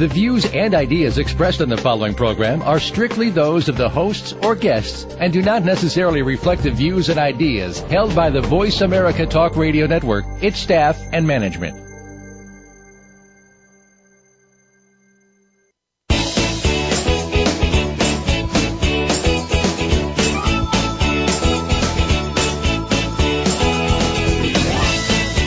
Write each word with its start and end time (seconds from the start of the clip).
The 0.00 0.08
views 0.08 0.46
and 0.46 0.74
ideas 0.74 1.18
expressed 1.18 1.60
on 1.60 1.68
the 1.68 1.76
following 1.76 2.14
program 2.14 2.62
are 2.62 2.80
strictly 2.80 3.28
those 3.28 3.68
of 3.68 3.76
the 3.76 3.90
hosts 3.90 4.32
or 4.32 4.54
guests 4.54 5.04
and 5.20 5.30
do 5.30 5.42
not 5.42 5.62
necessarily 5.62 6.22
reflect 6.22 6.62
the 6.62 6.70
views 6.70 7.10
and 7.10 7.20
ideas 7.20 7.80
held 7.80 8.16
by 8.16 8.30
the 8.30 8.40
Voice 8.40 8.80
America 8.80 9.26
Talk 9.26 9.56
Radio 9.56 9.86
Network, 9.86 10.24
its 10.40 10.58
staff, 10.58 10.98
and 11.12 11.26
management. 11.26 11.76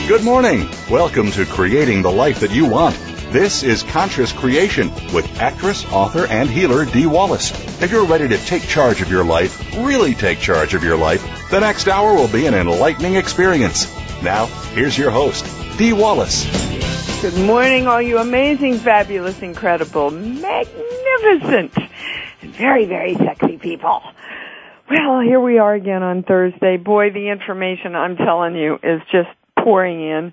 Good 0.06 0.22
morning. 0.22 0.68
Welcome 0.88 1.32
to 1.32 1.44
Creating 1.44 2.02
the 2.02 2.12
Life 2.12 2.38
That 2.38 2.52
You 2.52 2.66
Want. 2.66 3.13
This 3.34 3.64
is 3.64 3.82
Conscious 3.82 4.32
Creation 4.32 4.92
with 5.12 5.40
actress, 5.40 5.84
author, 5.86 6.24
and 6.28 6.48
healer 6.48 6.84
Dee 6.84 7.06
Wallace. 7.06 7.50
If 7.82 7.90
you're 7.90 8.06
ready 8.06 8.28
to 8.28 8.38
take 8.38 8.62
charge 8.62 9.02
of 9.02 9.10
your 9.10 9.24
life, 9.24 9.74
really 9.76 10.14
take 10.14 10.38
charge 10.38 10.72
of 10.74 10.84
your 10.84 10.96
life, 10.96 11.50
the 11.50 11.58
next 11.58 11.88
hour 11.88 12.14
will 12.14 12.28
be 12.28 12.46
an 12.46 12.54
enlightening 12.54 13.16
experience. 13.16 13.92
Now, 14.22 14.46
here's 14.72 14.96
your 14.96 15.10
host, 15.10 15.44
Dee 15.76 15.92
Wallace. 15.92 16.44
Good 17.22 17.36
morning, 17.44 17.88
all 17.88 18.00
you 18.00 18.18
amazing, 18.18 18.78
fabulous, 18.78 19.42
incredible, 19.42 20.12
magnificent, 20.12 21.76
and 22.40 22.54
very, 22.54 22.84
very 22.84 23.16
sexy 23.16 23.58
people. 23.58 24.00
Well, 24.88 25.18
here 25.22 25.40
we 25.40 25.58
are 25.58 25.74
again 25.74 26.04
on 26.04 26.22
Thursday. 26.22 26.76
Boy, 26.76 27.10
the 27.10 27.30
information 27.30 27.96
I'm 27.96 28.16
telling 28.16 28.54
you 28.54 28.78
is 28.80 29.00
just 29.10 29.30
pouring 29.58 30.00
in, 30.00 30.32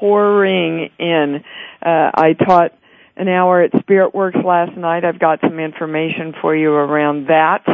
pouring 0.00 0.90
in. 0.98 1.44
Uh, 1.84 2.10
I 2.14 2.32
taught 2.32 2.72
an 3.16 3.28
hour 3.28 3.60
at 3.60 3.78
Spirit 3.80 4.14
Works 4.14 4.38
last 4.44 4.76
night. 4.76 5.04
I've 5.04 5.18
got 5.18 5.40
some 5.42 5.60
information 5.60 6.34
for 6.40 6.56
you 6.56 6.72
around 6.72 7.28
that. 7.28 7.64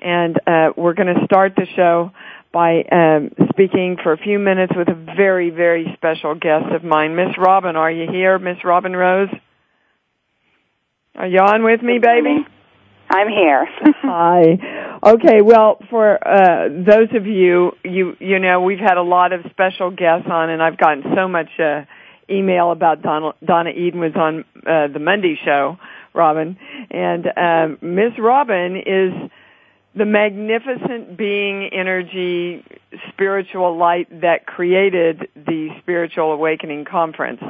And 0.00 0.36
uh, 0.46 0.72
we're 0.76 0.94
going 0.94 1.14
to 1.14 1.24
start 1.24 1.54
the 1.56 1.66
show 1.76 2.10
by 2.52 2.82
um, 2.90 3.30
speaking 3.50 3.96
for 4.02 4.12
a 4.12 4.18
few 4.18 4.38
minutes 4.38 4.72
with 4.76 4.88
a 4.88 4.94
very, 4.94 5.50
very 5.50 5.92
special 5.94 6.34
guest 6.34 6.72
of 6.72 6.82
mine. 6.82 7.14
Miss 7.14 7.38
Robin, 7.38 7.76
are 7.76 7.90
you 7.90 8.10
here? 8.10 8.38
Miss 8.38 8.64
Robin 8.64 8.96
Rose? 8.96 9.28
Are 11.14 11.28
you 11.28 11.38
on 11.38 11.62
with 11.62 11.82
me, 11.82 11.98
baby? 11.98 12.44
I'm 13.10 13.28
here. 13.28 13.66
Hi. 14.02 14.98
Okay, 15.04 15.42
well, 15.42 15.78
for 15.90 16.16
uh, 16.26 16.68
those 16.68 17.08
of 17.12 17.26
you, 17.26 17.72
you 17.84 18.16
you 18.20 18.38
know, 18.38 18.60
we've 18.60 18.78
had 18.78 18.98
a 18.98 19.02
lot 19.02 19.32
of 19.32 19.44
special 19.50 19.90
guests 19.90 20.28
on, 20.30 20.48
and 20.48 20.62
I've 20.62 20.78
gotten 20.78 21.02
so 21.16 21.26
much 21.26 21.48
uh, 21.58 21.84
email 22.30 22.70
about 22.70 23.02
Donna, 23.02 23.32
Donna 23.44 23.70
Eden 23.70 23.98
was 23.98 24.14
on 24.14 24.44
uh, 24.64 24.86
the 24.92 25.00
Monday 25.00 25.36
show, 25.44 25.76
Robin, 26.14 26.56
and 26.90 27.26
um, 27.36 27.78
Miss 27.82 28.12
Robin 28.16 28.76
is 28.76 29.12
the 29.96 30.04
magnificent 30.04 31.16
being, 31.16 31.68
energy, 31.72 32.64
spiritual 33.08 33.76
light 33.76 34.20
that 34.20 34.46
created 34.46 35.28
the 35.34 35.70
Spiritual 35.80 36.30
Awakening 36.30 36.84
Conference 36.84 37.42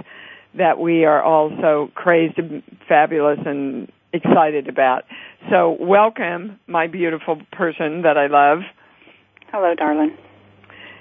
that 0.55 0.79
we 0.79 1.05
are 1.05 1.23
all 1.23 1.51
so 1.61 1.91
crazed, 1.95 2.39
and 2.39 2.63
fabulous, 2.89 3.41
and 3.45 3.93
excited 4.13 4.69
about. 4.69 5.05
So 5.49 5.77
welcome, 5.81 6.59
my 6.67 6.87
beautiful 6.87 7.41
person 7.53 8.03
that 8.03 8.17
I 8.17 8.27
love. 8.27 8.61
Hello, 9.53 9.75
darling. 9.75 10.17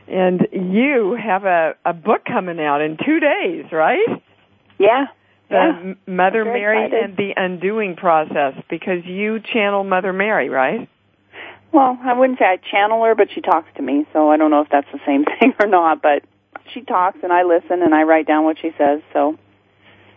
And 0.08 0.48
you 0.52 1.18
have 1.22 1.46
a, 1.46 1.76
a 1.86 1.94
book 1.94 2.26
coming 2.26 2.60
out 2.60 2.82
in 2.82 2.98
two 2.98 3.20
days, 3.20 3.66
right? 3.72 4.24
Yeah. 4.80 5.06
The 5.50 5.96
yeah. 6.08 6.14
Mother 6.14 6.46
Mary 6.46 6.86
excited. 6.86 7.04
and 7.04 7.18
the 7.18 7.34
Undoing 7.38 7.96
Process, 7.96 8.56
because 8.70 9.06
you 9.06 9.40
channel 9.40 9.84
Mother 9.84 10.14
Mary, 10.14 10.50
right? 10.50 10.90
Well, 11.72 11.98
I 12.02 12.14
wouldn't 12.14 12.40
say 12.40 12.46
I 12.46 12.58
channel 12.58 13.04
her, 13.04 13.14
but 13.14 13.30
she 13.32 13.42
talks 13.42 13.70
to 13.76 13.84
me, 13.84 14.08
so 14.12 14.32
I 14.32 14.38
don't 14.38 14.50
know 14.50 14.62
if 14.62 14.70
that's 14.70 14.92
the 14.92 15.00
same 15.06 15.26
thing 15.40 15.54
or 15.60 15.68
not, 15.68 16.02
but 16.02 16.24
she 16.74 16.82
talks 16.82 17.20
and 17.24 17.32
I 17.32 17.44
listen 17.44 17.82
and 17.84 17.94
I 17.94 18.04
write 18.04 18.28
down 18.28 18.44
what 18.44 18.58
she 18.60 18.72
says, 18.78 19.02
so. 19.14 19.38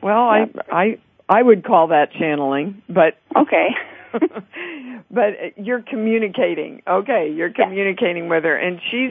Well, 0.02 0.28
I 0.28 0.48
I 0.70 0.98
I 1.28 1.42
would 1.42 1.64
call 1.64 1.88
that 1.88 2.12
channeling, 2.12 2.82
but 2.88 3.18
Okay. 3.36 3.68
but 5.10 5.32
you're 5.56 5.82
communicating. 5.82 6.82
Okay, 6.86 7.32
you're 7.34 7.52
communicating 7.52 8.28
with 8.28 8.44
her, 8.44 8.56
and 8.56 8.80
she's 8.90 9.10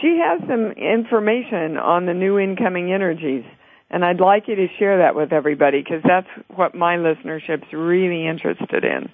she 0.00 0.20
has 0.22 0.40
some 0.48 0.72
information 0.72 1.78
on 1.78 2.06
the 2.06 2.12
new 2.12 2.38
incoming 2.38 2.92
energies, 2.92 3.44
and 3.90 4.04
I'd 4.04 4.20
like 4.20 4.48
you 4.48 4.56
to 4.56 4.66
share 4.78 4.98
that 4.98 5.14
with 5.14 5.32
everybody 5.32 5.82
because 5.82 6.02
that's 6.04 6.28
what 6.54 6.74
my 6.74 6.96
listenership's 6.96 7.72
really 7.72 8.26
interested 8.26 8.84
in. 8.84 9.08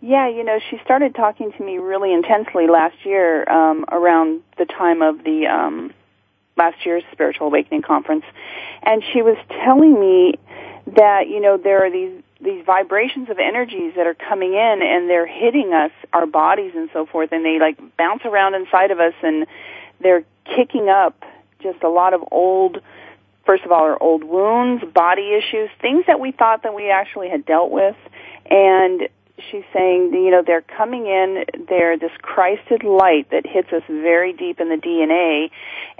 Yeah, 0.00 0.28
you 0.28 0.44
know, 0.44 0.58
she 0.70 0.78
started 0.84 1.14
talking 1.14 1.52
to 1.52 1.64
me 1.64 1.78
really 1.78 2.12
intensely 2.12 2.66
last 2.66 2.96
year, 3.04 3.48
um, 3.48 3.84
around 3.90 4.42
the 4.58 4.66
time 4.66 5.02
of 5.02 5.24
the 5.24 5.46
um 5.46 5.92
last 6.56 6.84
year's 6.84 7.02
spiritual 7.12 7.46
awakening 7.46 7.82
conference. 7.82 8.24
And 8.82 9.02
she 9.12 9.22
was 9.22 9.36
telling 9.64 9.98
me 9.98 10.34
that, 10.86 11.28
you 11.28 11.40
know, 11.40 11.56
there 11.56 11.84
are 11.84 11.90
these 11.90 12.22
these 12.40 12.64
vibrations 12.66 13.30
of 13.30 13.38
energies 13.38 13.92
that 13.94 14.04
are 14.04 14.14
coming 14.14 14.52
in 14.52 14.80
and 14.82 15.08
they're 15.08 15.28
hitting 15.28 15.72
us, 15.72 15.92
our 16.12 16.26
bodies 16.26 16.72
and 16.74 16.90
so 16.92 17.06
forth, 17.06 17.30
and 17.30 17.44
they 17.44 17.60
like 17.60 17.78
bounce 17.96 18.22
around 18.24 18.54
inside 18.54 18.90
of 18.90 18.98
us 18.98 19.14
and 19.22 19.46
they're 20.00 20.24
kicking 20.44 20.88
up 20.88 21.22
just 21.62 21.80
a 21.84 21.88
lot 21.88 22.14
of 22.14 22.20
old 22.32 22.80
first 23.46 23.64
of 23.64 23.72
all 23.72 23.82
our 23.82 24.00
old 24.02 24.24
wounds, 24.24 24.84
body 24.92 25.34
issues, 25.34 25.70
things 25.80 26.04
that 26.06 26.20
we 26.20 26.32
thought 26.32 26.62
that 26.62 26.74
we 26.74 26.90
actually 26.90 27.28
had 27.28 27.44
dealt 27.44 27.70
with. 27.70 27.96
And 28.50 29.08
she's 29.50 29.64
saying, 29.72 30.12
you 30.12 30.30
know, 30.30 30.42
they're 30.46 30.62
coming 30.62 31.06
in, 31.06 31.44
they're 31.68 31.98
this 31.98 32.12
Christed 32.20 32.84
light 32.84 33.30
that 33.30 33.46
hits 33.46 33.72
us 33.72 33.82
very 33.88 34.32
deep 34.32 34.60
in 34.60 34.68
the 34.68 34.76
DNA, 34.76 35.50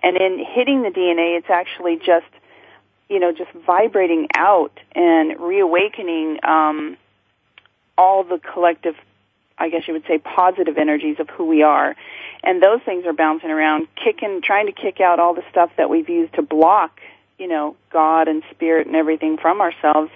and 0.03 0.17
in 0.17 0.45
hitting 0.45 0.83
the 0.83 0.91
DNA, 0.91 1.39
it's 1.39 1.51
actually 1.51 1.97
just, 1.97 2.27
you 3.13 3.21
know, 3.21 3.31
just 3.31 3.53
vibrating 3.67 4.27
out 4.35 4.73
and 4.93 5.39
reawakening 5.39 6.39
um, 6.45 6.97
all 7.99 8.25
the 8.25 8.39
collective, 8.39 8.95
I 9.59 9.69
guess 9.69 9.87
you 9.87 9.93
would 9.93 10.07
say, 10.09 10.17
positive 10.17 10.79
energies 10.79 11.21
of 11.21 11.29
who 11.29 11.47
we 11.47 11.63
are. 11.63 11.95
And 12.43 12.63
those 12.63 12.81
things 12.87 13.05
are 13.05 13.13
bouncing 13.13 13.51
around, 13.51 13.87
kicking, 14.03 14.41
trying 14.43 14.65
to 14.65 14.73
kick 14.73 15.01
out 15.01 15.21
all 15.21 15.35
the 15.35 15.45
stuff 15.51 15.71
that 15.77 15.91
we've 15.91 16.09
used 16.09 16.33
to 16.35 16.43
block, 16.43 17.01
you 17.39 17.47
know, 17.47 17.77
God 17.91 18.29
and 18.29 18.43
spirit 18.51 18.87
and 18.87 18.97
everything 18.97 19.37
from 19.37 19.61
ourselves. 19.61 20.11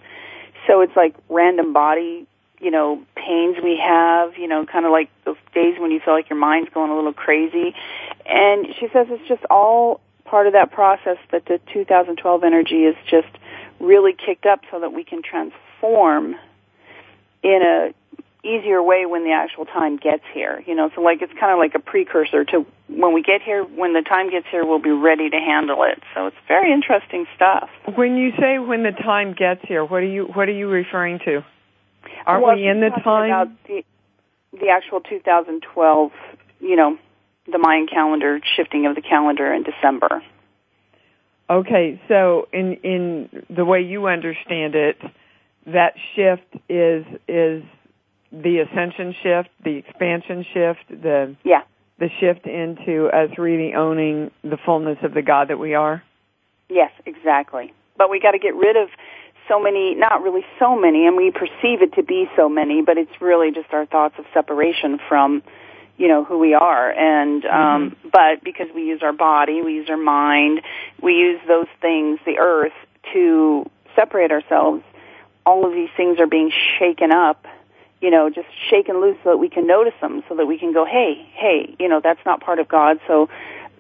So 0.67 0.81
it's 0.81 0.97
like 0.97 1.15
random 1.29 1.75
body 1.75 2.27
you 2.59 2.71
know, 2.71 3.03
pains 3.15 3.59
we 3.63 3.77
have, 3.77 4.39
you 4.39 4.49
know, 4.49 4.65
kind 4.65 4.87
of 4.87 4.91
like 4.91 5.11
those 5.25 5.37
days 5.55 5.79
when 5.79 5.91
you 5.91 6.01
feel 6.01 6.15
like 6.15 6.31
your 6.31 6.39
mind's 6.39 6.71
going 6.71 6.91
a 6.91 6.97
little 6.97 7.13
crazy. 7.13 7.75
And 8.25 8.67
she 8.81 8.89
says 8.95 9.09
it's 9.11 9.29
just 9.29 9.45
all 9.51 10.01
part 10.27 10.47
of 10.47 10.53
that 10.53 10.73
process 10.73 11.19
that 11.31 11.47
the 11.47 11.61
2012 11.73 12.45
energy 12.45 12.85
is 12.85 12.97
just 13.09 13.29
really 13.81 14.13
kicked 14.13 14.47
up 14.47 14.61
so 14.71 14.81
that 14.81 14.93
we 14.93 15.05
can 15.05 15.23
transform 15.23 16.37
in 17.43 17.63
a 17.63 17.95
easier 18.47 18.81
way 18.83 19.07
when 19.07 19.25
the 19.25 19.33
actual 19.33 19.65
time 19.65 19.97
gets 19.97 20.23
here. 20.33 20.63
You 20.67 20.75
know, 20.75 20.91
so 20.95 21.01
like 21.01 21.21
it's 21.23 21.33
kind 21.39 21.53
of 21.53 21.59
like 21.59 21.75
a 21.75 21.79
precursor 21.79 22.45
to 22.45 22.67
when 22.89 23.13
we 23.13 23.23
get 23.23 23.43
here, 23.43 23.65
when 23.65 23.93
the 23.93 24.03
time 24.03 24.31
gets 24.31 24.47
here, 24.51 24.65
we'll 24.65 24.79
be 24.79 24.91
ready 24.91 25.29
to 25.29 25.37
handle 25.37 25.83
it. 25.83 26.03
So 26.15 26.27
it's 26.27 26.37
very 26.47 26.73
interesting 26.73 27.27
stuff. 27.35 27.69
When 27.95 28.17
you 28.17 28.33
say 28.39 28.59
when 28.59 28.83
the 28.83 28.93
time 28.93 29.35
gets 29.35 29.63
here, 29.67 29.85
what 29.85 30.03
are 30.03 30.07
you 30.07 30.25
what 30.25 30.49
are 30.49 30.53
you 30.53 30.69
referring 30.69 31.19
to? 31.21 31.45
Are 32.27 32.41
well, 32.41 32.55
we 32.57 32.67
in 32.67 32.81
the 32.81 32.91
time? 32.91 33.31
About 33.31 33.49
the, 33.67 33.85
the 34.53 34.69
actual 34.69 35.01
2012, 35.01 36.13
you 36.61 36.77
know, 36.77 36.99
the 37.51 37.59
Mayan 37.59 37.87
calendar 37.87 38.41
shifting 38.57 38.87
of 38.87 38.95
the 38.95 39.03
calendar 39.03 39.53
in 39.53 39.63
December. 39.63 40.23
Okay, 41.49 42.01
so 42.09 42.49
in 42.53 42.75
in 42.83 43.45
the 43.49 43.65
way 43.65 43.81
you 43.83 44.07
understand 44.09 44.75
it, 44.75 44.99
that 45.67 45.95
shift 46.15 46.57
is 46.69 47.05
is 47.29 47.63
the 48.33 48.59
ascension 48.59 49.15
shift, 49.23 49.49
the 49.65 49.77
expansion 49.77 50.45
shift, 50.53 50.85
the 50.89 51.37
Yeah. 51.45 51.63
the 51.99 52.11
shift 52.21 52.47
into 52.47 53.07
us 53.09 53.31
really 53.39 53.75
owning 53.75 54.31
the 54.43 54.57
fullness 54.59 54.99
of 55.03 55.15
the 55.15 55.23
God 55.23 55.49
that 55.49 55.59
we 55.59 55.75
are. 55.75 56.03
Yes, 56.69 56.91
exactly. 57.07 57.73
But 57.97 58.11
we 58.11 58.21
got 58.21 58.33
to 58.33 58.39
get 58.39 58.55
rid 58.55 58.77
of 58.77 58.91
so 59.49 59.61
many, 59.61 59.95
not 59.95 60.23
really 60.23 60.45
so 60.59 60.77
many, 60.77 61.07
and 61.07 61.17
we 61.17 61.31
perceive 61.31 61.81
it 61.81 61.93
to 61.95 62.03
be 62.03 62.29
so 62.37 62.49
many, 62.49 62.83
but 62.83 62.99
it's 62.99 63.21
really 63.21 63.53
just 63.53 63.73
our 63.73 63.87
thoughts 63.87 64.17
of 64.19 64.25
separation 64.35 64.99
from, 65.09 65.43
you 65.97 66.09
know 66.09 66.25
who 66.25 66.39
we 66.39 66.55
are. 66.55 66.91
And 66.91 67.45
um 67.45 67.91
mm-hmm. 67.91 68.09
but 68.11 68.45
because 68.45 68.69
we 68.75 68.85
use 68.85 69.03
our 69.03 69.13
body 69.13 69.63
we 69.63 69.75
use 69.75 69.89
our 69.91 69.97
mind 69.97 70.63
we 71.01 71.15
use 71.15 71.41
those 71.47 71.69
things 71.81 72.19
the 72.25 72.39
earth 72.39 72.73
to 73.13 73.69
separate 73.95 74.31
ourselves 74.31 74.83
all 75.45 75.65
of 75.65 75.73
these 75.73 75.91
things 75.97 76.19
are 76.19 76.27
being 76.27 76.53
shaken 76.79 77.13
up 77.13 77.47
you 78.01 78.11
know 78.11 78.29
just 78.29 78.49
shaken 78.69 79.01
loose 79.01 79.17
so 79.25 79.31
that 79.31 79.37
we 79.39 79.49
can 79.49 79.67
notice 79.67 79.95
them 80.01 80.23
so 80.29 80.37
that 80.37 80.47
we 80.47 80.59
can 80.59 80.73
go 80.73 80.85
hey 80.85 81.27
hey 81.35 81.75
you 81.79 81.89
know 81.89 82.01
that's 82.03 82.21
not 82.27 82.41
part 82.41 82.59
of 82.59 82.69
god 82.69 82.99
so 83.07 83.29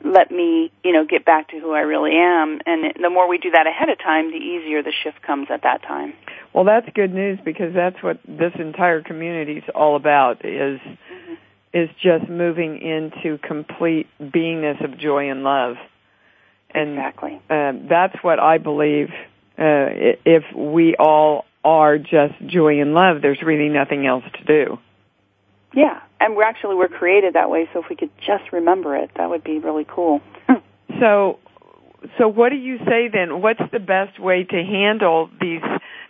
let 0.04 0.30
me 0.30 0.70
you 0.84 0.92
know 0.92 1.04
get 1.04 1.24
back 1.24 1.48
to 1.48 1.58
who 1.58 1.72
i 1.72 1.80
really 1.80 2.12
am. 2.14 2.60
And 2.66 2.94
the 3.02 3.10
more 3.10 3.28
we 3.28 3.38
do 3.38 3.50
that 3.50 3.66
ahead 3.66 3.88
of 3.88 3.98
time 3.98 4.30
the 4.30 4.36
easier 4.36 4.82
the 4.82 4.92
shift 4.92 5.22
comes 5.22 5.48
at 5.50 5.62
that 5.62 5.82
time. 5.82 6.12
Well 6.52 6.64
that's 6.64 6.88
good 6.94 7.12
news 7.12 7.38
because 7.44 7.74
that's 7.74 8.02
what 8.02 8.20
this 8.26 8.52
entire 8.58 9.02
community 9.02 9.58
is 9.58 9.64
all 9.74 9.96
about 9.96 10.44
is 10.44 10.78
mm-hmm 10.80 11.34
is 11.72 11.88
just 12.02 12.28
moving 12.28 12.80
into 12.80 13.38
complete 13.38 14.06
beingness 14.20 14.82
of 14.84 14.98
joy 14.98 15.30
and 15.30 15.42
love. 15.42 15.76
And 16.70 16.90
exactly. 16.90 17.40
Uh, 17.48 17.72
that's 17.88 18.16
what 18.22 18.38
I 18.38 18.58
believe. 18.58 19.10
Uh, 19.58 20.14
if 20.24 20.44
we 20.54 20.96
all 20.98 21.44
are 21.64 21.98
just 21.98 22.34
joy 22.46 22.80
and 22.80 22.94
love, 22.94 23.22
there's 23.22 23.42
really 23.42 23.68
nothing 23.68 24.06
else 24.06 24.24
to 24.38 24.44
do. 24.44 24.78
Yeah, 25.74 26.00
and 26.20 26.36
we're 26.36 26.44
actually 26.44 26.76
we're 26.76 26.88
created 26.88 27.34
that 27.34 27.50
way. 27.50 27.68
So 27.72 27.82
if 27.82 27.88
we 27.90 27.96
could 27.96 28.10
just 28.18 28.52
remember 28.52 28.96
it, 28.96 29.10
that 29.16 29.28
would 29.28 29.44
be 29.44 29.58
really 29.58 29.86
cool. 29.88 30.20
so, 31.00 31.38
so 32.18 32.28
what 32.28 32.50
do 32.50 32.56
you 32.56 32.78
say 32.78 33.08
then? 33.12 33.42
What's 33.42 33.60
the 33.72 33.80
best 33.80 34.18
way 34.18 34.44
to 34.44 34.56
handle 34.56 35.28
these? 35.40 35.60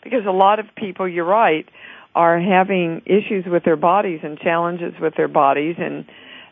Because 0.04 0.26
a 0.26 0.30
lot 0.32 0.60
of 0.60 0.66
people, 0.76 1.08
you're 1.08 1.24
right, 1.24 1.66
are 2.16 2.40
having 2.40 3.02
issues 3.04 3.44
with 3.46 3.62
their 3.64 3.76
bodies 3.76 4.20
and 4.22 4.38
challenges 4.38 4.94
with 5.00 5.14
their 5.16 5.28
bodies 5.28 5.76
and 5.78 6.06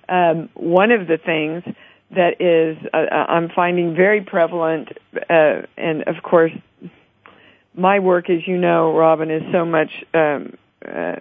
um, 0.06 0.50
one 0.52 0.90
of 0.90 1.06
the 1.06 1.16
things 1.16 1.62
that 2.14 2.40
is 2.40 2.76
uh, 2.93 2.99
uh, 2.99 3.26
I'm 3.28 3.49
finding 3.49 3.94
very 3.94 4.20
prevalent 4.20 4.88
uh, 5.31 5.62
and 5.76 6.02
of 6.06 6.22
course 6.22 6.52
my 7.75 7.99
work 7.99 8.28
as 8.28 8.46
you 8.46 8.58
know 8.58 8.94
Robin 8.94 9.31
is 9.31 9.43
so 9.52 9.64
much 9.64 9.90
um, 10.12 10.56
uh, 10.87 11.16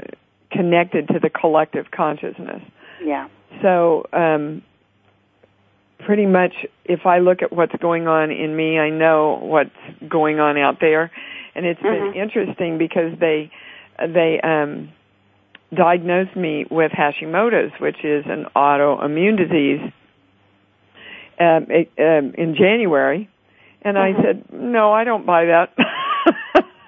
connected 0.52 1.08
to 1.08 1.20
the 1.20 1.30
collective 1.30 1.90
consciousness. 1.92 2.62
Yeah. 3.04 3.28
So 3.62 4.06
um, 4.14 4.62
pretty 6.00 6.26
much 6.26 6.54
if 6.86 7.06
I 7.06 7.20
look 7.20 7.42
at 7.42 7.52
what's 7.52 7.76
going 7.82 8.08
on 8.08 8.32
in 8.32 8.56
me, 8.56 8.78
I 8.78 8.90
know 8.90 9.40
what's 9.42 9.72
going 10.08 10.40
on 10.40 10.58
out 10.58 10.80
there. 10.80 11.12
And 11.56 11.66
it's 11.66 11.80
mm-hmm. 11.82 12.12
been 12.12 12.22
interesting 12.22 12.78
because 12.78 13.18
they 13.20 13.52
they 14.00 14.40
um, 14.44 14.90
diagnosed 15.74 16.36
me 16.36 16.66
with 16.70 16.92
Hashimoto's, 16.92 17.72
which 17.80 18.04
is 18.04 18.26
an 18.28 18.46
autoimmune 18.56 19.38
disease, 19.38 19.82
um, 21.40 21.68
it, 21.70 21.92
um, 21.98 22.34
in 22.36 22.56
January, 22.56 23.30
and 23.82 23.98
mm-hmm. 23.98 24.20
I 24.20 24.24
said, 24.24 24.46
"No, 24.52 24.92
I 24.92 25.04
don't 25.04 25.26
buy 25.26 25.46
that." 25.46 25.74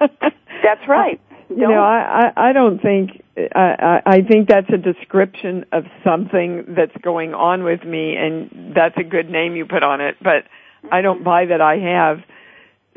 that's 0.62 0.88
right. 0.88 1.20
You 1.48 1.56
don't. 1.56 1.70
know, 1.70 1.82
I, 1.82 2.32
I 2.36 2.48
I 2.50 2.52
don't 2.52 2.80
think 2.80 3.22
I 3.54 4.02
I 4.04 4.22
think 4.22 4.48
that's 4.48 4.70
a 4.70 4.78
description 4.78 5.66
of 5.72 5.84
something 6.04 6.74
that's 6.76 6.96
going 7.02 7.34
on 7.34 7.64
with 7.64 7.84
me, 7.84 8.16
and 8.16 8.74
that's 8.74 8.96
a 8.96 9.04
good 9.04 9.30
name 9.30 9.56
you 9.56 9.66
put 9.66 9.82
on 9.82 10.00
it. 10.00 10.16
But 10.22 10.44
I 10.90 11.02
don't 11.02 11.24
buy 11.24 11.46
that 11.46 11.60
I 11.60 11.78
have. 11.78 12.18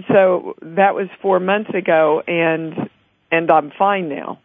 So 0.08 0.56
that 0.62 0.96
was 0.96 1.08
four 1.22 1.40
months 1.40 1.72
ago, 1.74 2.24
and 2.26 2.90
and 3.32 3.50
I'm 3.52 3.72
fine 3.78 4.10
now. 4.10 4.40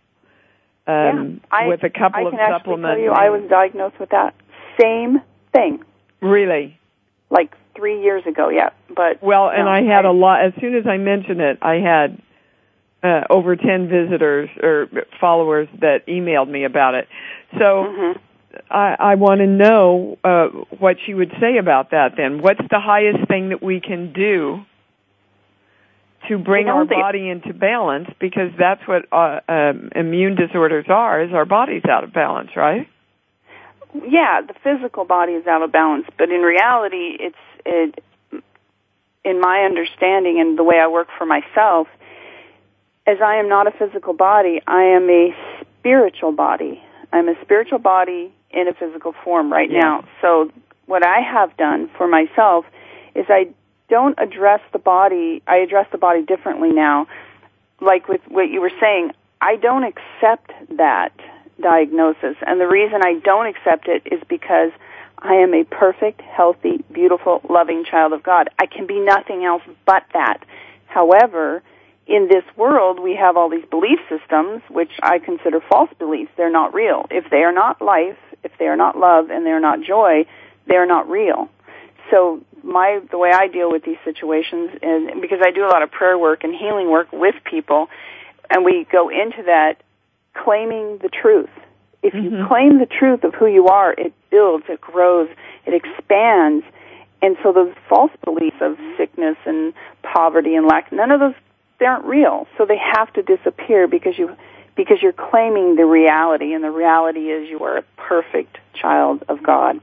Um, 0.87 1.41
yeah, 1.51 1.59
I, 1.59 1.69
with 1.69 1.83
a 1.83 1.91
couple 1.91 2.27
I 2.27 2.29
of 2.29 2.35
supplements. 2.35 2.97
Tell 2.97 3.05
you, 3.05 3.11
I 3.11 3.31
was 3.31 3.49
diagnosed 3.49 3.99
with 3.99 4.11
that 4.11 4.35
same 4.81 5.23
thing. 5.53 5.83
Really? 6.21 6.79
Like 7.31 7.55
three 7.75 8.03
years 8.03 8.25
ago, 8.27 8.51
yeah. 8.51 8.71
But 8.95 9.23
well, 9.23 9.49
and 9.49 9.65
no, 9.65 9.71
I 9.71 9.83
had 9.83 10.05
I, 10.05 10.11
a 10.11 10.13
lot. 10.13 10.45
As 10.45 10.53
soon 10.61 10.75
as 10.75 10.87
I 10.87 10.99
mentioned 10.99 11.41
it, 11.41 11.59
I 11.63 11.77
had 11.77 12.23
uh, 13.03 13.25
over 13.31 13.57
ten 13.57 13.89
visitors 13.89 14.51
or 14.63 14.89
followers 15.21 15.69
that 15.81 16.07
emailed 16.07 16.51
me 16.51 16.65
about 16.65 16.95
it. 16.95 17.09
So. 17.53 17.59
Mm-hmm. 17.59 18.19
I, 18.71 18.95
I 19.01 19.15
want 19.17 19.41
to 19.41 19.49
know 19.49 20.17
uh, 20.23 20.47
what 20.79 20.99
you 21.09 21.17
would 21.17 21.33
say 21.41 21.59
about 21.59 21.91
that. 21.91 22.13
Then, 22.17 22.41
what's 22.41 22.61
the 22.71 22.79
highest 22.79 23.27
thing 23.27 23.49
that 23.49 23.61
we 23.61 23.81
can 23.81 24.13
do 24.13 24.65
to 26.29 26.39
bring 26.39 26.69
our 26.69 26.85
body 26.85 27.29
into 27.29 27.53
balance 27.53 28.09
because 28.19 28.51
that's 28.59 28.81
what 28.87 29.07
uh, 29.13 29.41
um, 29.49 29.91
immune 29.95 30.35
disorders 30.37 30.87
are 30.89 31.23
is 31.23 31.33
our 31.33 31.45
body's 31.45 31.85
out 31.85 32.05
of 32.05 32.13
balance 32.13 32.51
right? 32.57 32.89
Yeah 33.95 34.41
the 34.41 34.55
physical 34.63 35.05
body 35.05 35.33
is 35.33 35.47
out 35.47 35.63
of 35.63 35.73
balance 35.73 36.07
but 36.19 36.31
in 36.31 36.41
reality 36.41 37.17
it's 37.21 37.37
it 37.65 38.05
in 39.25 39.41
my 39.41 39.61
understanding 39.61 40.41
and 40.41 40.59
the 40.59 40.65
way 40.65 40.79
I 40.79 40.89
work 40.89 41.09
for 41.17 41.25
myself 41.25 41.89
as 43.07 43.19
I 43.23 43.37
am 43.37 43.49
not 43.49 43.67
a 43.67 43.71
physical 43.71 44.13
body 44.13 44.61
I 44.67 44.83
am 44.83 45.09
a 45.09 45.35
spiritual 45.85 46.33
body. 46.33 46.83
I'm 47.13 47.29
a 47.29 47.35
spiritual 47.43 47.79
body 47.79 48.33
in 48.51 48.69
a 48.69 48.73
physical 48.73 49.15
form 49.23 49.53
right 49.53 49.71
yeah. 49.71 49.81
now. 49.81 50.09
So 50.23 50.51
what 50.87 51.07
I 51.07 51.21
have 51.21 51.55
done 51.59 51.91
for 51.99 52.09
myself 52.09 52.65
is 53.15 53.27
I 53.29 53.49
don't 53.89 54.19
address 54.19 54.61
the 54.73 54.79
body, 54.79 55.43
I 55.47 55.57
address 55.59 55.87
the 55.93 55.99
body 55.99 56.23
differently 56.23 56.73
now. 56.73 57.07
Like 57.81 58.09
with 58.09 58.23
what 58.29 58.49
you 58.49 58.61
were 58.61 58.73
saying, 58.81 59.13
I 59.41 59.57
don't 59.57 59.85
accept 59.85 60.53
that 60.77 61.13
diagnosis. 61.61 62.37
And 62.47 62.61
the 62.61 62.67
reason 62.67 63.01
I 63.05 63.21
don't 63.25 63.47
accept 63.47 63.89
it 63.89 64.03
is 64.11 64.23
because 64.29 64.71
I 65.19 65.35
am 65.35 65.55
a 65.55 65.65
perfect, 65.65 66.21
healthy, 66.21 66.85
beautiful, 66.93 67.41
loving 67.49 67.85
child 67.85 68.13
of 68.13 68.23
God. 68.23 68.49
I 68.59 68.67
can 68.67 68.87
be 68.87 69.01
nothing 69.01 69.45
else 69.45 69.63
but 69.87 70.05
that. 70.13 70.45
However, 70.87 71.63
in 72.07 72.29
this 72.29 72.45
world, 72.57 73.01
we 73.01 73.17
have 73.17 73.37
all 73.37 73.49
these 73.49 73.65
belief 73.71 73.99
systems, 74.09 74.63
which 74.69 74.93
I 75.03 75.19
consider 75.19 75.61
false 75.61 75.91
beliefs. 75.99 76.31
They're 76.37 76.51
not 76.51 76.75
real. 76.75 77.07
If 77.11 77.31
they 77.31 77.43
are 77.43 77.53
not 77.53 77.81
life, 77.81 78.19
if 78.43 78.53
they 78.59 78.67
are 78.67 78.77
not 78.77 78.99
love, 78.99 79.31
and 79.31 79.47
they're 79.47 79.61
not 79.61 79.83
joy, 79.83 80.27
they're 80.67 80.87
not 80.87 81.09
real. 81.09 81.49
So 82.11 82.43
my 82.65 83.01
the 83.11 83.19
way 83.19 83.31
I 83.31 83.49
deal 83.49 83.71
with 83.71 83.85
these 83.85 83.99
situations, 84.05 84.71
and 84.83 85.21
because 85.21 85.41
I 85.45 85.51
do 85.51 85.65
a 85.65 85.69
lot 85.69 85.83
of 85.83 85.91
prayer 85.91 86.19
work 86.19 86.45
and 86.45 86.55
healing 86.55 86.91
work 86.91 87.13
with 87.13 87.35
people, 87.45 87.89
and 88.51 88.65
we 88.65 88.87
go 88.91 89.09
into 89.09 89.43
that 89.45 89.83
claiming 90.35 90.99
the 90.99 91.09
truth. 91.09 91.51
If 92.03 92.13
mm-hmm. 92.13 92.37
you 92.37 92.47
claim 92.47 92.79
the 92.79 92.87
truth 92.87 93.25
of 93.25 93.35
who 93.35 93.47
you 93.47 93.69
are, 93.69 93.93
it 93.93 94.13
builds, 94.31 94.65
it 94.69 94.81
grows, 94.81 95.29
it 95.67 95.75
expands, 95.75 96.65
and 97.23 97.37
so 97.43 97.53
those 97.53 97.75
false 97.89 98.13
beliefs 98.23 98.57
of 98.61 98.77
sickness 98.99 99.37
and 99.47 99.73
poverty 100.03 100.55
and 100.55 100.67
lack, 100.67 100.93
none 100.93 101.11
of 101.11 101.21
those 101.21 101.35
they 101.81 101.87
aren't 101.87 102.05
real. 102.05 102.47
So 102.57 102.67
they 102.67 102.79
have 102.79 103.13
to 103.15 103.23
disappear 103.23 103.89
because 103.89 104.19
you 104.19 104.37
because 104.77 104.99
you're 105.01 105.13
claiming 105.13 105.77
the 105.77 105.87
reality, 105.87 106.53
and 106.53 106.65
the 106.65 106.71
reality 106.71 107.31
is 107.31 107.49
you 107.49 107.63
are 107.63 107.79
a 107.79 107.85
perfect 107.97 108.59
child 108.75 109.23
of 109.29 109.43
God. 109.43 109.81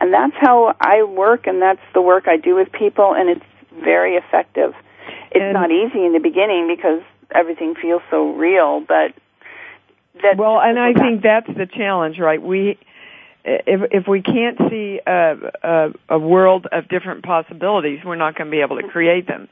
And 0.00 0.12
that's 0.12 0.36
how 0.40 0.74
I 0.80 1.02
work 1.02 1.46
and 1.46 1.60
that's 1.60 1.80
the 1.94 2.02
work 2.02 2.28
I 2.28 2.36
do 2.36 2.54
with 2.54 2.70
people 2.72 3.14
and 3.14 3.28
it's 3.28 3.44
very 3.82 4.16
effective. 4.16 4.74
It's 5.30 5.42
and 5.42 5.52
not 5.52 5.70
easy 5.70 6.04
in 6.04 6.12
the 6.12 6.20
beginning 6.20 6.68
because 6.74 7.02
everything 7.34 7.74
feels 7.74 8.02
so 8.10 8.32
real, 8.32 8.80
but 8.80 9.14
well, 10.36 10.60
and 10.60 10.78
I 10.78 10.92
think 10.94 11.22
that's 11.22 11.46
the 11.46 11.66
challenge, 11.66 12.18
right? 12.18 12.42
We, 12.42 12.78
if 13.44 13.80
if 13.92 14.08
we 14.08 14.22
can't 14.22 14.58
see 14.68 15.00
a, 15.06 15.36
a, 15.62 15.88
a 16.08 16.18
world 16.18 16.66
of 16.70 16.88
different 16.88 17.24
possibilities, 17.24 18.00
we're 18.04 18.16
not 18.16 18.36
going 18.36 18.46
to 18.46 18.50
be 18.50 18.60
able 18.60 18.80
to 18.80 18.88
create 18.88 19.26
them. 19.26 19.48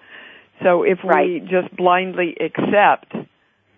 So 0.63 0.83
if 0.83 0.99
right. 1.05 1.43
we 1.43 1.49
just 1.49 1.75
blindly 1.77 2.37
accept 2.41 3.15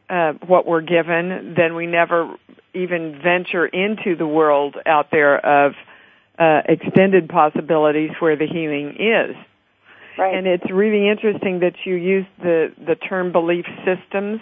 uh, 0.09 0.33
what 0.47 0.67
we're 0.67 0.81
given, 0.81 1.55
then 1.57 1.75
we 1.75 1.87
never 1.87 2.35
even 2.75 3.21
venture 3.23 3.67
into 3.67 4.17
the 4.17 4.27
world 4.27 4.77
out 4.87 5.11
there 5.11 5.45
of 5.45 5.73
uh, 6.39 6.63
extended 6.67 7.29
possibilities 7.29 8.11
where 8.21 8.37
the 8.37 8.47
healing 8.47 8.97
is. 8.99 9.37
Right. 10.17 10.35
And 10.35 10.47
it's 10.47 10.71
really 10.71 11.09
interesting 11.09 11.61
that 11.61 11.75
you 11.85 11.95
use 11.95 12.27
the, 12.43 12.73
the 12.85 12.97
term 12.97 13.31
belief 13.33 13.67
systems 13.85 14.41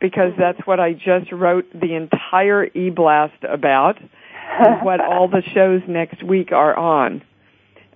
because 0.00 0.32
that's 0.36 0.58
what 0.66 0.80
I 0.80 0.94
just 0.94 1.30
wrote 1.30 1.66
the 1.72 1.94
entire 1.94 2.64
e-blast 2.66 3.44
about 3.44 3.98
and 4.00 4.84
what 4.84 5.00
all 5.04 5.28
the 5.28 5.42
shows 5.54 5.82
next 5.86 6.22
week 6.24 6.50
are 6.50 6.76
on. 6.76 7.22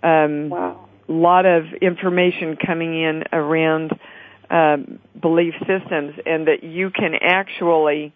Um, 0.02 0.50
wow. 0.50 0.88
A 1.08 1.12
lot 1.12 1.46
of 1.46 1.64
information 1.80 2.56
coming 2.64 3.00
in 3.00 3.24
around 3.32 3.92
um, 4.50 5.00
belief 5.20 5.54
systems 5.60 6.14
and 6.24 6.46
that 6.46 6.62
you 6.62 6.90
can 6.90 7.14
actually 7.20 8.12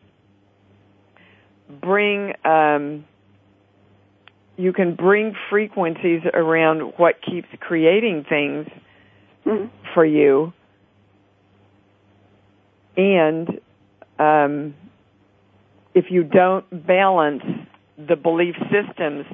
bring 1.81 2.33
um, 2.45 3.05
you 4.61 4.73
can 4.73 4.95
bring 4.95 5.35
frequencies 5.49 6.23
around 6.35 6.81
what 6.97 7.21
keeps 7.23 7.49
creating 7.61 8.25
things 8.29 8.67
mm-hmm. 9.47 9.67
for 9.95 10.05
you 10.05 10.53
and 12.97 13.61
um, 14.19 14.75
if 15.95 16.11
you 16.11 16.23
don't 16.23 16.87
balance 16.87 17.43
the 17.97 18.17
belief 18.17 18.55
systems 18.71 19.27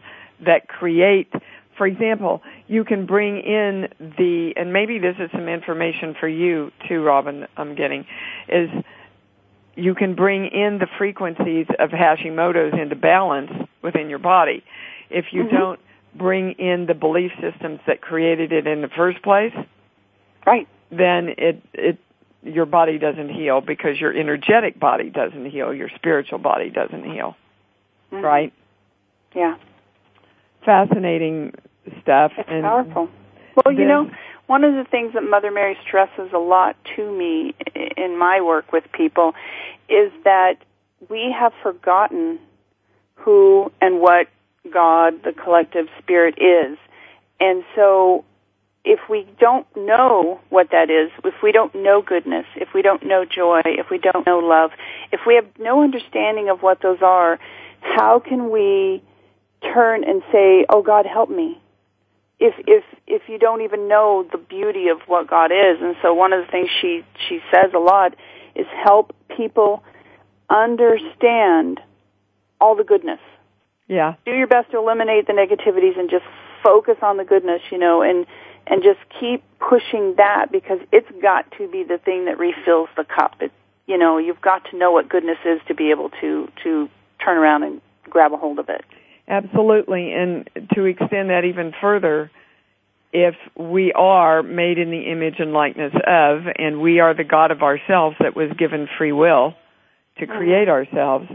that 0.45 0.69
create 0.69 1.33
for 1.77 1.87
example, 1.87 2.43
you 2.69 2.85
can 2.85 3.05
bring 3.05 3.39
in 3.39 3.89
the, 4.01 4.55
and 4.57 4.73
maybe 4.73 4.99
this 4.99 5.17
is 5.19 5.31
some 5.33 5.47
information 5.47 6.15
for 6.19 6.27
you 6.27 6.73
too, 6.89 7.03
Robin, 7.03 7.47
I'm 7.57 7.75
getting, 7.75 8.07
is 8.49 8.71
you 9.75 9.95
can 9.95 10.15
bring 10.15 10.47
in 10.47 10.79
the 10.79 10.87
frequencies 10.97 11.67
of 11.79 11.91
Hashimoto's 11.91 12.73
into 12.79 12.97
balance 12.97 13.51
within 13.83 14.09
your 14.09 14.19
body. 14.19 14.65
If 15.11 15.27
you 15.33 15.45
mm-hmm. 15.45 15.57
don't 15.57 15.81
bring 16.15 16.53
in 16.53 16.87
the 16.87 16.95
belief 16.95 17.33
systems 17.41 17.81
that 17.87 18.01
created 18.01 18.53
it 18.53 18.67
in 18.67 18.83
the 18.83 18.89
first 18.89 19.23
place, 19.23 19.55
right, 20.47 20.69
then 20.91 21.35
it 21.37 21.63
it 21.73 21.99
your 22.43 22.67
body 22.67 22.99
doesn't 22.99 23.29
heal 23.29 23.61
because 23.61 24.01
your 24.01 24.13
energetic 24.13 24.79
body 24.79 25.11
doesn't 25.11 25.51
heal, 25.51 25.75
your 25.75 25.91
spiritual 25.97 26.39
body 26.39 26.71
doesn't 26.71 27.05
heal. 27.05 27.37
Mm-hmm. 28.13 28.25
Right? 28.25 28.53
Yeah. 29.35 29.57
Fascinating 30.65 31.55
stuff. 32.03 32.33
It's 32.39 32.49
and 32.49 32.63
powerful. 32.63 33.09
Well, 33.57 33.75
you 33.75 33.87
know, 33.87 34.11
one 34.47 34.65
of 34.65 34.75
the 34.75 34.85
things 34.85 35.15
that 35.15 35.23
Mother 35.23 35.51
Mary 35.51 35.77
stresses 35.87 36.31
a 36.33 36.39
lot 36.39 36.77
to 36.97 37.11
me 37.11 37.55
in 37.97 38.19
my 38.19 38.41
work 38.41 38.73
with 38.73 38.85
people 38.93 39.35
is 39.89 40.13
that 40.25 40.57
we 41.09 41.35
have 41.37 41.53
forgotten 41.63 42.39
who 43.15 43.73
and 43.81 44.01
what 44.01 44.29
God, 44.73 45.23
the 45.25 45.33
collective 45.33 45.87
spirit 45.99 46.37
is. 46.39 46.79
And 47.41 47.65
so 47.75 48.25
if 48.85 49.01
we 49.11 49.27
don't 49.41 49.67
know 49.77 50.41
what 50.49 50.71
that 50.71 50.91
is, 50.91 51.11
if 51.25 51.35
we 51.43 51.53
don't 51.53 51.75
know 51.75 52.03
goodness, 52.03 52.47
if 52.57 52.69
we 52.75 52.83
don't 52.83 53.05
know 53.05 53.25
joy, 53.25 53.63
if 53.65 53.91
we 53.91 53.99
don't 53.99 54.27
know 54.27 54.39
love, 54.39 54.71
if 55.13 55.21
we 55.27 55.35
have 55.35 55.47
no 55.59 55.83
understanding 55.83 56.49
of 56.49 56.63
what 56.63 56.81
those 56.83 56.99
are, 57.03 57.39
how 57.81 58.21
can 58.21 58.51
we 58.51 59.03
turn 59.75 60.05
and 60.05 60.23
say, 60.33 60.67
"Oh 60.69 60.83
God, 60.83 61.07
help 61.07 61.31
me"? 61.31 61.61
if 62.39 62.55
if 62.67 62.85
if 63.07 63.23
you 63.29 63.39
don't 63.39 63.63
even 63.63 63.89
know 63.89 64.27
the 64.31 64.39
beauty 64.39 64.89
of 64.89 65.01
what 65.07 65.29
God 65.29 65.51
is. 65.53 65.79
And 65.81 65.97
so 66.03 66.13
one 66.13 66.33
of 66.33 66.45
the 66.45 66.51
things 66.51 66.69
she 66.81 67.05
she 67.29 67.41
says 67.53 67.73
a 67.75 67.79
lot 67.79 68.15
is 68.55 68.67
help 68.85 69.15
people 69.37 69.83
understand 70.51 71.81
all 72.61 72.77
the 72.77 72.85
goodness. 72.85 73.21
Yeah. 73.89 74.15
Do 74.25 74.33
your 74.33 74.47
best 74.47 74.71
to 74.73 74.79
eliminate 74.79 75.27
the 75.27 75.33
negativities 75.33 75.99
and 75.99 76.11
just 76.11 76.25
focus 76.65 76.97
on 77.03 77.17
the 77.17 77.25
goodness, 77.25 77.63
you 77.71 77.79
know, 77.79 78.03
and 78.03 78.27
and 78.67 78.83
just 78.83 78.99
keep 79.21 79.45
pushing 79.61 80.15
that 80.17 80.51
because 80.51 80.81
it's 80.93 81.11
got 81.23 81.51
to 81.57 81.69
be 81.69 81.85
the 81.85 81.99
thing 81.99 82.25
that 82.25 82.39
refills 82.39 82.89
the 82.97 83.05
cup. 83.05 83.37
It, 83.41 83.53
you 83.87 83.97
know, 83.97 84.19
you've 84.19 84.41
got 84.41 84.65
to 84.71 84.77
know 84.77 84.91
what 84.91 85.09
goodness 85.09 85.39
is 85.45 85.61
to 85.69 85.75
be 85.75 85.91
able 85.91 86.11
to 86.21 86.49
to 86.65 86.89
turn 87.25 87.39
around 87.39 87.63
and 87.63 87.81
grab 88.05 88.33
a 88.33 88.37
hold 88.37 88.59
of 88.59 88.69
it. 88.69 88.85
Absolutely. 89.29 90.13
And 90.13 90.49
to 90.75 90.85
extend 90.85 91.31
that 91.31 91.45
even 91.45 91.73
further, 91.81 92.31
if 93.13 93.35
we 93.57 93.93
are 93.93 94.43
made 94.43 94.79
in 94.79 94.91
the 94.91 95.11
image 95.11 95.37
and 95.39 95.53
likeness 95.53 95.93
of, 96.07 96.43
and 96.57 96.81
we 96.81 97.01
are 97.01 97.15
the 97.15 97.25
God 97.25 97.51
of 97.51 97.63
ourselves 97.63 98.17
that 98.21 98.37
was 98.37 98.51
given 98.59 98.89
free 98.99 99.13
will 99.13 99.55
to 100.19 100.27
mm-hmm. 100.27 100.37
create 100.37 100.69
mm-hmm. 100.69 100.93
ourselves, 100.93 101.29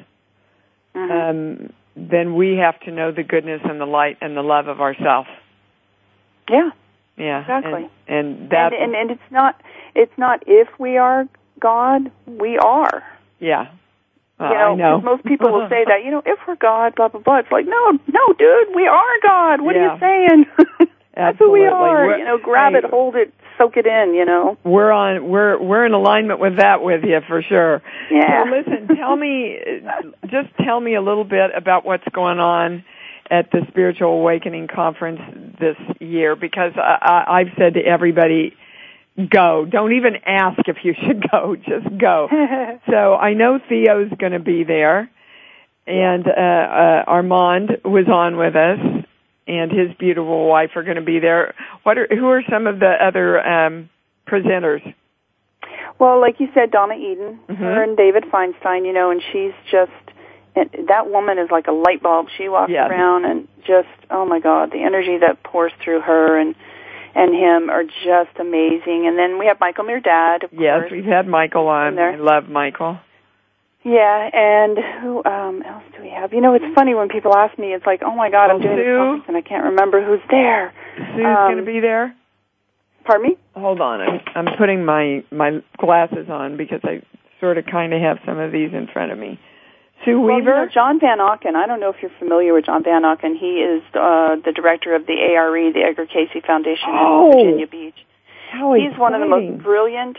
mm-hmm. 0.95 1.11
Um, 1.11 1.73
then 1.95 2.35
we 2.35 2.57
have 2.57 2.79
to 2.81 2.91
know 2.91 3.11
the 3.11 3.23
goodness 3.23 3.61
and 3.63 3.79
the 3.79 3.85
light 3.85 4.17
and 4.21 4.35
the 4.35 4.41
love 4.41 4.67
of 4.67 4.81
ourselves. 4.81 5.29
Yeah. 6.49 6.71
Yeah. 7.17 7.41
Exactly. 7.41 7.89
And, 8.07 8.39
and 8.39 8.49
that. 8.51 8.73
And, 8.73 8.95
and, 8.95 8.95
and 8.95 9.11
it's 9.11 9.31
not. 9.31 9.61
It's 9.95 10.17
not 10.17 10.43
if 10.47 10.67
we 10.79 10.97
are 10.97 11.27
God. 11.59 12.11
We 12.25 12.57
are. 12.57 13.03
Yeah. 13.39 13.67
Uh, 14.39 14.49
you 14.49 14.55
know, 14.55 14.71
I 14.71 14.75
know. 14.75 15.01
most 15.01 15.23
people 15.23 15.51
will 15.51 15.69
say 15.69 15.85
that, 15.85 16.01
you 16.05 16.11
know, 16.11 16.23
if 16.25 16.39
we're 16.47 16.55
God, 16.55 16.95
blah, 16.95 17.09
blah, 17.09 17.21
blah. 17.21 17.39
It's 17.39 17.51
like, 17.51 17.65
no, 17.65 17.91
no, 17.91 18.33
dude, 18.39 18.75
we 18.75 18.87
are 18.87 19.19
God. 19.21 19.61
What 19.61 19.75
yeah. 19.75 19.81
are 19.81 19.93
you 19.93 19.99
saying? 19.99 20.89
That's 21.15 21.37
who 21.37 21.51
we 21.51 21.65
are. 21.65 22.07
We're, 22.07 22.17
you 22.17 22.25
know, 22.25 22.37
grab 22.41 22.73
I, 22.73 22.79
it, 22.79 22.83
hold 22.85 23.15
it, 23.15 23.33
soak 23.57 23.75
it 23.75 23.85
in, 23.85 24.13
you 24.13 24.25
know. 24.25 24.57
We're 24.63 24.91
on, 24.91 25.29
we're, 25.29 25.61
we're 25.61 25.85
in 25.85 25.93
alignment 25.93 26.39
with 26.39 26.57
that 26.57 26.81
with 26.81 27.03
you 27.03 27.19
for 27.27 27.41
sure. 27.41 27.81
Yeah. 28.09 28.45
So 28.45 28.71
listen, 28.71 28.95
tell 28.95 29.15
me, 29.15 29.57
just 30.23 30.49
tell 30.63 30.79
me 30.79 30.95
a 30.95 31.01
little 31.01 31.25
bit 31.25 31.51
about 31.55 31.85
what's 31.85 32.07
going 32.13 32.39
on 32.39 32.85
at 33.29 33.51
the 33.51 33.61
Spiritual 33.69 34.19
Awakening 34.19 34.67
Conference 34.73 35.21
this 35.59 35.77
year 35.99 36.35
because 36.35 36.73
I, 36.75 36.97
I, 37.01 37.39
I've 37.39 37.53
said 37.57 37.73
to 37.75 37.81
everybody, 37.81 38.53
go. 39.29 39.65
Don't 39.69 39.93
even 39.93 40.15
ask 40.25 40.59
if 40.67 40.77
you 40.83 40.93
should 41.07 41.23
go. 41.29 41.55
Just 41.55 41.97
go. 41.97 42.27
so 42.89 43.15
I 43.15 43.33
know 43.33 43.59
Theo's 43.69 44.11
going 44.17 44.33
to 44.33 44.39
be 44.39 44.63
there, 44.63 45.09
and 45.87 46.27
uh, 46.27 46.31
uh, 46.31 47.03
Armand 47.07 47.77
was 47.83 48.07
on 48.07 48.37
with 48.37 48.55
us, 48.55 49.00
and 49.51 49.71
his 49.71 49.95
beautiful 49.99 50.47
wife 50.47 50.71
are 50.75 50.83
going 50.83 50.95
to 50.95 51.01
be 51.01 51.19
there. 51.19 51.53
What 51.83 51.97
are 51.97 52.07
who 52.09 52.27
are 52.29 52.41
some 52.49 52.67
of 52.67 52.79
the 52.79 52.93
other 53.01 53.39
um, 53.45 53.89
presenters? 54.27 54.81
Well, 55.99 56.19
like 56.19 56.39
you 56.39 56.47
said, 56.53 56.71
Donna 56.71 56.95
Eden, 56.95 57.39
mm-hmm. 57.47 57.53
her 57.61 57.83
and 57.83 57.95
David 57.97 58.23
Feinstein, 58.33 58.85
you 58.85 58.93
know, 58.93 59.11
and 59.11 59.21
she's 59.31 59.53
just 59.69 59.91
and 60.55 60.69
that 60.87 61.09
woman 61.09 61.37
is 61.37 61.49
like 61.51 61.67
a 61.67 61.71
light 61.71 62.01
bulb. 62.01 62.27
She 62.37 62.49
walks 62.49 62.71
yes. 62.71 62.89
around 62.89 63.25
and 63.25 63.47
just 63.67 63.89
oh 64.09 64.25
my 64.25 64.39
god, 64.39 64.71
the 64.71 64.83
energy 64.83 65.17
that 65.19 65.43
pours 65.43 65.71
through 65.83 66.01
her 66.01 66.39
and 66.39 66.55
and 67.13 67.35
him 67.35 67.69
are 67.69 67.83
just 67.83 68.39
amazing. 68.39 69.05
And 69.05 69.17
then 69.17 69.37
we 69.37 69.47
have 69.47 69.59
Michael 69.59 69.83
Mirdad, 69.83 70.43
of 70.43 70.49
yes, 70.53 70.81
course. 70.81 70.91
we've 70.91 71.05
had 71.05 71.27
Michael 71.27 71.67
on. 71.67 71.99
I 71.99 72.15
love 72.15 72.47
Michael. 72.49 72.99
Yeah, 73.83 74.29
and 74.31 74.77
who 75.01 75.23
um 75.25 75.63
else 75.63 75.83
do 75.95 76.03
we 76.03 76.09
have? 76.09 76.33
You 76.33 76.41
know, 76.41 76.53
it's 76.53 76.75
funny 76.75 76.93
when 76.93 77.09
people 77.09 77.35
ask 77.35 77.57
me, 77.57 77.73
it's 77.73 77.85
like, 77.85 78.01
oh 78.05 78.15
my 78.15 78.29
god, 78.29 78.51
oh, 78.51 78.55
I'm 78.55 78.61
doing 78.61 78.77
Sue? 78.77 78.83
this 78.83 78.97
conference 78.97 79.25
and 79.27 79.37
I 79.37 79.41
can't 79.41 79.65
remember 79.65 80.05
who's 80.05 80.21
there. 80.29 80.73
Sue's 80.97 81.25
um, 81.25 81.53
going 81.53 81.57
to 81.57 81.65
be 81.65 81.79
there. 81.79 82.15
Pardon 83.05 83.29
me? 83.29 83.37
Hold 83.55 83.81
on, 83.81 84.01
I'm 84.01 84.19
I'm 84.35 84.57
putting 84.57 84.85
my 84.85 85.23
my 85.31 85.63
glasses 85.77 86.29
on 86.29 86.57
because 86.57 86.81
I 86.83 87.01
sort 87.39 87.57
of 87.57 87.65
kind 87.65 87.93
of 87.93 88.01
have 88.01 88.19
some 88.25 88.37
of 88.37 88.51
these 88.51 88.71
in 88.71 88.87
front 88.93 89.11
of 89.11 89.17
me. 89.17 89.39
Sue 90.05 90.19
well, 90.19 90.37
Weaver? 90.37 90.49
You 90.49 90.65
know, 90.65 90.71
John 90.71 90.99
Van 90.99 91.17
Auken. 91.17 91.55
I 91.55 91.67
don't 91.67 91.79
know 91.79 91.89
if 91.89 91.97
you're 92.01 92.11
familiar 92.19 92.53
with 92.53 92.65
John 92.65 92.83
Van 92.83 93.01
Auken. 93.01 93.37
He 93.37 93.61
is 93.61 93.83
uh, 93.93 94.35
the 94.43 94.51
director 94.55 94.95
of 94.95 95.05
the 95.05 95.13
ARE, 95.13 95.73
the 95.73 95.81
Edgar 95.81 96.05
Cayce 96.05 96.29
Foundation 96.45 96.89
oh, 96.89 97.31
in 97.31 97.37
Virginia 97.37 97.67
Beach. 97.67 98.05
How 98.51 98.73
He's 98.73 98.97
one 98.97 99.13
of 99.13 99.21
the 99.21 99.27
most 99.27 99.63
brilliant 99.63 100.17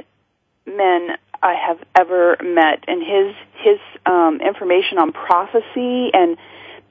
men 0.66 1.08
I 1.42 1.54
have 1.54 1.78
ever 1.98 2.36
met, 2.42 2.84
and 2.86 3.02
his 3.02 3.34
his 3.54 3.78
um, 4.06 4.40
information 4.40 4.98
on 4.98 5.12
prophecy 5.12 6.10
and 6.12 6.36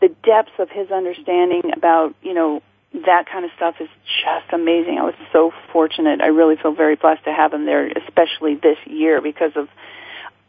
the 0.02 0.10
depths 0.24 0.52
of 0.60 0.70
his 0.70 0.92
understanding 0.92 1.72
about 1.76 2.16
you 2.22 2.34
know 2.34 2.62
that 2.94 3.26
kind 3.32 3.46
of 3.46 3.52
stuff 3.56 3.76
is 3.80 3.88
just 4.24 4.52
amazing. 4.52 4.98
I 5.00 5.04
was 5.04 5.16
so 5.32 5.52
fortunate. 5.72 6.20
I 6.22 6.28
really 6.28 6.58
feel 6.58 6.74
very 6.74 6.96
blessed 6.96 7.24
to 7.24 7.34
have 7.34 7.54
him 7.54 7.66
there, 7.66 7.88
especially 7.88 8.56
this 8.56 8.78
year 8.86 9.22
because 9.22 9.54
of 9.56 9.70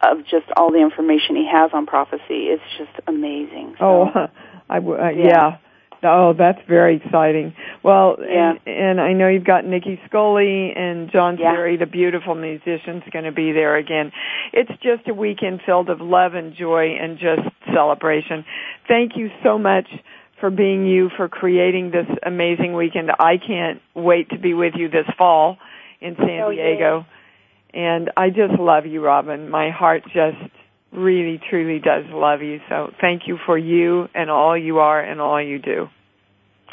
of 0.00 0.26
just 0.26 0.47
all 0.56 0.73
the 0.73 0.80
information 0.80 1.37
he 1.37 1.49
has 1.50 1.71
on 1.73 1.87
prophecy. 1.87 2.50
It's 2.50 2.62
just 2.76 2.90
amazing. 3.06 3.76
So, 3.78 4.11
oh, 4.12 4.28
I 4.68 4.76
w- 4.80 5.00
uh, 5.00 5.11
yeah. 5.11 5.26
yeah. 5.26 5.56
Oh, 6.04 6.35
that's 6.37 6.59
very 6.68 6.97
exciting. 6.97 7.54
Well, 7.85 8.16
yeah. 8.21 8.54
and, 8.66 8.99
and 8.99 9.00
I 9.00 9.12
know 9.12 9.28
you've 9.28 9.44
got 9.44 9.64
Nicki 9.64 10.00
Scully 10.09 10.73
and 10.75 11.11
John 11.12 11.38
yeah. 11.38 11.52
Sperry, 11.52 11.76
the 11.76 11.87
beautiful 11.87 12.35
musician's 12.35 13.04
going 13.12 13.25
to 13.25 13.32
be 13.32 13.52
there 13.52 13.76
again. 13.76 14.11
It's 14.52 14.71
just 14.82 15.09
a 15.09 15.14
weekend 15.14 15.61
filled 15.64 15.90
of 15.90 16.00
love 16.00 16.35
and 16.35 16.54
joy 16.56 16.97
and 17.00 17.18
just 17.18 17.49
celebration. 17.73 18.44
Thank 18.88 19.12
you 19.16 19.28
so 19.44 19.59
much 19.59 19.87
for 20.40 20.50
being 20.50 20.87
you, 20.87 21.09
for 21.16 21.28
creating 21.28 21.92
this 21.92 22.06
amazing 22.26 22.75
weekend. 22.75 23.11
I 23.11 23.35
can't 23.38 23.80
wait 23.94 24.30
to 24.30 24.38
be 24.38 24.54
with 24.54 24.75
you 24.76 24.88
this 24.88 25.06
fall 25.16 25.59
in 26.00 26.16
San 26.16 26.40
oh, 26.42 26.50
Diego. 26.50 27.06
Yeah. 27.73 27.90
And 27.94 28.11
I 28.16 28.28
just 28.30 28.59
love 28.59 28.87
you, 28.87 29.04
Robin. 29.04 29.49
My 29.49 29.71
heart 29.71 30.02
just 30.06 30.52
really, 30.93 31.41
truly 31.51 31.79
does 31.79 32.05
love 32.11 32.43
you. 32.43 32.61
So 32.69 32.93
thank 33.01 33.27
you 33.27 33.39
for 33.45 33.57
you 33.57 34.09
and 34.15 34.31
all 34.31 34.57
you 34.57 34.79
are 34.79 35.01
and 35.01 35.21
all 35.21 35.43
you 35.43 35.59
do. 35.59 35.89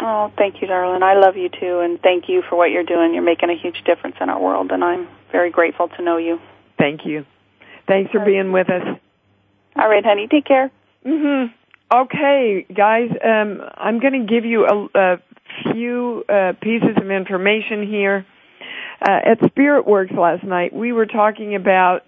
Oh, 0.01 0.31
thank 0.37 0.61
you, 0.61 0.67
darling. 0.67 1.03
I 1.03 1.15
love 1.15 1.35
you 1.35 1.49
too, 1.49 1.79
and 1.79 1.99
thank 2.01 2.29
you 2.29 2.41
for 2.49 2.55
what 2.55 2.71
you're 2.71 2.85
doing. 2.85 3.13
You're 3.13 3.23
making 3.23 3.49
a 3.49 3.57
huge 3.57 3.83
difference 3.85 4.15
in 4.21 4.29
our 4.29 4.41
world, 4.41 4.71
and 4.71 4.81
I'm 4.81 5.09
very 5.31 5.51
grateful 5.51 5.89
to 5.89 6.01
know 6.01 6.15
you. 6.15 6.39
Thank 6.77 7.05
you. 7.05 7.25
Thanks 7.85 8.11
for 8.11 8.23
being 8.23 8.53
with 8.53 8.69
us. 8.69 8.97
All 9.75 9.89
right, 9.89 10.05
honey. 10.05 10.27
Take 10.27 10.45
care. 10.45 10.71
Mhm. 11.05 11.51
Okay, 11.93 12.65
guys. 12.73 13.09
Um, 13.21 13.61
I'm 13.75 13.99
going 13.99 14.25
to 14.25 14.25
give 14.33 14.45
you 14.45 14.65
a, 14.65 14.87
a 14.95 15.17
few 15.73 16.23
uh, 16.29 16.53
pieces 16.61 16.95
of 16.95 17.11
information 17.11 17.85
here 17.85 18.25
uh, 19.01 19.19
at 19.31 19.49
Spirit 19.51 19.87
Works 19.87 20.11
last 20.11 20.43
night, 20.43 20.73
we 20.73 20.91
were 20.91 21.05
talking 21.05 21.55
about 21.55 22.03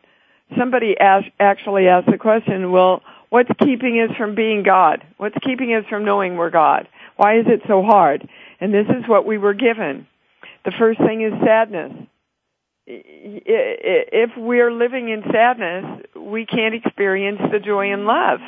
somebody 0.58 0.96
actually 1.00 1.88
asked 1.88 2.08
the 2.10 2.18
question, 2.18 2.72
well, 2.72 3.02
what's 3.30 3.50
keeping 3.64 4.00
us 4.00 4.16
from 4.18 4.36
being 4.36 4.64
God? 4.64 5.04
What's 5.18 5.38
keeping 5.44 5.74
us 5.74 5.86
from 5.90 6.06
knowing 6.06 6.36
we're 6.36 6.50
God? 6.50 6.88
Why 7.18 7.40
is 7.40 7.46
it 7.48 7.62
so 7.68 7.84
hard? 7.84 8.28
And 8.60 8.74
this 8.74 8.88
is 8.88 9.08
what 9.08 9.26
we 9.26 9.38
were 9.38 9.54
given. 9.54 10.08
The 10.66 10.72
first 10.78 11.00
thing 11.00 11.22
is 11.22 11.34
sadness. 11.44 11.94
If 12.86 14.32
we're 14.38 14.72
living 14.72 15.10
in 15.10 15.24
sadness, 15.32 16.06
we 16.16 16.46
can't 16.46 16.76
experience 16.76 17.40
the 17.52 17.60
joy 17.60 17.94
and 17.94 18.06
love, 18.06 18.40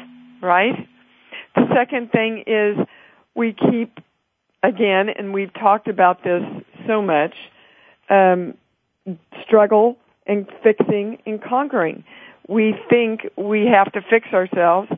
right? 0.41 0.87
The 1.55 1.67
second 1.73 2.11
thing 2.11 2.43
is 2.47 2.77
we 3.35 3.53
keep, 3.53 3.99
again, 4.61 5.09
and 5.09 5.33
we've 5.33 5.53
talked 5.53 5.87
about 5.87 6.23
this 6.23 6.43
so 6.87 7.01
much, 7.01 7.35
um, 8.09 8.55
struggle 9.45 9.97
and 10.25 10.47
fixing 10.63 11.17
and 11.25 11.41
conquering. 11.41 12.03
We 12.47 12.75
think 12.89 13.21
we 13.37 13.67
have 13.73 13.91
to 13.93 14.01
fix 14.09 14.27
ourselves 14.33 14.89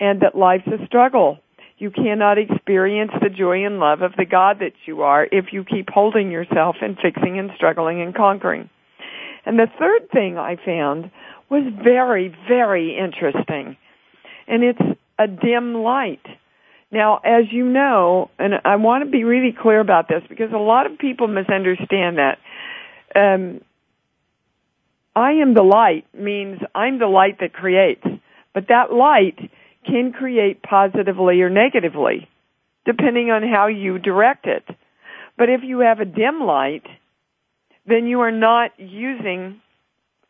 and 0.00 0.20
that 0.22 0.36
life's 0.36 0.66
a 0.66 0.84
struggle. 0.86 1.38
You 1.78 1.90
cannot 1.90 2.38
experience 2.38 3.12
the 3.20 3.28
joy 3.28 3.64
and 3.64 3.78
love 3.78 4.02
of 4.02 4.12
the 4.16 4.24
God 4.24 4.58
that 4.60 4.72
you 4.84 5.02
are 5.02 5.28
if 5.30 5.52
you 5.52 5.64
keep 5.64 5.90
holding 5.90 6.30
yourself 6.30 6.76
and 6.82 6.96
fixing 7.00 7.38
and 7.38 7.50
struggling 7.54 8.02
and 8.02 8.14
conquering. 8.14 8.68
And 9.46 9.58
the 9.58 9.68
third 9.78 10.10
thing 10.10 10.36
I 10.38 10.56
found 10.56 11.10
was 11.48 11.62
very, 11.82 12.34
very 12.48 12.98
interesting. 12.98 13.76
And 14.48 14.64
it's 14.64 14.98
a 15.18 15.26
dim 15.28 15.74
light. 15.74 16.24
Now, 16.90 17.20
as 17.24 17.44
you 17.50 17.64
know, 17.64 18.30
and 18.38 18.54
I 18.64 18.76
want 18.76 19.04
to 19.04 19.10
be 19.10 19.24
really 19.24 19.54
clear 19.58 19.80
about 19.80 20.08
this 20.08 20.22
because 20.28 20.52
a 20.52 20.58
lot 20.58 20.86
of 20.90 20.98
people 20.98 21.28
misunderstand 21.28 22.18
that. 22.18 22.38
Um, 23.14 23.60
I 25.18 25.32
am 25.32 25.54
the 25.54 25.64
light 25.64 26.06
means 26.14 26.60
I'm 26.76 27.00
the 27.00 27.08
light 27.08 27.40
that 27.40 27.52
creates. 27.52 28.06
But 28.54 28.68
that 28.68 28.92
light 28.92 29.50
can 29.84 30.12
create 30.12 30.62
positively 30.62 31.40
or 31.42 31.50
negatively, 31.50 32.28
depending 32.86 33.30
on 33.30 33.42
how 33.42 33.66
you 33.66 33.98
direct 33.98 34.46
it. 34.46 34.64
But 35.36 35.48
if 35.48 35.62
you 35.64 35.80
have 35.80 35.98
a 35.98 36.04
dim 36.04 36.40
light, 36.40 36.86
then 37.84 38.06
you 38.06 38.20
are 38.20 38.30
not 38.30 38.70
using 38.78 39.60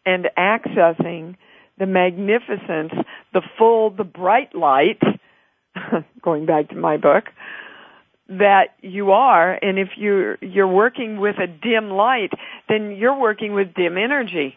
and 0.06 0.26
accessing 0.38 1.36
the 1.78 1.86
magnificence, 1.86 2.92
the 3.34 3.42
full, 3.58 3.90
the 3.90 4.04
bright 4.04 4.54
light, 4.54 5.02
going 6.22 6.46
back 6.46 6.70
to 6.70 6.76
my 6.76 6.96
book, 6.96 7.24
that 8.30 8.68
you 8.80 9.12
are, 9.12 9.52
and 9.52 9.78
if 9.78 9.88
you're, 9.96 10.36
you're 10.40 10.66
working 10.66 11.20
with 11.20 11.36
a 11.36 11.46
dim 11.46 11.90
light, 11.90 12.30
then 12.70 12.92
you're 12.92 13.18
working 13.18 13.52
with 13.52 13.74
dim 13.74 13.98
energy. 13.98 14.56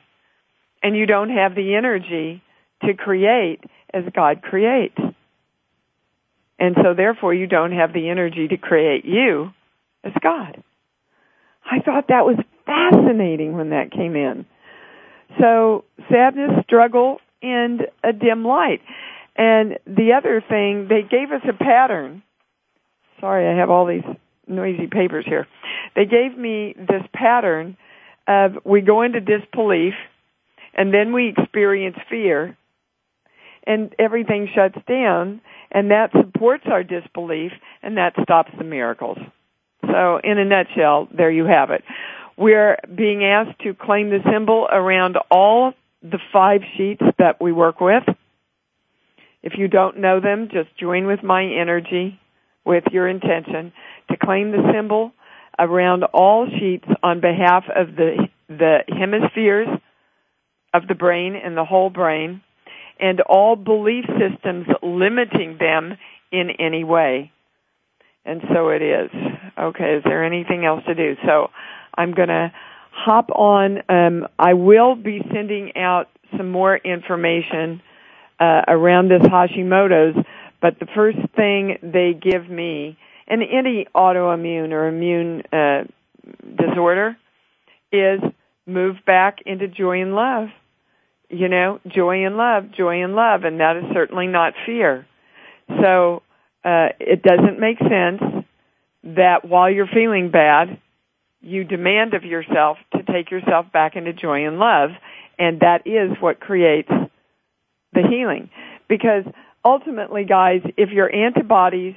And 0.84 0.96
you 0.96 1.06
don't 1.06 1.30
have 1.30 1.56
the 1.56 1.76
energy 1.76 2.42
to 2.84 2.94
create 2.94 3.60
as 3.94 4.04
God 4.16 4.42
creates. 4.42 4.98
And 6.60 6.76
so 6.82 6.94
therefore 6.96 7.34
you 7.34 7.48
don't 7.48 7.72
have 7.72 7.94
the 7.94 8.10
energy 8.10 8.48
to 8.48 8.58
create 8.58 9.06
you 9.06 9.52
as 10.04 10.14
God. 10.22 10.64
I 11.66 11.80
thought 11.80 12.08
that 12.10 12.26
was 12.26 12.38
fascinating 12.66 13.54
when 13.54 13.70
that 13.72 13.92
came 13.92 14.16
in. 14.16 14.46
So 15.40 15.86
sadness, 16.10 16.64
struggle, 16.64 17.20
and 17.42 17.82
a 18.04 18.14
dim 18.14 18.46
light. 18.46 18.82
And 19.36 19.80
the 19.86 20.14
other 20.18 20.44
thing, 20.48 20.88
they 20.90 21.02
gave 21.02 21.32
us 21.32 21.42
a 21.48 21.54
pattern. 21.54 22.22
Sorry, 23.20 23.48
I 23.48 23.58
have 23.58 23.70
all 23.70 23.86
these 23.86 24.04
noisy 24.48 24.88
papers 24.88 25.26
here. 25.28 25.48
They 25.96 26.06
gave 26.06 26.38
me 26.38 26.76
this 26.78 27.04
pattern 27.14 27.78
of 28.28 28.58
we 28.66 28.82
go 28.82 29.02
into 29.02 29.20
disbelief 29.20 29.94
and 30.74 30.94
then 30.94 31.14
we 31.14 31.34
experience 31.38 31.98
fear 32.10 32.58
and 33.66 33.94
everything 34.00 34.50
shuts 34.54 34.78
down 34.88 35.42
and 35.72 35.92
that 35.92 36.12
supports 36.12 36.64
our 36.68 36.84
disbelief 36.84 37.52
and 37.82 37.98
that 37.98 38.14
stops 38.24 38.52
the 38.58 38.64
miracles. 38.64 39.18
So 39.86 40.20
in 40.24 40.38
a 40.38 40.46
nutshell, 40.46 41.08
there 41.16 41.32
you 41.32 41.46
have 41.46 41.72
it. 41.72 41.84
We're 42.38 42.78
being 42.94 43.24
asked 43.24 43.60
to 43.62 43.74
claim 43.74 44.10
the 44.10 44.20
symbol 44.32 44.68
around 44.72 45.18
all 45.30 45.74
the 46.02 46.20
five 46.34 46.62
sheets 46.76 47.04
that 47.20 47.42
we 47.42 47.52
work 47.52 47.80
with. 47.80 48.04
If 49.44 49.54
you 49.58 49.68
don't 49.68 49.98
know 49.98 50.20
them, 50.20 50.50
just 50.52 50.76
join 50.78 51.08
with 51.08 51.24
my 51.24 51.44
energy, 51.44 52.20
with 52.66 52.84
your 52.92 53.08
intention, 53.08 53.74
to 54.10 54.18
claim 54.18 54.52
the 54.52 54.72
symbol 54.74 55.12
around 55.58 56.04
all 56.04 56.48
sheets 56.48 56.88
on 57.04 57.22
behalf 57.22 57.66
of 57.76 57.96
the, 57.96 58.28
the 58.50 58.80
hemispheres 58.88 59.68
of 60.74 60.88
the 60.88 60.96
brain 60.96 61.36
and 61.36 61.56
the 61.56 61.66
whole 61.66 61.90
brain 61.90 62.42
and 63.00 63.20
all 63.22 63.56
belief 63.56 64.06
systems 64.06 64.68
limiting 64.82 65.58
them 65.60 65.98
in 66.32 66.52
any 66.60 66.84
way. 66.84 67.32
And 68.24 68.42
so 68.54 68.70
it 68.70 68.82
is. 68.82 69.10
Okay, 69.60 69.96
is 69.96 70.04
there 70.04 70.24
anything 70.24 70.64
else 70.66 70.84
to 70.86 70.94
do? 70.94 71.16
So 71.26 71.50
I'm 71.98 72.14
going 72.14 72.28
to 72.30 72.54
hop 72.92 73.32
on. 73.32 73.80
Um, 73.90 74.28
I 74.38 74.54
will 74.54 74.96
be 74.96 75.22
sending 75.34 75.76
out 75.76 76.08
some 76.38 76.52
more 76.52 76.78
information 76.78 77.82
uh, 78.40 78.62
around 78.68 79.10
this 79.10 79.22
Hashimoto's, 79.24 80.24
but 80.62 80.80
the 80.80 80.86
first 80.96 81.18
thing 81.36 81.78
they 81.82 82.14
give 82.14 82.50
me, 82.50 82.98
and 83.28 83.42
any 83.42 83.88
autoimmune 83.96 84.72
or 84.72 84.88
immune 84.88 85.42
uh, 85.52 85.84
disorder, 86.56 87.18
is 87.92 88.20
move 88.68 88.98
back 89.06 89.40
into 89.46 89.68
joy 89.68 90.02
and 90.02 90.14
love 90.14 90.50
you 91.32 91.48
know, 91.48 91.80
joy 91.88 92.26
and 92.26 92.38
love, 92.38 92.72
joy 92.72 93.04
and 93.04 93.16
love, 93.16 93.44
and 93.44 93.60
that 93.60 93.78
is 93.78 93.84
certainly 93.94 94.28
not 94.28 94.54
fear. 94.66 95.08
So, 95.68 96.24
uh, 96.64 96.90
it 97.00 97.24
doesn't 97.24 97.60
make 97.60 97.80
sense 97.80 98.22
that 99.04 99.46
while 99.46 99.70
you're 99.70 99.88
feeling 99.88 100.30
bad, 100.30 100.80
you 101.42 101.64
demand 101.64 102.14
of 102.14 102.24
yourself 102.24 102.78
to 102.96 103.04
take 103.04 103.32
yourself 103.32 103.72
back 103.72 103.96
into 103.96 104.14
joy 104.14 104.46
and 104.46 104.60
love, 104.60 104.92
and 105.40 105.62
that 105.62 105.88
is 105.88 106.12
what 106.20 106.40
creates 106.40 106.92
the 107.94 108.02
healing. 108.08 108.50
Because 108.88 109.24
ultimately, 109.66 110.24
guys, 110.24 110.62
if 110.78 110.92
your 110.92 111.14
antibodies 111.14 111.96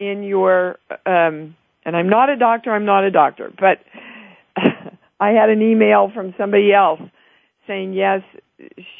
in 0.00 0.22
your, 0.22 0.78
um, 1.06 1.54
and 1.84 1.96
I'm 1.96 2.08
not 2.08 2.30
a 2.30 2.36
doctor, 2.36 2.72
I'm 2.72 2.86
not 2.86 3.04
a 3.04 3.10
doctor, 3.10 3.52
but 3.58 3.78
I 5.20 5.30
had 5.30 5.50
an 5.50 5.62
email 5.62 6.10
from 6.12 6.34
somebody 6.36 6.72
else 6.72 7.00
saying, 7.66 7.92
yes, 7.92 8.22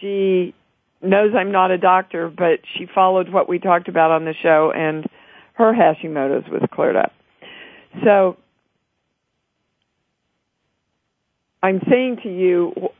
she 0.00 0.54
knows 1.02 1.32
I'm 1.34 1.52
not 1.52 1.70
a 1.70 1.78
doctor, 1.78 2.28
but 2.28 2.60
she 2.76 2.86
followed 2.86 3.30
what 3.30 3.48
we 3.48 3.58
talked 3.58 3.88
about 3.88 4.10
on 4.10 4.24
the 4.24 4.34
show 4.34 4.72
and 4.74 5.06
her 5.54 5.72
Hashimoto's 5.72 6.48
was 6.48 6.62
cleared 6.72 6.96
up. 6.96 7.12
So 8.04 8.36
I'm 11.62 11.80
saying 11.88 12.18
to 12.22 12.28
you, 12.28 12.90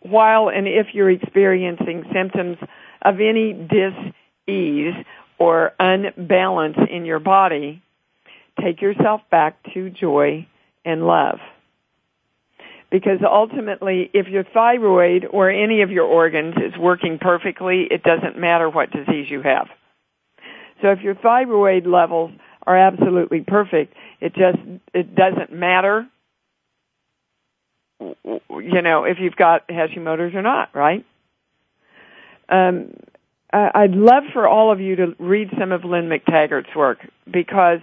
while 0.00 0.48
and 0.48 0.66
if 0.66 0.88
you're 0.92 1.10
experiencing 1.10 2.04
symptoms 2.12 2.58
of 3.02 3.20
any 3.20 3.52
dis-ease 3.52 4.94
or 5.38 5.72
unbalance 5.78 6.76
in 6.90 7.04
your 7.04 7.20
body, 7.20 7.82
take 8.60 8.80
yourself 8.82 9.22
back 9.30 9.56
to 9.74 9.90
joy 9.90 10.46
and 10.84 11.06
love 11.06 11.38
because 12.92 13.20
ultimately 13.24 14.10
if 14.12 14.28
your 14.28 14.44
thyroid 14.44 15.26
or 15.28 15.50
any 15.50 15.80
of 15.80 15.90
your 15.90 16.04
organs 16.04 16.54
is 16.58 16.78
working 16.78 17.18
perfectly, 17.18 17.88
it 17.90 18.02
doesn't 18.02 18.38
matter 18.38 18.68
what 18.68 18.90
disease 18.92 19.26
you 19.30 19.40
have. 19.40 19.66
So 20.82 20.88
if 20.88 21.00
your 21.00 21.14
thyroid 21.14 21.86
levels 21.86 22.32
are 22.66 22.76
absolutely 22.76 23.40
perfect, 23.40 23.94
it 24.20 24.34
just, 24.34 24.58
it 24.92 25.14
doesn't 25.14 25.50
matter, 25.50 26.06
you 27.98 28.82
know, 28.82 29.04
if 29.04 29.16
you've 29.18 29.36
got 29.36 29.66
Hashimoto's 29.68 30.34
or 30.34 30.42
not, 30.42 30.74
right? 30.74 31.04
Um, 32.50 32.92
I'd 33.54 33.92
love 33.92 34.24
for 34.34 34.46
all 34.46 34.70
of 34.70 34.80
you 34.80 34.96
to 34.96 35.14
read 35.18 35.48
some 35.58 35.72
of 35.72 35.84
Lynne 35.84 36.10
McTaggart's 36.10 36.74
work 36.76 36.98
because 37.30 37.80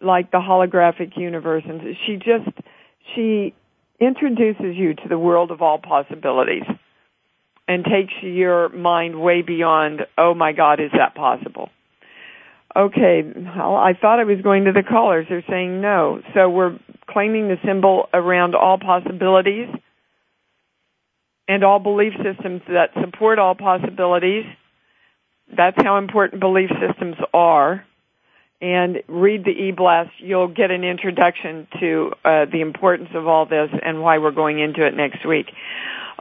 like 0.00 0.32
the 0.32 0.38
holographic 0.38 1.16
universe 1.16 1.62
and 1.68 1.96
she 2.04 2.16
just, 2.16 2.50
she 3.14 3.54
introduces 4.00 4.76
you 4.76 4.94
to 4.94 5.08
the 5.08 5.18
world 5.18 5.50
of 5.50 5.62
all 5.62 5.78
possibilities 5.78 6.64
and 7.68 7.84
takes 7.84 8.12
your 8.22 8.68
mind 8.70 9.20
way 9.20 9.42
beyond, 9.42 10.02
oh 10.18 10.34
my 10.34 10.52
God, 10.52 10.80
is 10.80 10.90
that 10.96 11.14
possible? 11.14 11.68
Okay, 12.74 13.22
well, 13.24 13.76
I 13.76 13.94
thought 14.00 14.20
I 14.20 14.24
was 14.24 14.40
going 14.42 14.64
to 14.64 14.72
the 14.72 14.82
callers. 14.82 15.26
They're 15.28 15.44
saying 15.48 15.80
no. 15.80 16.22
So 16.34 16.48
we're 16.48 16.78
claiming 17.08 17.48
the 17.48 17.56
symbol 17.64 18.08
around 18.14 18.54
all 18.54 18.78
possibilities 18.78 19.68
and 21.48 21.64
all 21.64 21.80
belief 21.80 22.12
systems 22.22 22.62
that 22.68 22.90
support 23.00 23.38
all 23.38 23.56
possibilities. 23.56 24.44
That's 25.54 25.76
how 25.82 25.98
important 25.98 26.40
belief 26.40 26.70
systems 26.80 27.16
are 27.34 27.84
and 28.60 29.02
read 29.08 29.44
the 29.44 29.50
e-blast. 29.50 30.10
You'll 30.18 30.48
get 30.48 30.70
an 30.70 30.84
introduction 30.84 31.66
to 31.80 32.12
uh, 32.24 32.44
the 32.46 32.60
importance 32.60 33.10
of 33.14 33.26
all 33.26 33.46
this 33.46 33.70
and 33.82 34.02
why 34.02 34.18
we're 34.18 34.30
going 34.30 34.58
into 34.60 34.86
it 34.86 34.94
next 34.94 35.26
week. 35.26 35.46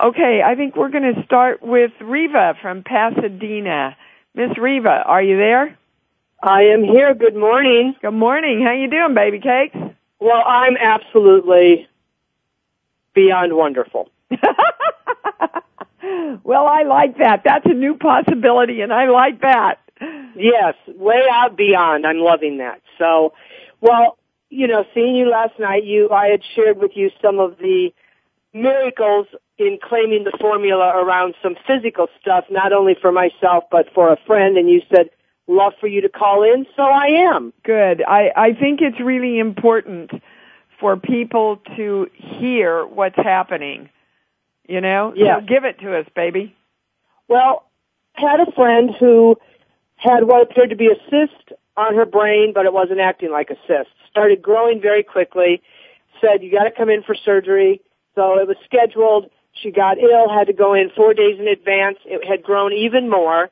Okay, 0.01 0.41
I 0.45 0.55
think 0.55 0.75
we're 0.75 0.89
going 0.89 1.13
to 1.13 1.23
start 1.25 1.61
with 1.61 1.91
Reva 1.99 2.55
from 2.61 2.83
Pasadena. 2.83 3.97
Miss 4.33 4.57
Reva, 4.57 5.03
are 5.05 5.21
you 5.21 5.37
there? 5.37 5.77
I 6.41 6.61
am 6.73 6.83
here. 6.83 7.13
Good 7.13 7.35
morning. 7.35 7.95
Good 8.01 8.11
morning. 8.11 8.63
How 8.63 8.71
you 8.71 8.89
doing, 8.89 9.13
baby 9.13 9.39
cakes? 9.39 9.75
Well, 10.19 10.41
I'm 10.45 10.77
absolutely 10.77 11.89
beyond 13.13 13.53
wonderful. 13.53 14.09
well, 16.43 16.67
I 16.67 16.83
like 16.83 17.17
that. 17.17 17.41
That's 17.43 17.65
a 17.65 17.73
new 17.73 17.95
possibility 17.95 18.81
and 18.81 18.93
I 18.93 19.09
like 19.09 19.41
that. 19.41 19.79
Yes, 20.35 20.75
way 20.87 21.23
out 21.31 21.57
beyond. 21.57 22.05
I'm 22.05 22.19
loving 22.19 22.59
that. 22.59 22.81
So, 22.97 23.33
well, 23.81 24.17
you 24.49 24.67
know, 24.67 24.85
seeing 24.93 25.15
you 25.15 25.29
last 25.29 25.59
night, 25.59 25.83
you 25.83 26.09
I 26.09 26.27
had 26.27 26.41
shared 26.55 26.77
with 26.77 26.91
you 26.95 27.11
some 27.21 27.39
of 27.39 27.57
the 27.57 27.93
miracles 28.53 29.27
in 29.57 29.77
claiming 29.81 30.23
the 30.23 30.35
formula 30.39 30.93
around 30.95 31.35
some 31.43 31.55
physical 31.67 32.07
stuff, 32.19 32.45
not 32.49 32.73
only 32.73 32.95
for 32.99 33.11
myself 33.11 33.65
but 33.71 33.93
for 33.93 34.11
a 34.11 34.17
friend, 34.25 34.57
and 34.57 34.69
you 34.69 34.81
said 34.93 35.09
love 35.47 35.73
for 35.79 35.87
you 35.87 36.01
to 36.01 36.09
call 36.09 36.43
in, 36.43 36.65
so 36.75 36.83
I 36.83 37.07
am. 37.33 37.53
Good. 37.63 38.03
I 38.07 38.31
I 38.35 38.53
think 38.53 38.81
it's 38.81 38.99
really 38.99 39.39
important 39.39 40.11
for 40.79 40.95
people 40.95 41.57
to 41.75 42.07
hear 42.13 42.85
what's 42.85 43.17
happening. 43.17 43.89
You 44.67 44.81
know? 44.81 45.13
Yeah. 45.15 45.39
So 45.39 45.45
give 45.45 45.65
it 45.65 45.79
to 45.79 45.97
us, 45.97 46.05
baby. 46.15 46.55
Well, 47.27 47.65
I 48.15 48.21
had 48.21 48.39
a 48.39 48.51
friend 48.51 48.91
who 48.99 49.35
had 49.99 50.23
what 50.23 50.41
appeared 50.41 50.69
to 50.69 50.75
be 50.75 50.87
a 50.87 50.95
cyst 51.09 51.51
on 51.75 51.93
her 51.95 52.05
brain, 52.05 52.53
but 52.53 52.65
it 52.65 52.73
wasn't 52.73 52.99
acting 52.99 53.31
like 53.31 53.49
a 53.49 53.55
cyst. 53.67 53.91
Started 54.09 54.41
growing 54.41 54.81
very 54.81 55.03
quickly. 55.03 55.61
Said, 56.21 56.41
you 56.41 56.51
gotta 56.51 56.71
come 56.71 56.89
in 56.89 57.03
for 57.03 57.15
surgery. 57.15 57.81
So 58.15 58.39
it 58.39 58.47
was 58.47 58.57
scheduled. 58.65 59.29
She 59.51 59.71
got 59.71 59.97
ill, 59.97 60.29
had 60.29 60.47
to 60.47 60.53
go 60.53 60.73
in 60.73 60.89
four 60.95 61.13
days 61.13 61.39
in 61.39 61.47
advance. 61.47 61.97
It 62.05 62.25
had 62.25 62.43
grown 62.43 62.71
even 62.73 63.09
more. 63.09 63.49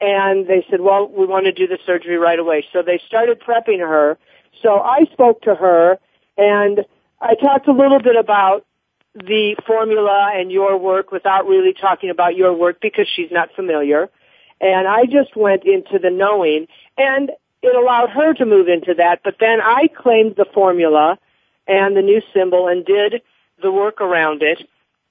And 0.00 0.46
they 0.46 0.64
said, 0.70 0.82
well, 0.82 1.08
we 1.08 1.24
want 1.24 1.46
to 1.46 1.52
do 1.52 1.66
the 1.66 1.78
surgery 1.86 2.18
right 2.18 2.38
away. 2.38 2.66
So 2.72 2.82
they 2.82 3.00
started 3.06 3.40
prepping 3.40 3.80
her. 3.80 4.18
So 4.62 4.80
I 4.80 5.04
spoke 5.12 5.42
to 5.42 5.54
her 5.54 5.98
and 6.36 6.84
I 7.20 7.34
talked 7.34 7.68
a 7.68 7.72
little 7.72 8.00
bit 8.02 8.16
about 8.16 8.66
the 9.14 9.56
formula 9.66 10.32
and 10.34 10.52
your 10.52 10.76
work 10.78 11.10
without 11.10 11.46
really 11.46 11.72
talking 11.72 12.10
about 12.10 12.36
your 12.36 12.52
work 12.52 12.78
because 12.82 13.08
she's 13.14 13.30
not 13.30 13.48
familiar. 13.56 14.10
And 14.60 14.86
I 14.88 15.04
just 15.04 15.36
went 15.36 15.64
into 15.64 15.98
the 15.98 16.10
knowing 16.10 16.66
and 16.96 17.30
it 17.62 17.74
allowed 17.74 18.10
her 18.10 18.34
to 18.34 18.46
move 18.46 18.68
into 18.68 18.94
that. 18.94 19.20
But 19.24 19.36
then 19.40 19.60
I 19.60 19.88
claimed 19.88 20.36
the 20.36 20.46
formula 20.52 21.18
and 21.66 21.96
the 21.96 22.02
new 22.02 22.22
symbol 22.32 22.68
and 22.68 22.84
did 22.84 23.22
the 23.62 23.72
work 23.72 24.00
around 24.00 24.42
it. 24.42 24.62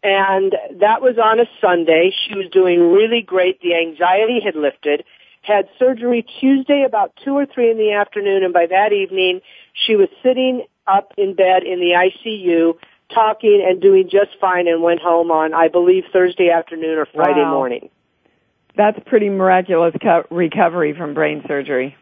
And 0.03 0.55
that 0.79 1.01
was 1.01 1.17
on 1.17 1.39
a 1.39 1.45
Sunday. 1.60 2.12
She 2.27 2.36
was 2.36 2.47
doing 2.51 2.79
really 2.91 3.21
great. 3.21 3.62
The 3.62 3.75
anxiety 3.75 4.39
had 4.43 4.55
lifted. 4.55 5.03
Had 5.41 5.67
surgery 5.77 6.25
Tuesday 6.39 6.84
about 6.88 7.13
two 7.23 7.34
or 7.34 7.45
three 7.45 7.69
in 7.69 7.77
the 7.77 7.93
afternoon 7.93 8.43
and 8.43 8.53
by 8.53 8.65
that 8.67 8.93
evening 8.93 9.41
she 9.73 9.95
was 9.95 10.10
sitting 10.23 10.65
up 10.88 11.13
in 11.17 11.36
bed 11.36 11.63
in 11.63 11.79
the 11.79 11.93
ICU 11.93 12.75
talking 13.13 13.63
and 13.67 13.81
doing 13.81 14.10
just 14.10 14.31
fine 14.39 14.67
and 14.67 14.81
went 14.81 15.01
home 15.01 15.29
on, 15.29 15.53
I 15.53 15.67
believe, 15.67 16.05
Thursday 16.12 16.49
afternoon 16.49 16.97
or 16.97 17.05
Friday 17.05 17.41
Wow. 17.43 17.51
morning. 17.51 17.89
That's 18.78 19.00
pretty 19.06 19.30
miraculous 19.30 19.94
co- 20.02 20.26
recovery 20.30 20.94
from 20.94 21.14
brain 21.14 21.44
surgery. 21.48 21.96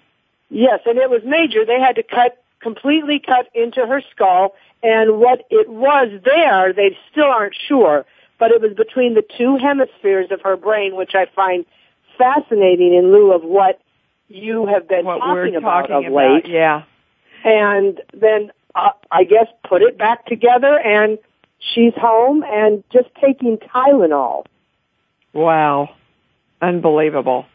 Yes, 0.50 0.80
and 0.86 0.98
it 0.98 1.10
was 1.10 1.22
major. 1.26 1.66
They 1.66 1.80
had 1.80 1.96
to 1.96 2.04
cut, 2.04 2.44
completely 2.62 3.20
cut 3.26 3.48
into 3.54 3.86
her 3.86 4.02
skull, 4.12 4.54
and 4.82 5.20
what 5.20 5.46
it 5.50 5.70
was 5.70 6.10
there, 6.26 6.74
they 6.74 6.98
still 7.12 7.26
aren't 7.26 7.56
sure, 7.68 8.06
but 8.40 8.52
it 8.52 8.62
was 8.62 8.74
between 8.76 9.14
the 9.14 9.24
two 9.38 9.58
hemispheres 9.58 10.28
of 10.32 10.42
her 10.42 10.58
brain, 10.58 10.96
which 10.96 11.12
I 11.16 11.26
find 11.36 11.66
fascinating 12.18 12.94
in 12.94 13.12
lieu 13.12 13.34
of 13.34 13.44
what 13.44 13.80
you 14.28 14.66
have 14.68 14.88
been 14.88 15.06
What 15.06 15.20
talking 15.20 15.56
about 15.56 15.88
talking 15.88 16.08
of 16.08 16.12
about, 16.12 16.34
late. 16.44 16.48
yeah. 16.48 16.84
and 17.44 18.00
then 18.14 18.52
uh, 18.76 18.90
I 19.12 19.24
guess 19.26 19.48
put 19.68 19.82
it 19.82 19.98
back 19.98 20.26
together 20.26 20.78
and 20.80 21.18
she's 21.60 21.94
home 21.96 22.44
and 22.48 22.84
just 22.92 23.10
taking 23.22 23.58
Tylenol. 23.58 24.46
Wow. 25.34 25.90
Unbelievable. 26.64 27.46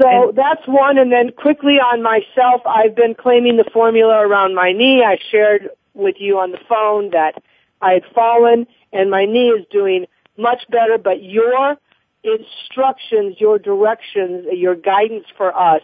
So 0.00 0.08
And- 0.08 0.36
that's 0.36 0.66
one 0.66 0.98
and 0.98 1.10
then 1.10 1.30
quickly 1.32 1.80
on 1.80 2.02
myself, 2.02 2.62
I've 2.66 2.94
been 2.94 3.14
claiming 3.14 3.56
the 3.56 3.64
formula 3.64 4.26
around 4.26 4.54
my 4.54 4.72
knee. 4.72 5.02
I 5.02 5.16
shared 5.30 5.70
with 5.94 6.20
you 6.20 6.38
on 6.38 6.50
the 6.50 6.58
phone 6.68 7.10
that 7.10 7.42
I 7.80 7.92
had 7.94 8.04
fallen 8.14 8.66
and 8.92 9.10
my 9.10 9.24
knee 9.24 9.50
is 9.50 9.64
doing 9.70 10.06
much 10.36 10.62
better, 10.68 10.98
but 10.98 11.22
your 11.22 11.76
instructions, 12.22 13.40
your 13.40 13.58
directions, 13.58 14.46
your 14.52 14.74
guidance 14.74 15.26
for 15.36 15.56
us 15.56 15.82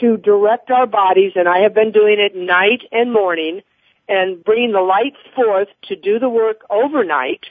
to 0.00 0.16
direct 0.16 0.70
our 0.70 0.86
bodies, 0.86 1.32
and 1.36 1.48
I 1.48 1.60
have 1.60 1.74
been 1.74 1.92
doing 1.92 2.18
it 2.18 2.34
night 2.34 2.82
and 2.92 3.12
morning, 3.12 3.62
and 4.08 4.42
bringing 4.44 4.72
the 4.72 4.80
light 4.80 5.14
forth 5.34 5.68
to 5.82 5.96
do 5.96 6.18
the 6.18 6.28
work 6.28 6.62
overnight 6.68 7.46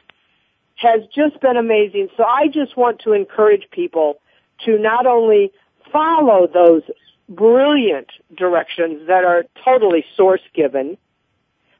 has 0.76 1.02
just 1.16 1.40
been 1.40 1.58
amazing. 1.58 2.10
So 2.18 2.24
I 2.24 2.48
just 2.48 2.76
want 2.76 3.00
to 3.00 3.14
encourage 3.14 3.70
people 3.72 4.20
to 4.66 4.78
not 4.78 5.06
only 5.06 5.52
follow 5.92 6.48
those 6.48 6.84
brilliant 7.30 8.10
directions 8.36 9.08
that 9.08 9.24
are 9.24 9.46
totally 9.64 10.06
source 10.16 10.42
given, 10.54 10.98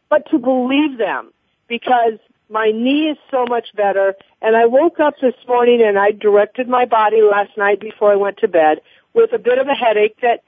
but 0.10 0.30
to 0.30 0.38
believe 0.38 0.98
them 0.98 1.32
because 1.68 2.20
my 2.50 2.72
knee 2.72 3.10
is 3.10 3.18
so 3.32 3.46
much 3.48 3.70
better 3.76 4.16
and 4.42 4.56
I 4.56 4.66
woke 4.68 5.00
up 5.00 5.16
this 5.22 5.34
morning 5.48 5.82
and 5.82 5.98
I 5.98 6.12
directed 6.12 6.68
my 6.68 6.86
body 6.86 7.22
last 7.22 7.58
night 7.58 7.80
before 7.80 8.12
I 8.12 8.16
went 8.16 8.38
to 8.38 8.48
bed 8.48 8.82
with 9.14 9.34
a 9.34 9.40
bit 9.40 9.58
of 9.58 9.68
a 9.68 9.74
headache 9.74 10.18
that 10.22 10.44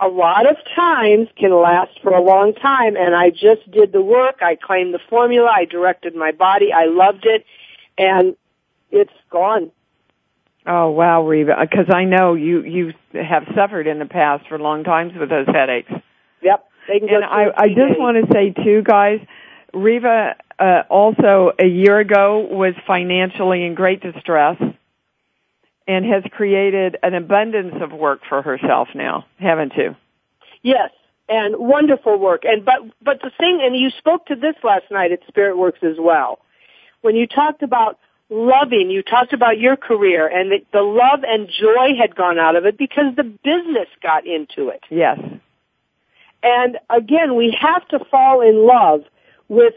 a 0.00 0.08
lot 0.08 0.50
of 0.50 0.56
times 0.74 1.28
can 1.36 1.54
last 1.54 2.00
for 2.02 2.12
a 2.12 2.22
long 2.22 2.54
time 2.54 2.96
and 2.96 3.14
I 3.14 3.30
just 3.30 3.70
did 3.70 3.92
the 3.92 4.02
work. 4.02 4.38
I 4.40 4.56
claimed 4.56 4.94
the 4.94 5.00
formula. 5.10 5.50
I 5.54 5.64
directed 5.64 6.16
my 6.16 6.32
body. 6.32 6.72
I 6.72 6.86
loved 6.86 7.26
it 7.26 7.44
and 7.98 8.34
it's 8.90 9.12
gone. 9.30 9.70
Oh 10.66 10.90
wow, 10.90 11.26
Reva, 11.26 11.56
because 11.60 11.92
I 11.92 12.04
know 12.04 12.34
you 12.34 12.62
you 12.62 12.92
have 13.14 13.44
suffered 13.54 13.86
in 13.86 13.98
the 13.98 14.06
past 14.06 14.46
for 14.48 14.58
long 14.58 14.84
times 14.84 15.12
with 15.18 15.28
those 15.28 15.46
headaches. 15.46 15.90
Yep. 16.40 16.68
They 16.88 16.98
can 17.00 17.08
go 17.08 17.16
And 17.16 17.24
I 17.24 17.46
I 17.56 17.68
just 17.68 17.98
want 17.98 18.24
to 18.24 18.32
say 18.32 18.50
too, 18.50 18.82
guys, 18.82 19.20
Reva 19.74 20.36
uh, 20.58 20.82
also 20.88 21.52
a 21.58 21.66
year 21.66 21.98
ago 21.98 22.46
was 22.48 22.74
financially 22.86 23.64
in 23.64 23.74
great 23.74 24.00
distress 24.00 24.56
and 25.88 26.04
has 26.04 26.22
created 26.30 26.96
an 27.02 27.14
abundance 27.14 27.74
of 27.80 27.92
work 27.92 28.20
for 28.28 28.42
herself 28.42 28.88
now, 28.94 29.26
haven't 29.40 29.72
you? 29.76 29.96
Yes, 30.62 30.90
and 31.28 31.56
wonderful 31.58 32.18
work. 32.18 32.44
And 32.44 32.64
but 32.64 32.82
but 33.02 33.20
the 33.20 33.30
thing, 33.36 33.60
and 33.62 33.76
you 33.76 33.90
spoke 33.90 34.26
to 34.26 34.36
this 34.36 34.54
last 34.62 34.84
night 34.90 35.10
at 35.10 35.26
Spirit 35.26 35.58
Works 35.58 35.80
as 35.82 35.96
well. 35.98 36.38
When 37.00 37.16
you 37.16 37.26
talked 37.26 37.62
about 37.64 37.98
loving, 38.32 38.90
you 38.90 39.02
talked 39.02 39.32
about 39.32 39.58
your 39.58 39.76
career, 39.76 40.26
and 40.26 40.52
that 40.52 40.64
the 40.72 40.82
love 40.82 41.20
and 41.26 41.48
joy 41.48 41.94
had 41.98 42.16
gone 42.16 42.38
out 42.38 42.56
of 42.56 42.64
it 42.64 42.78
because 42.78 43.14
the 43.16 43.24
business 43.24 43.88
got 44.02 44.26
into 44.26 44.68
it. 44.68 44.82
Yes. 44.90 45.18
And 46.42 46.78
again, 46.90 47.36
we 47.36 47.56
have 47.60 47.86
to 47.88 48.04
fall 48.10 48.40
in 48.40 48.66
love 48.66 49.02
with 49.48 49.74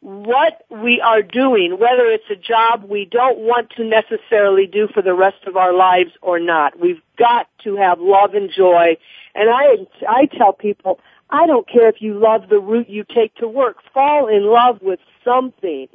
what 0.00 0.64
we 0.70 1.00
are 1.04 1.20
doing, 1.20 1.78
whether 1.78 2.06
it's 2.06 2.30
a 2.30 2.36
job 2.36 2.84
we 2.84 3.04
don't 3.04 3.38
want 3.38 3.70
to 3.76 3.84
necessarily 3.84 4.66
do 4.66 4.88
for 4.88 5.02
the 5.02 5.12
rest 5.12 5.44
of 5.46 5.56
our 5.56 5.74
lives 5.74 6.10
or 6.22 6.38
not. 6.38 6.78
We've 6.80 7.02
got 7.18 7.48
to 7.64 7.76
have 7.76 8.00
love 8.00 8.34
and 8.34 8.50
joy. 8.50 8.96
And 9.34 9.50
I, 9.50 9.86
I 10.08 10.26
tell 10.26 10.54
people, 10.54 11.00
I 11.28 11.46
don't 11.46 11.68
care 11.68 11.88
if 11.88 12.00
you 12.00 12.18
love 12.18 12.48
the 12.48 12.58
route 12.58 12.88
you 12.88 13.04
take 13.04 13.34
to 13.36 13.48
work. 13.48 13.76
Fall 13.92 14.26
in 14.28 14.46
love 14.46 14.80
with 14.80 15.00
something. 15.22 15.88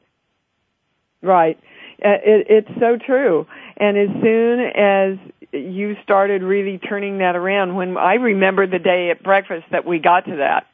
Right. 1.23 1.59
Uh, 2.03 2.09
It, 2.23 2.47
it's 2.49 2.79
so 2.79 2.97
true. 2.97 3.47
And 3.77 3.97
as 3.97 4.09
soon 4.21 4.59
as 4.59 5.17
you 5.51 5.95
started 6.03 6.43
really 6.43 6.77
turning 6.77 7.19
that 7.19 7.35
around, 7.35 7.75
when 7.75 7.97
I 7.97 8.15
remember 8.15 8.67
the 8.67 8.79
day 8.79 9.09
at 9.11 9.23
breakfast 9.23 9.65
that 9.71 9.85
we 9.85 9.99
got 9.99 10.25
to 10.25 10.37
that, 10.37 10.67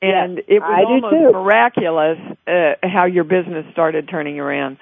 and 0.00 0.38
Yes, 0.38 0.44
it 0.48 0.60
was 0.60 0.84
almost 0.86 1.32
miraculous 1.32 2.18
uh, 2.48 2.74
how 2.82 3.04
your 3.04 3.22
business 3.22 3.64
started 3.72 4.08
turning 4.08 4.40
around. 4.40 4.78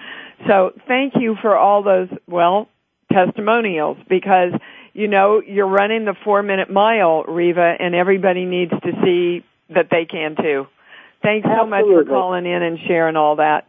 So 0.48 0.72
thank 0.88 1.14
you 1.16 1.36
for 1.42 1.56
all 1.56 1.82
those 1.82 2.08
well 2.26 2.68
testimonials 3.12 3.98
because 4.08 4.52
you 4.94 5.08
know 5.08 5.42
you're 5.46 5.68
running 5.68 6.06
the 6.06 6.14
four 6.24 6.42
minute 6.42 6.70
mile, 6.70 7.24
Reva, 7.24 7.74
and 7.78 7.94
everybody 7.94 8.46
needs 8.46 8.70
to 8.70 8.92
see 9.04 9.44
that 9.74 9.88
they 9.90 10.06
can 10.06 10.36
too. 10.36 10.66
Thanks 11.22 11.46
so 11.46 11.66
much 11.66 11.84
for 11.84 12.04
calling 12.04 12.46
in 12.46 12.62
and 12.62 12.78
sharing 12.88 13.16
all 13.16 13.36
that. 13.36 13.66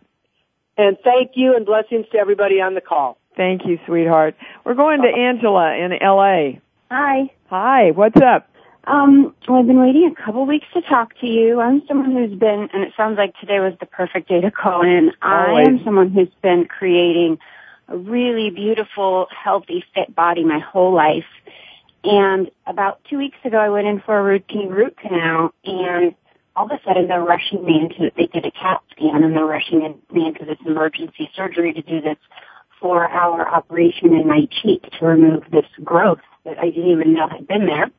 And 0.82 0.98
thank 1.04 1.32
you 1.36 1.56
and 1.56 1.64
blessings 1.64 2.08
to 2.12 2.18
everybody 2.18 2.60
on 2.60 2.74
the 2.74 2.82
call. 2.82 3.20
Thank 3.38 3.68
you, 3.68 3.78
sweetheart. 3.86 4.36
We're 4.66 4.74
going 4.74 5.04
to 5.04 5.08
Angela 5.08 5.76
in 5.76 5.92
LA. 6.02 6.60
Hi. 6.90 7.32
Hi, 7.52 7.92
what's 7.92 8.20
up? 8.20 8.50
Um, 8.86 9.36
well, 9.48 9.60
I've 9.60 9.68
been 9.68 9.80
waiting 9.80 10.12
a 10.12 10.26
couple 10.26 10.44
weeks 10.48 10.66
to 10.74 10.82
talk 10.82 11.14
to 11.20 11.28
you. 11.28 11.62
I'm 11.62 11.84
someone 11.88 12.14
who's 12.14 12.38
been, 12.38 12.68
and 12.74 12.82
it 12.82 12.94
sounds 12.98 13.18
like 13.20 13.38
today 13.40 13.60
was 13.60 13.74
the 13.80 13.86
perfect 13.86 14.28
day 14.28 14.42
to 14.42 14.50
call 14.50 14.82
in. 14.82 15.12
I 15.22 15.62
am 15.68 15.84
someone 15.84 16.10
who's 16.10 16.34
been 16.42 16.66
creating 16.66 17.38
a 17.88 17.98
really 17.98 18.50
beautiful, 18.50 19.28
healthy, 19.30 19.86
fit 19.94 20.16
body 20.16 20.44
my 20.44 20.60
whole 20.60 20.96
life. 20.96 21.26
And 22.04 22.50
about 22.66 23.02
two 23.08 23.20
weeks 23.20 23.38
ago, 23.46 23.60
I 23.60 23.70
went 23.70 23.86
in 23.86 24.02
for 24.02 24.18
a 24.18 24.24
routine 24.24 24.70
root 24.70 24.98
canal, 24.98 25.54
and 25.64 26.16
all 26.56 26.66
of 26.66 26.72
a 26.72 26.80
sudden 26.86 27.08
they're 27.08 27.24
rushing 27.24 27.64
me 27.66 27.80
into, 27.80 28.12
they 28.16 28.28
did 28.28 28.46
a 28.46 28.52
CAT 28.52 28.82
scan, 28.92 29.24
and 29.24 29.36
they're 29.36 29.46
rushing 29.46 30.00
me 30.12 30.28
into 30.28 30.46
this 30.46 30.58
emergency 30.66 31.30
surgery 31.36 31.74
to 31.74 31.82
do 31.82 32.02
this 32.02 32.18
four-hour 32.80 33.48
operation 33.48 34.14
in 34.14 34.28
my 34.28 34.48
cheek 34.62 34.84
to 35.00 35.06
remove 35.06 35.44
this 35.52 35.66
growth 35.84 36.20
that 36.46 36.58
I 36.58 36.72
didn't 36.72 36.90
even 36.90 37.14
know 37.14 37.28
had 37.28 37.48
been 37.48 37.68
there. 37.68 37.90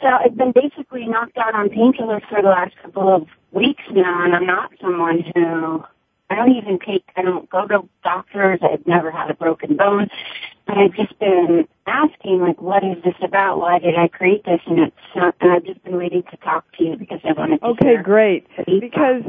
So 0.00 0.08
I've 0.08 0.36
been 0.36 0.52
basically 0.52 1.06
knocked 1.06 1.36
out 1.36 1.54
on 1.54 1.68
painkillers 1.68 2.26
for 2.28 2.40
the 2.40 2.48
last 2.48 2.74
couple 2.82 3.14
of 3.14 3.26
weeks 3.52 3.82
now, 3.90 4.24
and 4.24 4.34
I'm 4.34 4.46
not 4.46 4.72
someone 4.80 5.24
who 5.34 5.84
I 6.30 6.36
don't 6.36 6.52
even 6.52 6.78
take, 6.78 7.04
I 7.16 7.22
don't 7.22 7.50
go 7.50 7.66
to 7.66 7.88
doctors. 8.04 8.60
I've 8.62 8.86
never 8.86 9.10
had 9.10 9.30
a 9.30 9.34
broken 9.34 9.76
bone. 9.76 10.08
But 10.66 10.78
I've 10.78 10.94
just 10.94 11.18
been 11.18 11.66
asking, 11.88 12.40
like, 12.40 12.62
what 12.62 12.84
is 12.84 13.02
this 13.02 13.16
about? 13.20 13.58
Why 13.58 13.80
did 13.80 13.96
I 13.96 14.06
create 14.06 14.44
this? 14.44 14.60
And 14.66 14.78
it's 14.78 14.96
not, 15.16 15.34
and 15.40 15.50
I've 15.50 15.64
just 15.64 15.82
been 15.82 15.96
waiting 15.96 16.22
to 16.30 16.36
talk 16.36 16.64
to 16.78 16.84
you 16.84 16.96
because 16.96 17.18
I 17.24 17.32
wanted 17.32 17.58
to 17.58 17.66
Okay, 17.66 17.96
great. 18.00 18.46
Because, 18.56 19.24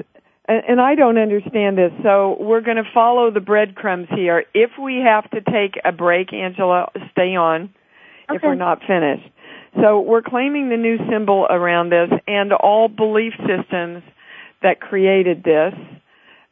and 0.47 0.79
I 0.79 0.93
don't 0.93 1.17
understand 1.17 1.79
this, 1.79 1.91
so 2.03 2.37
we're 2.39 2.61
going 2.61 2.77
to 2.77 2.89
follow 2.93 3.31
the 3.31 3.39
breadcrumbs 3.39 4.07
here. 4.13 4.45
If 4.53 4.71
we 4.79 4.97
have 4.97 5.27
to 5.31 5.41
take 5.41 5.79
a 5.83 5.91
break, 5.91 6.31
Angela, 6.33 6.91
stay 7.11 7.35
on 7.35 7.73
okay. 8.29 8.35
if 8.35 8.43
we're 8.43 8.53
not 8.53 8.81
finished. 8.85 9.27
So 9.81 10.01
we're 10.01 10.21
claiming 10.21 10.69
the 10.69 10.77
new 10.77 10.97
symbol 11.09 11.47
around 11.49 11.89
this 11.89 12.11
and 12.27 12.53
all 12.53 12.89
belief 12.89 13.33
systems 13.47 14.03
that 14.61 14.81
created 14.81 15.43
this 15.43 15.73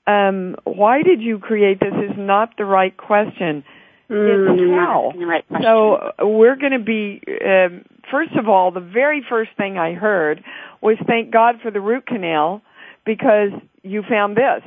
um, 0.09 0.55
why 0.63 1.03
did 1.03 1.21
you 1.21 1.37
create 1.37 1.79
this 1.79 1.93
is 1.93 2.17
not 2.17 2.57
the 2.57 2.65
right 2.65 2.95
question. 2.95 3.63
Mm, 4.09 4.59
it's 4.59 4.75
how. 4.75 5.11
Right 5.15 5.45
so 5.61 6.13
we're 6.19 6.55
going 6.55 6.71
to 6.71 6.79
be, 6.79 7.21
um, 7.45 7.85
first 8.09 8.33
of 8.33 8.49
all, 8.49 8.71
the 8.71 8.79
very 8.79 9.23
first 9.27 9.51
thing 9.55 9.77
I 9.77 9.93
heard 9.93 10.43
was 10.81 10.97
thank 11.05 11.29
God 11.29 11.61
for 11.61 11.69
the 11.69 11.79
root 11.79 12.07
canal 12.07 12.63
because 13.05 13.51
you 13.83 14.01
found 14.09 14.35
this. 14.35 14.63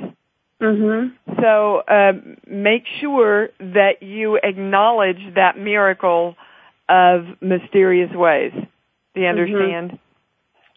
Mm-hmm. 0.61 1.33
So 1.43 1.83
um, 1.89 2.37
make 2.47 2.85
sure 3.01 3.49
that 3.59 4.01
you 4.01 4.37
acknowledge 4.37 5.35
that 5.35 5.59
miracle 5.59 6.37
of 6.89 7.25
mysterious 7.41 8.13
ways. 8.15 8.53
Do 9.15 9.21
you 9.21 9.27
mm-hmm. 9.27 9.41
understand? 9.41 9.99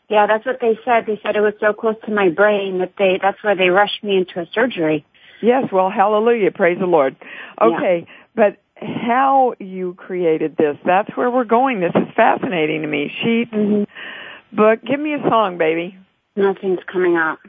Yeah, 0.10 0.28
that's 0.28 0.46
what 0.46 0.60
they 0.62 0.78
said. 0.86 1.06
They 1.08 1.20
said 1.24 1.36
it 1.36 1.42
was 1.42 1.54
so 1.60 1.74
close 1.74 1.96
to 2.06 2.12
my 2.12 2.30
brain 2.30 2.80
that 2.80 2.94
they 2.98 3.20
that's 3.22 3.44
why 3.44 3.56
they 3.56 3.70
rushed 3.70 4.04
me 4.04 4.18
into 4.18 4.40
a 4.40 4.46
surgery. 4.54 5.06
Yes, 5.42 5.66
well, 5.72 5.90
hallelujah, 5.90 6.52
praise 6.52 6.80
the 6.80 6.86
Lord. 6.86 7.16
Okay, 7.62 8.06
yeah. 8.08 8.14
but 8.36 8.58
how 8.78 9.54
you 9.60 9.94
created 9.96 10.58
this, 10.58 10.78
that's 10.86 11.10
where 11.16 11.30
we're 11.30 11.44
going. 11.44 11.80
This 11.80 11.94
is 11.96 12.08
fascinating 12.16 12.82
to 12.82 12.88
me. 12.88 13.12
Sheets, 13.24 13.52
mm-hmm. 13.52 14.56
book, 14.56 14.80
give 14.86 15.00
me 15.00 15.14
a 15.14 15.30
song, 15.30 15.58
baby. 15.58 15.98
Nothing's 16.36 16.80
coming 16.92 17.16
up. 17.16 17.40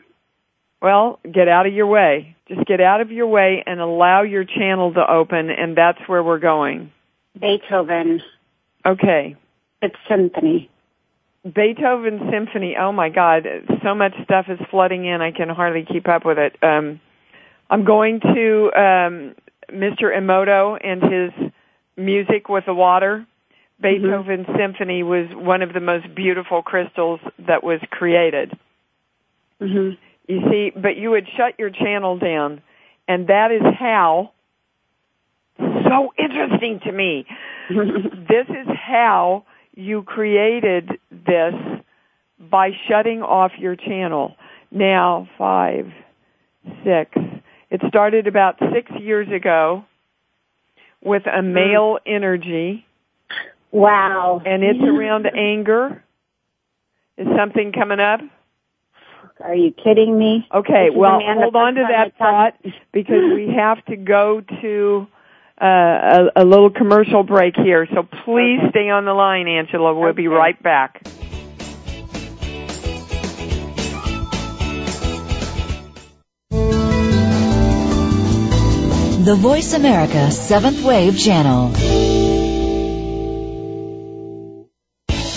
Well, 0.81 1.19
get 1.25 1.49
out 1.49 1.67
of 1.67 1.73
your 1.73 1.87
way. 1.87 2.37
Just 2.49 2.65
get 2.67 2.81
out 2.81 3.01
of 3.01 3.11
your 3.11 3.27
way 3.27 3.65
and 3.67 3.81
allow 3.81 4.23
your 4.23 4.45
channel 4.45 4.93
to 4.95 5.11
open, 5.11 5.51
and 5.51 5.77
that's 5.77 5.99
where 6.07 6.23
we're 6.23 6.39
going. 6.39 6.93
Beethoven. 7.39 8.23
Okay. 8.85 9.37
It's 9.83 9.97
symphony. 10.09 10.71
Beethoven 11.55 12.29
Symphony. 12.31 12.77
Oh 12.81 12.93
my 12.93 13.09
God, 13.09 13.47
so 13.85 13.95
much 13.95 14.13
stuff 14.25 14.47
is 14.49 14.59
flooding 14.71 15.05
in. 15.05 15.21
I 15.21 15.31
can 15.31 15.49
hardly 15.49 15.85
keep 15.91 16.09
up 16.09 16.25
with 16.25 16.39
it. 16.39 16.57
Um, 16.63 17.01
I'm 17.71 17.85
going 17.85 18.21
to 18.21 18.71
um, 18.75 19.35
Mr. 19.71 20.13
Emoto 20.13 20.79
and 20.83 21.03
his 21.03 21.53
music 21.97 22.49
with 22.49 22.65
the 22.67 22.75
water. 22.75 23.27
Beethoven 23.81 24.45
mm-hmm. 24.45 24.57
Symphony 24.57 25.03
was 25.03 25.27
one 25.33 25.63
of 25.63 25.73
the 25.73 25.81
most 25.81 26.15
beautiful 26.15 26.63
crystals 26.63 27.21
that 27.47 27.63
was 27.63 27.81
created. 27.91 28.53
Mm-hmm. 29.61 29.97
You 30.29 30.41
see, 30.51 30.73
but 30.75 30.97
you 30.97 31.11
would 31.11 31.29
shut 31.37 31.59
your 31.59 31.71
channel 31.71 32.19
down, 32.19 32.63
and 33.07 33.29
that 33.29 33.53
is 33.53 33.63
how. 33.79 34.33
So 35.59 36.13
interesting 36.19 36.81
to 36.85 36.93
me. 36.93 37.27
this 37.71 38.47
is 38.49 38.67
how 38.75 39.45
you 39.77 40.03
created 40.03 40.99
this 41.27 41.55
by 42.39 42.71
shutting 42.89 43.23
off 43.23 43.53
your 43.59 43.77
channel. 43.77 44.37
Now, 44.71 45.29
five, 45.39 45.91
six. 46.85 47.11
It 47.71 47.81
started 47.89 48.27
about 48.27 48.59
six 48.73 48.91
years 49.01 49.29
ago 49.31 49.85
with 51.03 51.27
a 51.27 51.41
hmm. 51.41 51.53
male 51.53 51.99
energy. 52.07 52.85
Wow. 53.73 54.43
And 54.45 54.63
it's 54.63 54.81
around 54.81 55.27
anger. 55.27 56.03
Is 57.19 57.27
something 57.37 57.73
coming 57.73 58.01
up? 58.01 58.21
Are 59.41 59.55
you 59.55 59.73
kidding 59.73 60.19
me? 60.19 60.47
Okay, 60.55 60.89
well, 60.95 61.21
hold 61.23 61.57
on 61.57 61.75
to 61.75 61.87
that 61.91 62.17
thought 62.17 62.55
because 62.93 63.35
we 63.35 63.53
have 63.55 63.85
to 63.87 63.97
go 63.97 64.43
to 64.63 65.07
Uh, 65.59 66.29
a, 66.37 66.43
a, 66.43 66.45
little 66.45 66.71
commercial 66.71 67.23
break 67.23 67.55
here. 67.57 67.87
So 67.95 68.03
please 68.25 68.61
okay. 68.61 68.71
stay 68.71 68.91
on 68.91 69.07
the 69.07 69.15
line, 69.15 69.49
Angela. 69.49 69.95
We'll 69.95 70.11
okay. 70.11 70.17
be 70.17 70.29
right 70.29 70.63
back. 70.63 71.03
The 79.27 79.35
Voice 79.35 79.73
America 79.73 80.31
Seventh 80.31 80.85
Wave 80.85 81.19
Channel. 81.19 82.16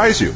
you. 0.00 0.34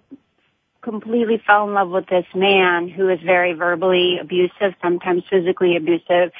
completely 0.80 1.42
fell 1.46 1.68
in 1.68 1.74
love 1.74 1.90
with 1.90 2.06
this 2.06 2.24
man 2.34 2.88
who 2.88 3.04
was 3.06 3.18
very 3.24 3.52
verbally 3.52 4.18
abusive, 4.18 4.74
sometimes 4.82 5.22
physically 5.28 5.76
abusive. 5.76 6.32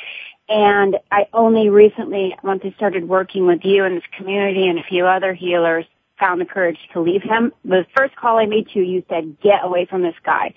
And 0.48 0.96
I 1.10 1.26
only 1.34 1.68
recently, 1.68 2.34
once 2.42 2.62
I 2.64 2.72
started 2.76 3.08
working 3.08 3.46
with 3.46 3.60
you 3.64 3.84
and 3.84 3.96
this 3.96 4.04
community 4.16 4.68
and 4.68 4.78
a 4.78 4.84
few 4.84 5.04
other 5.04 5.34
healers, 5.34 5.84
found 6.18 6.40
the 6.40 6.46
courage 6.46 6.78
to 6.94 7.00
leave 7.00 7.22
him. 7.22 7.52
The 7.64 7.84
first 7.94 8.16
call 8.16 8.38
I 8.38 8.46
made 8.46 8.68
to 8.68 8.78
you, 8.78 8.84
you 8.86 9.04
said, 9.10 9.36
get 9.42 9.62
away 9.62 9.84
from 9.84 10.00
this 10.02 10.14
guy. 10.24 10.54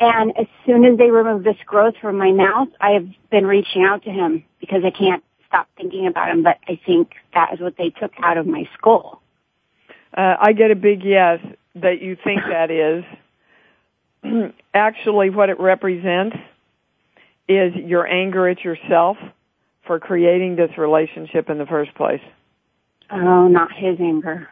And 0.00 0.32
as 0.36 0.46
soon 0.66 0.84
as 0.84 0.98
they 0.98 1.10
removed 1.10 1.44
this 1.44 1.62
growth 1.64 1.94
from 2.00 2.16
my 2.16 2.32
mouth, 2.32 2.68
I 2.80 2.92
have 2.92 3.06
been 3.30 3.46
reaching 3.46 3.84
out 3.84 4.02
to 4.04 4.10
him 4.10 4.42
because 4.58 4.82
I 4.84 4.90
can't 4.90 5.22
stop 5.46 5.68
thinking 5.76 6.08
about 6.08 6.30
him, 6.30 6.42
but 6.42 6.58
I 6.66 6.80
think 6.84 7.12
that 7.34 7.52
is 7.52 7.60
what 7.60 7.76
they 7.76 7.90
took 7.90 8.12
out 8.20 8.36
of 8.36 8.48
my 8.48 8.68
skull. 8.76 9.22
Uh, 10.16 10.36
I 10.40 10.52
get 10.52 10.70
a 10.70 10.76
big 10.76 11.02
yes 11.04 11.38
that 11.76 12.00
you 12.02 12.16
think 12.22 12.40
that 12.48 12.70
is. 12.70 13.04
Actually, 14.74 15.30
what 15.30 15.48
it 15.50 15.60
represents 15.60 16.36
is 17.48 17.74
your 17.74 18.06
anger 18.06 18.48
at 18.48 18.64
yourself 18.64 19.16
for 19.86 19.98
creating 19.98 20.56
this 20.56 20.70
relationship 20.78 21.50
in 21.50 21.58
the 21.58 21.66
first 21.66 21.94
place. 21.94 22.20
Oh, 23.10 23.48
not 23.48 23.72
his 23.72 23.98
anger. 24.00 24.48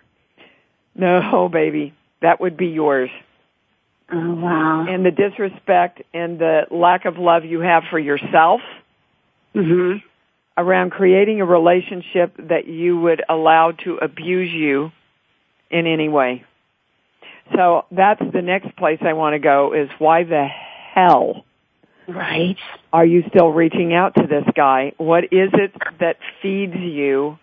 No, 0.94 1.48
baby, 1.52 1.94
that 2.22 2.40
would 2.40 2.56
be 2.56 2.66
yours. 2.66 3.10
Oh, 4.10 4.34
wow. 4.34 4.86
And 4.88 5.04
the 5.04 5.10
disrespect 5.10 6.02
and 6.12 6.38
the 6.38 6.62
lack 6.70 7.04
of 7.04 7.18
love 7.18 7.44
you 7.44 7.60
have 7.60 7.84
for 7.90 7.98
yourself 7.98 8.60
hmm 9.54 9.96
around 10.56 10.90
creating 10.90 11.40
a 11.40 11.44
relationship 11.44 12.34
that 12.36 12.66
you 12.66 12.98
would 12.98 13.22
allow 13.28 13.70
to 13.70 13.96
abuse 13.98 14.52
you 14.52 14.90
in 15.70 15.86
any 15.86 16.08
way. 16.08 16.44
So 17.54 17.84
that's 17.90 18.22
the 18.32 18.42
next 18.42 18.76
place 18.76 18.98
I 19.02 19.14
want 19.14 19.34
to 19.34 19.38
go 19.38 19.72
is 19.72 19.88
why 19.98 20.24
the 20.24 20.46
hell 20.46 21.44
Right. 22.06 22.56
are 22.92 23.04
you 23.04 23.22
still 23.28 23.48
reaching 23.48 23.92
out 23.94 24.14
to 24.14 24.26
this 24.26 24.44
guy? 24.54 24.92
What 24.96 25.24
is 25.24 25.50
it 25.52 25.72
that 26.00 26.16
feeds 26.42 26.76
you 26.76 27.38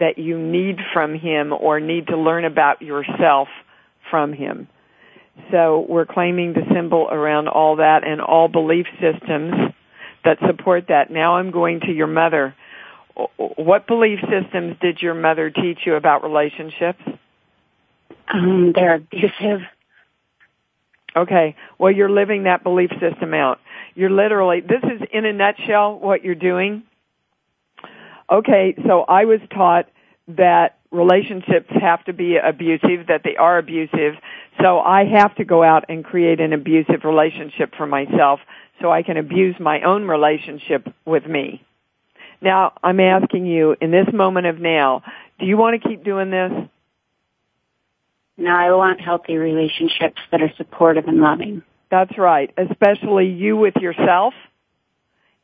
that 0.00 0.18
you 0.18 0.38
need 0.38 0.78
from 0.92 1.14
him 1.14 1.52
or 1.52 1.80
need 1.80 2.08
to 2.08 2.16
learn 2.16 2.44
about 2.44 2.82
yourself 2.82 3.48
from 4.10 4.32
him? 4.32 4.68
So 5.50 5.86
we're 5.88 6.06
claiming 6.06 6.52
the 6.52 6.66
symbol 6.74 7.08
around 7.10 7.48
all 7.48 7.76
that 7.76 8.04
and 8.04 8.20
all 8.20 8.48
belief 8.48 8.86
systems 9.00 9.72
that 10.24 10.38
support 10.46 10.88
that. 10.88 11.10
Now 11.10 11.36
I'm 11.36 11.50
going 11.50 11.80
to 11.80 11.92
your 11.92 12.06
mother. 12.06 12.54
What 13.36 13.86
belief 13.86 14.20
systems 14.20 14.76
did 14.80 15.00
your 15.00 15.14
mother 15.14 15.50
teach 15.50 15.80
you 15.86 15.94
about 15.94 16.22
relationships? 16.22 17.02
Um, 18.28 18.72
they're 18.74 18.94
abusive. 18.94 19.60
Okay. 21.14 21.56
Well, 21.78 21.92
you're 21.92 22.10
living 22.10 22.44
that 22.44 22.62
belief 22.62 22.90
system 23.00 23.34
out. 23.34 23.60
You're 23.94 24.10
literally, 24.10 24.60
this 24.60 24.82
is 24.82 25.06
in 25.12 25.24
a 25.24 25.32
nutshell 25.32 25.98
what 25.98 26.24
you're 26.24 26.34
doing. 26.34 26.84
Okay, 28.30 28.74
so 28.86 29.02
I 29.02 29.26
was 29.26 29.40
taught 29.54 29.88
that 30.28 30.78
relationships 30.90 31.68
have 31.80 32.02
to 32.04 32.14
be 32.14 32.36
abusive, 32.36 33.08
that 33.08 33.22
they 33.24 33.36
are 33.36 33.58
abusive, 33.58 34.14
so 34.62 34.78
I 34.80 35.04
have 35.04 35.34
to 35.36 35.44
go 35.44 35.62
out 35.62 35.84
and 35.90 36.02
create 36.02 36.40
an 36.40 36.54
abusive 36.54 37.04
relationship 37.04 37.74
for 37.76 37.86
myself 37.86 38.40
so 38.80 38.90
I 38.90 39.02
can 39.02 39.18
abuse 39.18 39.56
my 39.60 39.82
own 39.82 40.04
relationship 40.04 40.88
with 41.04 41.26
me. 41.26 41.62
Now, 42.40 42.72
I'm 42.82 43.00
asking 43.00 43.46
you, 43.46 43.76
in 43.80 43.90
this 43.90 44.08
moment 44.12 44.46
of 44.46 44.58
now, 44.58 45.02
do 45.38 45.44
you 45.46 45.56
want 45.56 45.82
to 45.82 45.88
keep 45.88 46.02
doing 46.02 46.30
this? 46.30 46.52
No, 48.42 48.50
I 48.50 48.72
want 48.72 49.00
healthy 49.00 49.36
relationships 49.36 50.20
that 50.32 50.42
are 50.42 50.52
supportive 50.56 51.06
and 51.06 51.20
loving. 51.20 51.62
That's 51.92 52.18
right. 52.18 52.52
Especially 52.58 53.28
you 53.28 53.56
with 53.56 53.76
yourself 53.76 54.34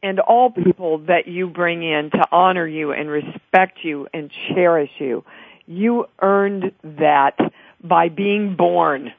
and 0.02 0.18
all 0.18 0.50
people 0.50 0.98
that 1.06 1.28
you 1.28 1.46
bring 1.46 1.84
in 1.84 2.10
to 2.10 2.26
honor 2.32 2.66
you 2.66 2.90
and 2.90 3.08
respect 3.08 3.78
you 3.84 4.08
and 4.12 4.32
cherish 4.48 4.90
you. 4.98 5.24
You 5.68 6.06
earned 6.20 6.72
that 6.82 7.38
by 7.80 8.08
being 8.08 8.56
born. 8.56 9.12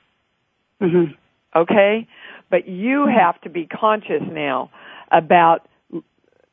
hmm 0.82 1.04
Okay? 1.56 2.06
But 2.50 2.68
you 2.68 3.08
have 3.08 3.40
to 3.42 3.50
be 3.50 3.66
conscious 3.66 4.24
now 4.30 4.72
about 5.10 5.70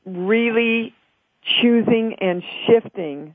really 0.04 0.94
choosing 1.60 2.14
and 2.20 2.44
shifting 2.68 3.34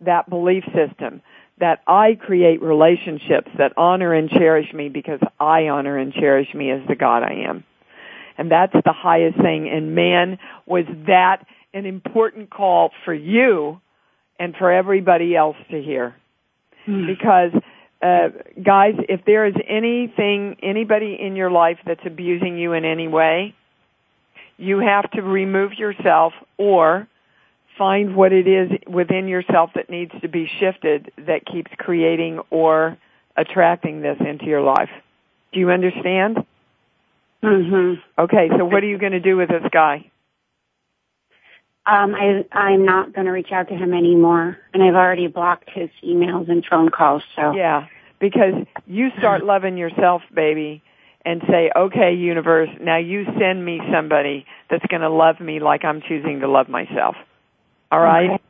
that 0.00 0.28
belief 0.28 0.64
system 0.74 1.22
that 1.60 1.80
I 1.86 2.18
create 2.18 2.62
relationships 2.62 3.50
that 3.58 3.72
honor 3.76 4.12
and 4.12 4.28
cherish 4.28 4.72
me 4.72 4.88
because 4.88 5.20
I 5.38 5.68
honor 5.68 5.96
and 5.96 6.12
cherish 6.12 6.48
me 6.54 6.70
as 6.70 6.80
the 6.88 6.96
God 6.96 7.22
I 7.22 7.44
am. 7.48 7.64
And 8.36 8.50
that's 8.50 8.72
the 8.72 8.94
highest 8.96 9.36
thing. 9.36 9.68
And 9.68 9.94
man, 9.94 10.38
was 10.66 10.86
that 11.06 11.46
an 11.74 11.86
important 11.86 12.50
call 12.50 12.90
for 13.04 13.14
you 13.14 13.80
and 14.38 14.54
for 14.56 14.72
everybody 14.72 15.36
else 15.36 15.56
to 15.70 15.80
hear. 15.80 16.16
Because, 17.06 17.52
uh, 18.02 18.28
guys, 18.64 18.94
if 19.08 19.20
there 19.26 19.46
is 19.46 19.54
anything, 19.68 20.56
anybody 20.62 21.18
in 21.20 21.36
your 21.36 21.50
life 21.50 21.76
that's 21.86 22.00
abusing 22.06 22.56
you 22.56 22.72
in 22.72 22.86
any 22.86 23.06
way, 23.06 23.54
you 24.56 24.78
have 24.78 25.10
to 25.12 25.22
remove 25.22 25.72
yourself 25.74 26.32
or 26.56 27.06
find 27.80 28.14
what 28.14 28.30
it 28.30 28.46
is 28.46 28.70
within 28.86 29.26
yourself 29.26 29.70
that 29.74 29.88
needs 29.88 30.12
to 30.20 30.28
be 30.28 30.46
shifted 30.60 31.10
that 31.16 31.46
keeps 31.46 31.70
creating 31.78 32.38
or 32.50 32.98
attracting 33.38 34.02
this 34.02 34.18
into 34.20 34.44
your 34.44 34.60
life. 34.60 34.90
Do 35.54 35.60
you 35.60 35.70
understand? 35.70 36.44
hmm 37.42 37.94
Okay, 38.18 38.50
so 38.50 38.66
what 38.66 38.84
are 38.84 38.86
you 38.86 38.98
going 38.98 39.12
to 39.12 39.20
do 39.20 39.38
with 39.38 39.48
this 39.48 39.64
guy? 39.72 40.10
Um, 41.86 42.14
I, 42.14 42.44
I'm 42.52 42.84
not 42.84 43.14
going 43.14 43.24
to 43.24 43.32
reach 43.32 43.50
out 43.50 43.68
to 43.68 43.74
him 43.74 43.94
anymore, 43.94 44.58
and 44.74 44.82
I've 44.82 44.94
already 44.94 45.28
blocked 45.28 45.70
his 45.70 45.88
emails 46.04 46.50
and 46.50 46.62
phone 46.68 46.90
calls. 46.90 47.22
So 47.34 47.52
Yeah, 47.52 47.86
because 48.20 48.66
you 48.86 49.08
start 49.18 49.42
loving 49.42 49.78
yourself, 49.78 50.20
baby, 50.34 50.82
and 51.24 51.40
say, 51.48 51.70
okay, 51.74 52.12
universe, 52.12 52.68
now 52.78 52.98
you 52.98 53.24
send 53.38 53.64
me 53.64 53.80
somebody 53.90 54.44
that's 54.68 54.84
going 54.90 55.00
to 55.00 55.08
love 55.08 55.40
me 55.40 55.60
like 55.60 55.82
I'm 55.82 56.02
choosing 56.06 56.40
to 56.40 56.48
love 56.48 56.68
myself. 56.68 57.16
All 57.90 58.00
right? 58.00 58.40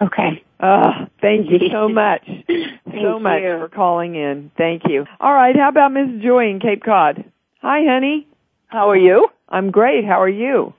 okay. 0.00 0.42
Oh, 0.60 1.06
thank 1.20 1.50
you 1.50 1.68
so 1.72 1.88
much. 1.88 2.24
so 2.26 3.18
much 3.18 3.42
you. 3.42 3.58
for 3.58 3.68
calling 3.68 4.14
in. 4.14 4.50
Thank 4.56 4.82
you. 4.88 5.06
All 5.20 5.32
right, 5.32 5.56
how 5.56 5.68
about 5.68 5.92
Miss 5.92 6.22
Joy 6.22 6.50
in 6.50 6.60
Cape 6.60 6.84
Cod? 6.84 7.24
Hi, 7.60 7.80
honey. 7.84 8.26
How 8.66 8.90
are 8.90 8.96
you? 8.96 9.28
I'm 9.48 9.70
great. 9.70 10.04
How 10.04 10.22
are 10.22 10.28
you? 10.28 10.74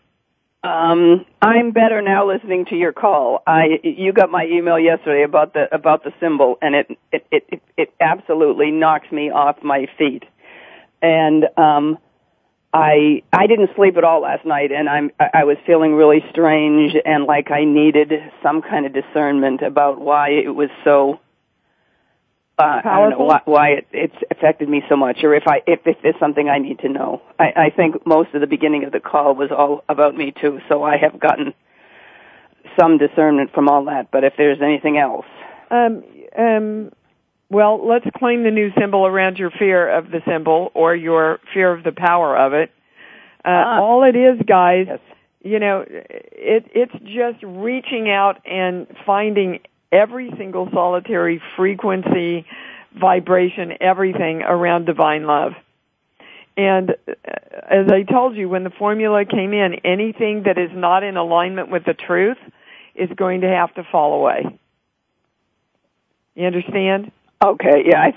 Um, 0.64 1.26
I'm 1.42 1.72
better 1.72 2.02
now 2.02 2.26
listening 2.26 2.66
to 2.70 2.76
your 2.76 2.94
call. 2.94 3.44
I 3.46 3.80
you 3.84 4.14
got 4.14 4.32
my 4.32 4.46
email 4.46 4.80
yesterday 4.80 5.24
about 5.24 5.54
the 5.54 5.66
about 5.74 6.06
the 6.06 6.12
symbol, 6.22 6.58
and 6.62 6.74
it 6.74 6.88
it 7.12 7.26
it 7.32 7.44
it, 7.50 7.62
it 7.76 7.94
absolutely 8.00 8.72
knocks 8.72 9.12
me 9.12 9.30
off 9.30 9.58
my 9.62 9.88
feet. 9.98 10.24
And 11.02 11.46
um, 11.58 11.98
I 12.74 13.22
I 13.32 13.46
didn't 13.48 13.70
sleep 13.76 13.98
at 13.98 14.04
all 14.04 14.22
last 14.22 14.46
night, 14.46 14.72
and 14.72 14.90
I'm 14.90 15.12
I 15.20 15.44
was 15.44 15.58
feeling 15.66 15.94
really 15.94 16.24
strange 16.32 16.96
and 17.06 17.26
like 17.26 17.52
I 17.52 17.66
needed 17.66 18.12
some 18.42 18.62
kind 18.62 18.86
of 18.86 18.94
discernment 18.94 19.62
about 19.62 20.02
why 20.02 20.30
it 20.30 20.50
was 20.50 20.70
so. 20.84 21.20
Uh, 22.58 22.82
I 22.86 23.00
don't 23.00 23.10
know 23.12 23.26
why, 23.26 23.42
why 23.46 23.70
it, 23.70 23.88
it's 23.92 24.16
affected 24.30 24.70
me 24.70 24.84
so 24.88 24.96
much, 24.96 25.24
or 25.24 25.34
if 25.34 25.48
I 25.48 25.62
if, 25.66 25.80
if 25.86 25.98
there's 26.04 26.20
something 26.20 26.50
I 26.50 26.60
need 26.60 26.80
to 26.80 26.90
know. 26.90 27.22
I, 27.40 27.54
I 27.56 27.70
think 27.70 28.06
most 28.06 28.34
of 28.34 28.42
the 28.42 28.48
beginning 28.48 28.84
of 28.86 28.92
the 28.92 29.00
call 29.00 29.34
was 29.36 29.52
all 29.52 29.84
about 29.90 30.16
me 30.16 30.34
too, 30.40 30.60
so 30.70 30.84
I 30.84 30.98
have 30.98 31.20
gotten 31.20 31.54
some 32.80 32.98
discernment 32.98 33.54
from 33.54 33.70
all 33.70 33.86
that. 33.86 34.12
But 34.12 34.24
if 34.24 34.34
there's 34.38 34.62
anything 34.62 34.98
else, 34.98 35.26
Um, 35.72 36.04
um, 36.38 36.92
well, 37.54 37.88
let's 37.88 38.06
claim 38.18 38.44
the 38.44 38.52
new 38.52 38.72
symbol 38.78 39.06
around 39.06 39.38
your 39.38 39.52
fear 39.52 39.88
of 39.90 40.10
the 40.12 40.22
symbol 40.28 40.72
or 40.74 40.96
your 40.96 41.40
fear 41.54 41.72
of 41.72 41.84
the 41.84 41.92
power 41.92 42.36
of 42.38 42.54
it. 42.54 42.72
Uh, 43.46 43.50
Ah. 43.50 43.80
all 43.82 44.04
it 44.04 44.16
is, 44.16 44.40
guys, 44.46 44.88
Yes. 44.90 45.00
you 45.44 45.60
know, 45.60 45.86
it, 45.88 46.66
it's 46.74 46.94
just 47.04 47.44
reaching 47.44 48.10
out 48.10 48.40
and 48.46 48.88
finding 49.06 49.60
every 49.92 50.32
single 50.38 50.70
solitary 50.72 51.42
frequency, 51.56 52.46
vibration, 53.00 53.78
everything 53.82 54.42
around 54.42 54.86
divine 54.86 55.26
love. 55.26 55.54
And 56.58 56.92
uh, 56.92 57.14
as 57.70 57.88
I 57.92 58.04
told 58.04 58.36
you, 58.36 58.50
when 58.50 58.64
the 58.64 58.70
formula 58.72 59.26
came 59.26 59.54
in, 59.54 59.76
anything 59.84 60.44
that 60.44 60.58
is 60.58 60.72
not 60.74 61.04
in 61.04 61.18
alignment 61.18 61.70
with 61.70 61.84
the 61.86 61.94
truth 61.94 62.38
is 62.96 63.10
going 63.16 63.42
to 63.42 63.48
have 63.48 63.74
to 63.76 63.84
fall 63.92 64.14
away. 64.14 64.60
You 66.36 66.48
understand? 66.48 67.12
Okay, 67.44 67.84
yeah, 67.86 68.00
I, 68.00 68.14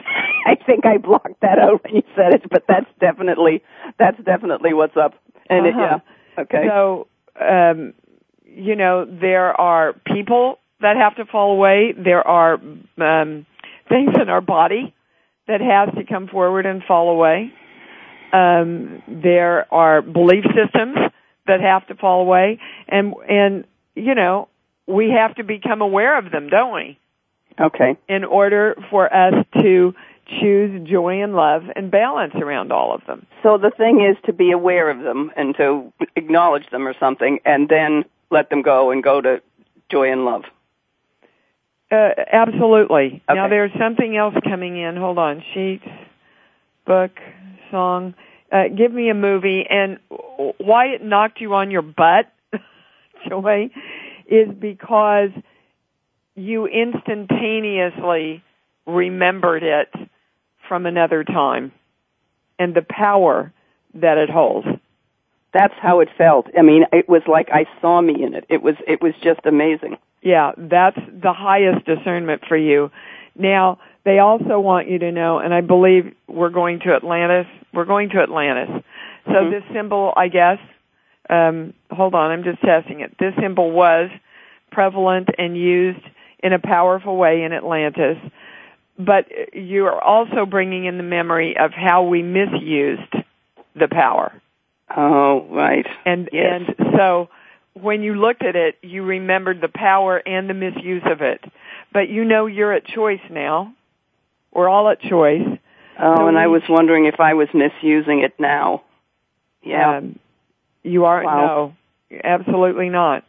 I 0.52 0.54
think 0.54 0.86
I 0.86 0.98
blocked 0.98 1.40
that 1.42 1.58
out 1.58 1.82
when 1.84 1.96
you 1.96 2.02
said 2.14 2.34
it, 2.34 2.42
but 2.50 2.64
that's 2.68 2.86
definitely 3.00 3.62
that's 3.98 4.18
definitely 4.24 4.72
what's 4.74 4.96
up. 4.96 5.14
And 5.48 5.66
uh-huh. 5.66 5.96
it, 5.96 6.02
yeah, 6.38 6.42
okay. 6.42 6.64
So, 6.68 7.06
um, 7.40 7.94
you 8.44 8.76
know, 8.76 9.04
there 9.04 9.58
are 9.60 9.94
people 10.06 10.58
that 10.80 10.96
have 10.96 11.16
to 11.16 11.24
fall 11.24 11.52
away. 11.52 11.94
There 11.96 12.26
are 12.26 12.54
um, 12.54 13.46
things 13.88 14.14
in 14.20 14.28
our 14.28 14.40
body 14.40 14.94
that 15.48 15.60
has 15.60 15.94
to 15.94 16.04
come 16.04 16.28
forward 16.28 16.66
and 16.66 16.82
fall 16.82 17.10
away. 17.10 17.52
Um, 18.32 19.02
there 19.08 19.72
are 19.72 20.02
belief 20.02 20.44
systems 20.44 20.96
that 21.46 21.60
have 21.60 21.86
to 21.88 21.94
fall 21.94 22.20
away, 22.20 22.60
and 22.88 23.14
and 23.28 23.64
you 23.94 24.14
know 24.14 24.48
we 24.86 25.10
have 25.10 25.34
to 25.36 25.44
become 25.44 25.80
aware 25.80 26.18
of 26.18 26.30
them, 26.30 26.48
don't 26.48 26.74
we? 26.74 26.98
Okay. 27.60 27.96
In 28.08 28.24
order 28.24 28.76
for 28.90 29.12
us 29.12 29.34
to 29.60 29.94
choose 30.40 30.88
joy 30.88 31.22
and 31.22 31.34
love 31.34 31.62
and 31.74 31.90
balance 31.90 32.34
around 32.34 32.72
all 32.72 32.94
of 32.94 33.04
them. 33.06 33.26
So 33.42 33.58
the 33.58 33.70
thing 33.70 34.00
is 34.00 34.16
to 34.26 34.32
be 34.32 34.50
aware 34.50 34.90
of 34.90 35.02
them 35.02 35.30
and 35.36 35.56
to 35.56 35.92
acknowledge 36.16 36.68
them 36.70 36.86
or 36.86 36.94
something, 36.98 37.38
and 37.44 37.68
then 37.68 38.04
let 38.30 38.50
them 38.50 38.62
go 38.62 38.90
and 38.90 39.02
go 39.02 39.20
to 39.20 39.40
joy 39.90 40.10
and 40.10 40.24
love. 40.24 40.42
Uh, 41.90 42.10
absolutely. 42.32 43.22
Okay. 43.28 43.34
Now 43.34 43.48
there's 43.48 43.70
something 43.78 44.16
else 44.16 44.34
coming 44.42 44.76
in. 44.76 44.96
Hold 44.96 45.18
on. 45.18 45.42
Sheets, 45.54 45.86
book, 46.84 47.12
song. 47.70 48.14
Uh, 48.50 48.64
give 48.76 48.92
me 48.92 49.08
a 49.08 49.14
movie. 49.14 49.64
And 49.68 49.98
why 50.58 50.86
it 50.86 51.04
knocked 51.04 51.40
you 51.40 51.54
on 51.54 51.70
your 51.70 51.82
butt, 51.82 52.32
Joy, 53.28 53.70
is 54.26 54.48
because 54.58 55.30
you 56.36 56.66
instantaneously 56.66 58.42
remembered 58.86 59.62
it 59.62 59.92
from 60.68 60.86
another 60.86 61.24
time 61.24 61.72
and 62.58 62.74
the 62.74 62.82
power 62.82 63.52
that 63.94 64.18
it 64.18 64.30
holds. 64.30 64.66
That's 65.52 65.74
how 65.80 66.00
it 66.00 66.08
felt. 66.16 66.46
I 66.56 66.62
mean, 66.62 66.84
it 66.92 67.08
was 67.08 67.22
like 67.26 67.48
I 67.50 67.66
saw 67.80 68.00
me 68.00 68.22
in 68.22 68.34
it. 68.34 68.44
It 68.48 68.62
was 68.62 68.76
it 68.86 69.00
was 69.00 69.14
just 69.22 69.40
amazing. 69.44 69.96
Yeah, 70.22 70.52
that's 70.56 70.98
the 71.08 71.32
highest 71.32 71.86
discernment 71.86 72.42
for 72.46 72.56
you. 72.56 72.90
Now, 73.34 73.78
they 74.04 74.18
also 74.18 74.60
want 74.60 74.88
you 74.88 74.98
to 74.98 75.12
know, 75.12 75.38
and 75.38 75.54
I 75.54 75.60
believe 75.62 76.14
we're 76.26 76.50
going 76.50 76.80
to 76.80 76.94
Atlantis. 76.94 77.46
We're 77.72 77.84
going 77.84 78.10
to 78.10 78.20
Atlantis. 78.20 78.82
So 79.26 79.32
Mhm. 79.32 79.50
this 79.50 79.64
symbol, 79.72 80.12
I 80.16 80.28
guess, 80.28 80.58
um, 81.30 81.74
hold 81.90 82.14
on, 82.14 82.30
I'm 82.30 82.44
just 82.44 82.60
testing 82.60 83.00
it. 83.00 83.16
This 83.18 83.34
symbol 83.36 83.70
was 83.70 84.10
prevalent 84.70 85.30
and 85.38 85.56
used 85.56 86.02
in 86.46 86.52
a 86.52 86.58
powerful 86.60 87.16
way 87.16 87.42
in 87.42 87.52
Atlantis. 87.52 88.16
But 88.98 89.26
you 89.52 89.86
are 89.86 90.00
also 90.02 90.46
bringing 90.46 90.86
in 90.86 90.96
the 90.96 91.02
memory 91.02 91.56
of 91.58 91.72
how 91.72 92.04
we 92.04 92.22
misused 92.22 93.12
the 93.74 93.88
power. 93.90 94.32
Oh, 94.96 95.46
right. 95.50 95.86
And 96.06 96.28
Yes. 96.32 96.62
and 96.78 96.92
so 96.96 97.28
when 97.74 98.02
you 98.02 98.14
looked 98.14 98.42
at 98.42 98.56
it, 98.56 98.76
you 98.82 99.02
remembered 99.02 99.60
the 99.60 99.68
power 99.68 100.16
and 100.26 100.48
the 100.48 100.54
misuse 100.54 101.02
of 101.04 101.20
it. 101.20 101.44
But 101.92 102.08
you 102.08 102.24
know 102.24 102.46
you're 102.46 102.72
at 102.72 102.86
choice 102.86 103.20
now. 103.30 103.74
We're 104.52 104.68
all 104.68 104.88
at 104.88 105.00
choice. 105.00 105.46
Oh, 105.98 106.16
So 106.16 106.26
and 106.28 106.38
I 106.38 106.46
was 106.46 106.62
wondering 106.68 107.06
if 107.06 107.20
I 107.20 107.34
was 107.34 107.48
misusing 107.52 108.20
it 108.20 108.38
now. 108.38 108.82
Yeah. 109.62 109.96
Um, 109.98 110.18
you 110.82 111.04
are 111.04 111.22
Wow. 111.24 111.74
no, 112.10 112.20
absolutely 112.24 112.88
not. 112.88 113.24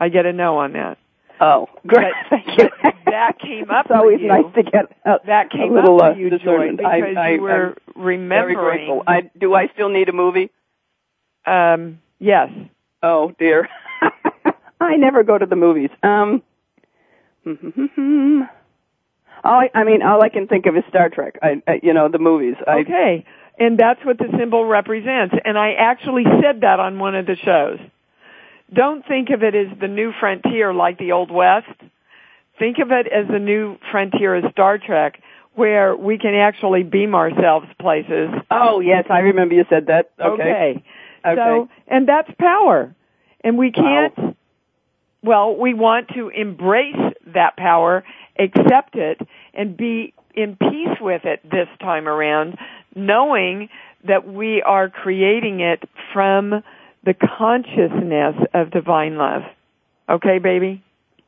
I 0.00 0.08
get 0.08 0.26
a 0.26 0.32
no 0.32 0.58
on 0.58 0.72
that. 0.72 0.98
Oh, 1.40 1.68
great. 1.86 2.12
But, 2.30 2.40
Thank 2.46 2.58
you. 2.58 2.70
that 3.06 3.38
came 3.40 3.70
up 3.70 3.86
It's 3.86 3.94
always 3.94 4.20
you. 4.20 4.28
nice 4.28 4.54
to 4.54 4.62
get 4.62 4.86
a, 5.04 5.16
that 5.26 5.46
a 5.46 5.48
came 5.56 5.72
little 5.74 6.00
up 6.02 6.16
uh, 6.16 6.18
you, 6.18 6.30
Joy, 6.38 6.70
because 6.76 6.86
I, 6.86 7.20
I, 7.20 7.30
you 7.30 7.40
were 7.42 7.50
I'm 7.50 7.74
very 7.96 8.16
remembering. 8.16 8.56
grateful. 8.58 9.02
I, 9.06 9.30
do 9.38 9.54
I 9.54 9.68
still 9.74 9.88
need 9.88 10.08
a 10.08 10.12
movie? 10.12 10.50
um, 11.46 12.00
yes. 12.18 12.50
Oh 13.02 13.32
dear. 13.38 13.68
I 14.80 14.96
never 14.96 15.22
go 15.24 15.38
to 15.38 15.46
the 15.46 15.56
movies. 15.56 15.90
Um. 16.02 16.42
all 17.46 18.46
I, 19.44 19.70
I 19.74 19.84
mean, 19.84 20.02
all 20.02 20.22
I 20.22 20.28
can 20.28 20.46
think 20.46 20.66
of 20.66 20.76
is 20.76 20.84
Star 20.88 21.08
Trek. 21.08 21.38
I, 21.42 21.62
I 21.66 21.80
you 21.82 21.94
know, 21.94 22.08
the 22.08 22.18
movies. 22.18 22.56
I, 22.66 22.80
Okay. 22.80 23.24
And 23.58 23.78
that's 23.78 24.02
what 24.06 24.16
the 24.18 24.28
symbol 24.38 24.64
represents. 24.64 25.34
And 25.44 25.58
I 25.58 25.72
actually 25.74 26.24
said 26.42 26.62
that 26.62 26.80
on 26.80 26.98
one 26.98 27.14
of 27.14 27.26
the 27.26 27.36
shows. 27.36 27.78
Don't 28.72 29.04
think 29.06 29.30
of 29.30 29.42
it 29.42 29.54
as 29.54 29.78
the 29.80 29.88
new 29.88 30.12
frontier 30.18 30.72
like 30.72 30.98
the 30.98 31.12
Old 31.12 31.30
West. 31.30 31.66
Think 32.58 32.78
of 32.78 32.90
it 32.92 33.06
as 33.06 33.26
the 33.26 33.38
new 33.38 33.78
frontier 33.90 34.34
as 34.36 34.44
Star 34.52 34.78
Trek, 34.78 35.20
where 35.54 35.96
we 35.96 36.18
can 36.18 36.34
actually 36.34 36.82
beam 36.82 37.14
ourselves 37.14 37.66
places. 37.80 38.28
Oh 38.50 38.80
yes, 38.80 39.06
I 39.10 39.20
remember 39.20 39.54
you 39.54 39.64
said 39.68 39.86
that. 39.86 40.10
Okay. 40.20 40.82
Okay. 41.24 41.34
So, 41.36 41.68
and 41.88 42.08
that's 42.08 42.30
power. 42.38 42.94
And 43.42 43.58
we 43.58 43.72
can't, 43.72 44.36
well, 45.22 45.56
we 45.56 45.74
want 45.74 46.08
to 46.14 46.28
embrace 46.28 47.14
that 47.34 47.56
power, 47.56 48.04
accept 48.38 48.94
it, 48.96 49.20
and 49.54 49.76
be 49.76 50.12
in 50.34 50.56
peace 50.56 50.98
with 51.00 51.24
it 51.24 51.42
this 51.42 51.68
time 51.80 52.06
around, 52.06 52.58
knowing 52.94 53.68
that 54.06 54.26
we 54.26 54.62
are 54.62 54.88
creating 54.88 55.60
it 55.60 55.82
from 56.12 56.62
the 57.04 57.14
consciousness 57.14 58.36
of 58.54 58.70
divine 58.70 59.16
love. 59.16 59.42
Okay, 60.08 60.38
baby? 60.38 60.82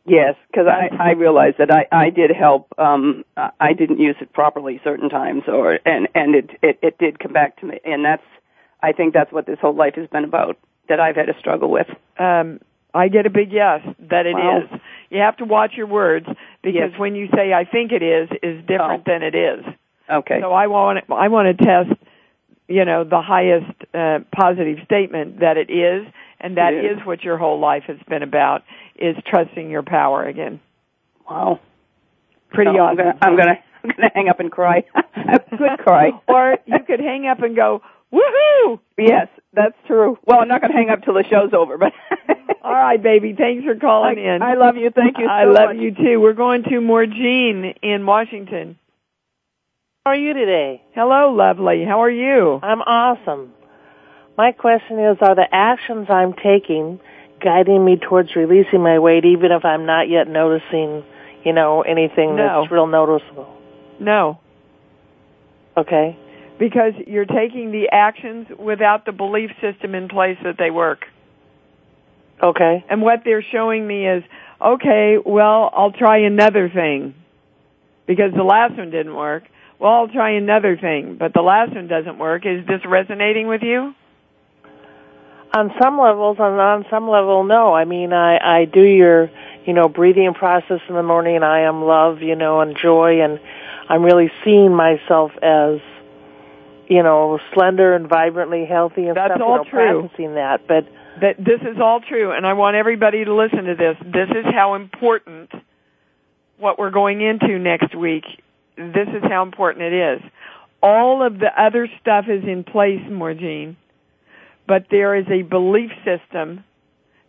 Yes, 0.04 0.34
because 0.50 0.66
I 0.66 0.88
I 0.98 1.10
realized 1.12 1.58
that 1.58 1.70
I 1.70 1.86
I 1.92 2.10
did 2.10 2.30
help. 2.32 2.66
Um, 2.76 3.24
I 3.36 3.72
didn't 3.72 4.00
use 4.00 4.16
it 4.20 4.32
properly 4.32 4.80
certain 4.82 5.08
times, 5.08 5.44
or 5.46 5.78
and 5.86 6.08
and 6.14 6.34
it 6.34 6.50
it 6.60 6.78
it 6.82 6.98
did 6.98 7.20
come 7.20 7.32
back 7.32 7.58
to 7.60 7.66
me, 7.66 7.78
and 7.84 8.04
that's 8.04 8.24
I 8.82 8.90
think 8.92 9.14
that's 9.14 9.30
what 9.32 9.46
this 9.46 9.58
whole 9.60 9.74
life 9.76 9.94
has 9.94 10.08
been 10.08 10.24
about. 10.24 10.58
That 10.88 10.98
I've 10.98 11.14
had 11.14 11.28
a 11.28 11.38
struggle 11.38 11.70
with. 11.70 11.86
Um, 12.18 12.58
I 12.92 13.06
get 13.06 13.26
a 13.26 13.30
big 13.30 13.52
yes 13.52 13.80
that 14.10 14.26
it 14.26 14.30
is. 14.30 14.70
Wow. 14.70 14.80
You 15.10 15.20
have 15.20 15.36
to 15.36 15.44
watch 15.44 15.74
your 15.76 15.86
words 15.86 16.26
because 16.62 16.90
Yes. 16.90 16.98
when 16.98 17.14
you 17.14 17.28
say 17.32 17.52
I 17.52 17.64
think 17.64 17.92
it 17.92 18.02
is 18.02 18.28
is 18.42 18.60
different 18.66 19.04
Oh. 19.06 19.10
than 19.12 19.22
it 19.22 19.36
is. 19.36 19.64
Okay. 20.10 20.40
So 20.40 20.52
I 20.52 20.66
want 20.66 21.04
I 21.10 21.28
want 21.28 21.56
to 21.56 21.64
test, 21.64 21.90
you 22.72 22.84
know, 22.84 23.04
the 23.04 23.20
highest 23.20 23.70
uh, 23.94 24.20
positive 24.34 24.78
statement 24.84 25.40
that 25.40 25.56
it 25.56 25.70
is, 25.70 26.06
and 26.40 26.56
that 26.56 26.72
is. 26.72 26.98
is. 26.98 27.06
what 27.06 27.22
your 27.22 27.38
whole 27.38 27.60
life 27.60 27.84
has 27.86 27.98
been 28.08 28.22
about: 28.22 28.62
is 28.96 29.16
trusting 29.26 29.70
your 29.70 29.82
power 29.82 30.24
again. 30.24 30.60
wow. 31.28 31.60
Pretty 32.50 32.70
So 32.70 32.80
I'm 32.80 32.98
awesome. 32.98 33.18
I'm 33.20 33.36
gonna 33.36 33.58
I'm 33.82 33.90
gonna 33.90 34.10
hang 34.14 34.28
up 34.28 34.40
and 34.40 34.50
cry. 34.50 34.84
a 34.94 35.56
good 35.56 35.78
cry. 35.78 36.10
or 36.28 36.58
you 36.66 36.78
could 36.86 37.00
hang 37.00 37.26
up 37.26 37.42
and 37.42 37.56
go, 37.56 37.82
woohoo! 38.12 38.78
Yes, 38.98 39.28
that's 39.52 39.76
true. 39.86 40.18
Well, 40.26 40.40
I'm 40.40 40.48
not 40.48 40.60
going 40.60 40.72
to 40.72 40.76
hang 40.76 40.90
up 40.90 41.02
till 41.02 41.14
the 41.14 41.24
show's 41.30 41.52
over, 41.52 41.78
but 41.78 41.92
All 42.62 42.72
right, 42.72 43.02
baby. 43.02 43.34
Thanks 43.36 43.64
for 43.64 43.74
calling 43.74 44.18
I, 44.18 44.36
in. 44.36 44.42
I 44.42 44.54
love 44.54 44.76
you. 44.76 44.90
Thank 44.90 45.18
you. 45.18 45.26
I 45.26 45.44
love 45.44 45.74
much. 45.74 45.76
you 45.78 45.94
too. 45.94 46.20
We're 46.20 46.32
going 46.32 46.62
to 46.64 46.80
more 46.80 47.06
Morgene 47.06 47.74
in 47.82 48.06
Washington. 48.06 48.78
How 50.05 50.11
are 50.11 50.16
you 50.16 50.34
today? 50.34 50.82
Hello, 50.96 51.32
lovely. 51.32 51.84
How 51.86 52.03
are 52.03 52.11
you? 52.11 52.59
I'm 52.61 52.80
awesome. 52.80 53.53
My 54.36 54.50
question 54.50 54.98
is, 54.98 55.16
are 55.20 55.36
the 55.36 55.46
actions 55.53 56.09
I'm 56.11 56.32
taking 56.32 56.98
guiding 57.40 57.84
me 57.84 57.98
towards 57.98 58.34
releasing 58.34 58.82
my 58.82 58.98
weight 58.98 59.24
even 59.24 59.53
if 59.53 59.64
I'm 59.64 59.86
not 59.86 60.09
yet 60.09 60.26
noticing, 60.26 61.05
you 61.44 61.53
know, 61.53 61.82
anything 61.82 62.34
No. 62.34 62.62
that's 62.62 62.72
real 62.72 62.88
noticeable? 62.88 63.46
No, 64.00 64.40
Okay. 65.76 66.16
because 66.59 66.94
you're 67.07 67.24
taking 67.24 67.70
the 67.70 67.90
actions 67.92 68.48
without 68.59 69.07
the 69.07 69.12
belief 69.12 69.53
system 69.61 69.94
in 69.94 70.09
place 70.09 70.36
that 70.42 70.57
they 70.59 70.72
work. 70.72 71.07
Okay. 72.42 72.84
And 72.90 73.03
what 73.03 73.20
they're 73.24 73.44
showing 73.53 73.86
me 73.86 74.09
is, 74.09 74.24
okay, 74.61 75.18
well, 75.24 75.70
I'll 75.72 75.92
try 75.92 76.18
another 76.26 76.68
thing. 76.68 77.14
Because 78.09 78.32
the 78.34 78.42
last 78.42 78.76
one 78.76 78.90
didn't 78.90 79.14
work. 79.14 79.44
Well, 79.78 79.92
I'll 79.92 80.08
try 80.08 80.30
another 80.32 80.76
thing, 80.76 81.16
but 81.18 81.32
the 81.34 81.42
last 81.42 81.74
one 81.74 81.88
doesn't 81.88 82.18
work. 82.18 82.46
Is 82.46 82.66
this 82.66 82.80
resonating 82.86 83.48
with 83.48 83.62
you? 83.62 83.94
On 85.54 85.70
some 85.80 85.98
levels, 85.98 86.36
and 86.38 86.58
on 86.60 86.86
some 86.88 87.08
level, 87.08 87.44
no. 87.44 87.74
I 87.74 87.84
mean, 87.84 88.12
I 88.12 88.38
I 88.60 88.64
do 88.64 88.80
your, 88.82 89.30
you 89.66 89.74
know, 89.74 89.88
breathing 89.88 90.32
process 90.34 90.80
in 90.88 90.94
the 90.94 91.02
morning. 91.02 91.36
and 91.36 91.44
I 91.44 91.60
am 91.60 91.84
love, 91.84 92.22
you 92.22 92.36
know, 92.36 92.60
and 92.60 92.76
joy, 92.76 93.20
and 93.22 93.38
I'm 93.88 94.02
really 94.02 94.30
seeing 94.44 94.74
myself 94.74 95.32
as, 95.42 95.80
you 96.88 97.02
know, 97.02 97.38
slender 97.52 97.94
and 97.94 98.08
vibrantly 98.08 98.64
healthy 98.64 99.08
and 99.08 99.16
That's 99.16 99.34
stuff. 99.34 99.42
all 99.42 99.58
you 99.58 99.64
know, 99.64 99.70
true. 99.70 100.00
Practicing 100.00 100.34
that, 100.36 100.66
but 100.66 100.86
That 101.20 101.36
this 101.36 101.60
is 101.60 101.78
all 101.82 102.00
true, 102.00 102.32
and 102.32 102.46
I 102.46 102.54
want 102.54 102.76
everybody 102.76 103.22
to 103.24 103.34
listen 103.34 103.64
to 103.64 103.74
this. 103.74 103.96
This 104.00 104.30
is 104.30 104.46
how 104.54 104.74
important 104.74 105.50
what 106.56 106.78
we're 106.78 106.90
going 106.90 107.20
into 107.20 107.58
next 107.58 107.94
week. 107.94 108.24
This 108.76 109.08
is 109.08 109.22
how 109.22 109.42
important 109.42 109.92
it 109.92 109.92
is. 109.92 110.22
all 110.82 111.24
of 111.24 111.38
the 111.38 111.50
other 111.56 111.88
stuff 112.00 112.26
is 112.28 112.42
in 112.44 112.64
place, 112.64 113.00
Morgene, 113.08 113.76
but 114.66 114.86
there 114.90 115.14
is 115.14 115.26
a 115.30 115.42
belief 115.42 115.90
system 116.04 116.64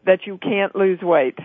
that 0.06 0.26
you 0.26 0.38
can't 0.38 0.76
lose 0.76 1.02
weight. 1.02 1.38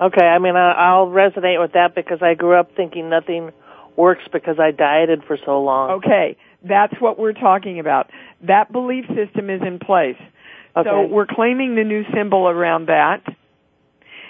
Okay, 0.00 0.24
I 0.24 0.38
mean, 0.38 0.56
I'll 0.56 1.06
resonate 1.08 1.60
with 1.60 1.72
that 1.72 1.94
because 1.94 2.18
I 2.22 2.34
grew 2.34 2.54
up 2.58 2.74
thinking 2.76 3.10
nothing 3.10 3.50
works 3.96 4.24
because 4.32 4.58
I 4.58 4.70
dieted 4.70 5.24
for 5.24 5.36
so 5.44 5.62
long. 5.62 5.90
Okay, 5.92 6.36
that's 6.62 6.94
what 7.00 7.18
we're 7.18 7.32
talking 7.32 7.78
about. 7.78 8.10
That 8.42 8.72
belief 8.72 9.06
system 9.14 9.50
is 9.50 9.62
in 9.62 9.78
place. 9.78 10.16
Okay. 10.76 10.88
So 10.88 11.06
we're 11.06 11.26
claiming 11.26 11.76
the 11.76 11.84
new 11.84 12.04
symbol 12.12 12.48
around 12.48 12.86
that. 12.86 13.22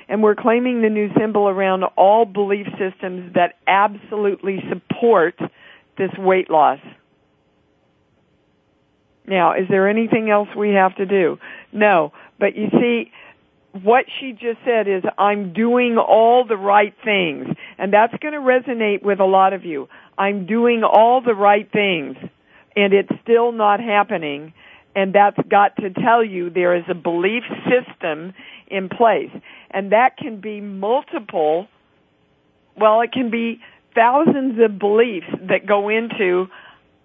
And 0.08 0.22
we're 0.22 0.34
claiming 0.34 0.82
the 0.82 0.90
new 0.90 1.10
symbol 1.18 1.48
around 1.48 1.84
all 1.96 2.24
belief 2.24 2.66
systems 2.78 3.34
that 3.34 3.56
absolutely 3.66 4.62
support 4.68 5.38
this 5.96 6.10
weight 6.18 6.50
loss. 6.50 6.80
Now, 9.26 9.54
is 9.54 9.66
there 9.68 9.88
anything 9.88 10.28
else 10.28 10.48
we 10.56 10.70
have 10.70 10.96
to 10.96 11.06
do? 11.06 11.38
No. 11.72 12.12
But 12.38 12.56
you 12.56 12.68
see, 12.70 13.10
what 13.82 14.04
she 14.20 14.32
just 14.32 14.58
said 14.64 14.86
is, 14.86 15.02
I'm 15.18 15.52
doing 15.52 15.96
all 15.96 16.44
the 16.44 16.56
right 16.56 16.94
things. 17.02 17.46
And 17.78 17.92
that's 17.92 18.14
going 18.18 18.34
to 18.34 18.40
resonate 18.40 19.02
with 19.02 19.20
a 19.20 19.24
lot 19.24 19.52
of 19.52 19.64
you. 19.64 19.88
I'm 20.18 20.46
doing 20.46 20.84
all 20.84 21.22
the 21.22 21.34
right 21.34 21.70
things. 21.72 22.16
And 22.76 22.92
it's 22.92 23.10
still 23.22 23.52
not 23.52 23.80
happening. 23.80 24.52
And 24.94 25.12
that's 25.12 25.36
got 25.48 25.76
to 25.76 25.90
tell 25.90 26.24
you 26.24 26.50
there 26.50 26.76
is 26.76 26.84
a 26.88 26.94
belief 26.94 27.42
system 27.64 28.32
in 28.68 28.88
place. 28.88 29.30
And 29.70 29.92
that 29.92 30.16
can 30.16 30.40
be 30.40 30.60
multiple, 30.60 31.66
well, 32.76 33.00
it 33.00 33.12
can 33.12 33.30
be 33.30 33.60
thousands 33.94 34.58
of 34.62 34.78
beliefs 34.78 35.26
that 35.48 35.66
go 35.66 35.88
into, 35.88 36.46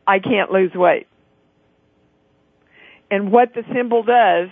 I 0.05 0.19
can't 0.19 0.51
lose 0.51 0.71
weight. 0.73 1.07
And 3.11 3.31
what 3.31 3.53
the 3.55 3.63
symbol 3.73 4.03
does, 4.03 4.49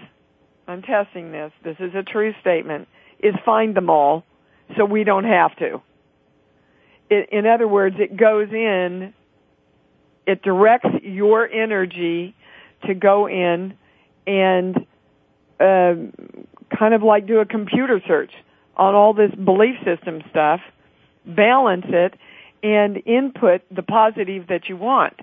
I'm 0.68 0.82
testing 0.82 1.32
this, 1.32 1.52
this 1.64 1.78
is 1.80 1.94
a 1.96 2.04
true 2.04 2.34
statement, 2.42 2.88
is 3.20 3.36
find 3.46 3.76
them 3.76 3.90
all 3.90 4.24
so 4.76 4.86
we 4.86 5.04
don't 5.04 5.26
have 5.26 5.56
to. 5.58 5.82
It, 7.10 7.30
in 7.32 7.46
other 7.46 7.68
words, 7.68 7.96
it 8.00 8.18
goes 8.18 8.50
in, 8.52 9.14
it 10.26 10.42
directs 10.42 10.90
your 11.04 11.48
energy 11.48 12.36
to 12.86 12.94
go 12.94 13.28
in 13.28 13.74
and 14.26 14.86
uh, 15.60 15.96
kind 16.78 16.94
of 16.94 17.04
like 17.04 17.28
do 17.28 17.40
a 17.40 17.46
computer 17.46 18.02
search 18.08 18.32
on 18.76 18.94
all 18.94 19.14
this 19.14 19.32
belief 19.32 19.76
system 19.84 20.22
stuff, 20.30 20.60
balance 21.26 21.86
it, 21.88 22.14
and 22.62 23.02
input 23.06 23.62
the 23.72 23.82
positive 23.84 24.48
that 24.48 24.70
you 24.70 24.78
want. 24.78 25.14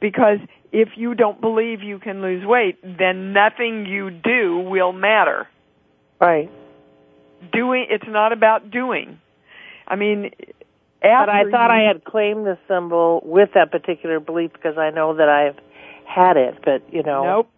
Because 0.00 0.38
if 0.72 0.90
you 0.96 1.14
don't 1.14 1.40
believe 1.40 1.82
you 1.82 1.98
can 1.98 2.20
lose 2.20 2.44
weight, 2.44 2.78
then 2.82 3.32
nothing 3.32 3.86
you 3.86 4.10
do 4.10 4.58
will 4.58 4.92
matter. 4.92 5.46
Right. 6.20 6.50
Doing, 7.52 7.86
it's 7.90 8.08
not 8.08 8.32
about 8.32 8.70
doing. 8.70 9.20
I 9.86 9.96
mean, 9.96 10.32
but 11.00 11.28
I 11.28 11.48
thought 11.50 11.70
you, 11.70 11.82
I 11.82 11.86
had 11.86 12.04
claimed 12.04 12.46
the 12.46 12.58
symbol 12.66 13.22
with 13.24 13.50
that 13.54 13.70
particular 13.70 14.18
belief 14.18 14.52
because 14.52 14.76
I 14.76 14.90
know 14.90 15.14
that 15.16 15.28
I've 15.28 15.56
had 16.06 16.36
it, 16.36 16.58
but 16.64 16.92
you 16.92 17.02
know. 17.02 17.24
Nope. 17.24 17.50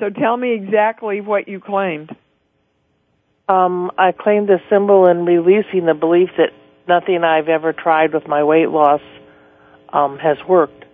So 0.00 0.10
tell 0.10 0.36
me 0.36 0.54
exactly 0.54 1.20
what 1.20 1.48
you 1.48 1.60
claimed. 1.60 2.10
Um, 3.48 3.90
I 3.98 4.12
claimed 4.12 4.48
the 4.48 4.58
symbol 4.70 5.06
in 5.06 5.24
releasing 5.24 5.86
the 5.86 5.94
belief 5.94 6.30
that 6.38 6.50
nothing 6.88 7.22
I've 7.22 7.48
ever 7.48 7.72
tried 7.72 8.14
with 8.14 8.26
my 8.26 8.42
weight 8.42 8.70
loss 8.70 9.02
um, 9.92 10.18
has 10.18 10.38
worked. 10.48 10.84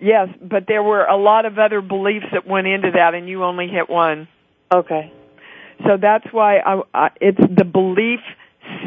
Yes, 0.00 0.28
but 0.42 0.64
there 0.66 0.82
were 0.82 1.04
a 1.04 1.16
lot 1.16 1.46
of 1.46 1.58
other 1.58 1.80
beliefs 1.80 2.26
that 2.32 2.46
went 2.46 2.66
into 2.66 2.90
that, 2.92 3.14
and 3.14 3.28
you 3.28 3.44
only 3.44 3.68
hit 3.68 3.88
one. 3.88 4.28
Okay. 4.74 5.12
So 5.84 5.96
that's 6.00 6.26
why 6.32 6.58
I, 6.58 6.80
I, 6.92 7.10
it's 7.20 7.38
the 7.38 7.64
belief 7.64 8.20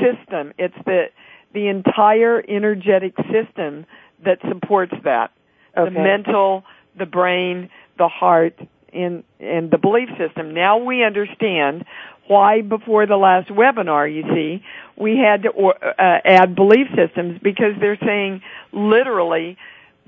system. 0.01 0.53
It's 0.57 0.75
the 0.85 1.05
the 1.51 1.67
entire 1.67 2.43
energetic 2.47 3.15
system 3.31 3.85
that 4.23 4.37
supports 4.47 4.93
that. 5.03 5.31
Okay. 5.77 5.93
The 5.93 5.99
mental, 5.99 6.63
the 6.97 7.05
brain, 7.05 7.69
the 7.97 8.07
heart, 8.07 8.59
and 8.93 9.23
and 9.39 9.71
the 9.71 9.77
belief 9.77 10.09
system. 10.17 10.53
Now 10.53 10.77
we 10.77 11.03
understand 11.03 11.85
why 12.27 12.61
before 12.61 13.05
the 13.07 13.17
last 13.17 13.49
webinar, 13.49 14.11
you 14.13 14.23
see, 14.33 14.63
we 14.95 15.17
had 15.17 15.43
to 15.43 15.49
or, 15.49 15.75
uh, 15.83 16.19
add 16.23 16.55
belief 16.55 16.87
systems 16.95 17.39
because 17.41 17.73
they're 17.79 17.97
saying 18.05 18.41
literally 18.71 19.57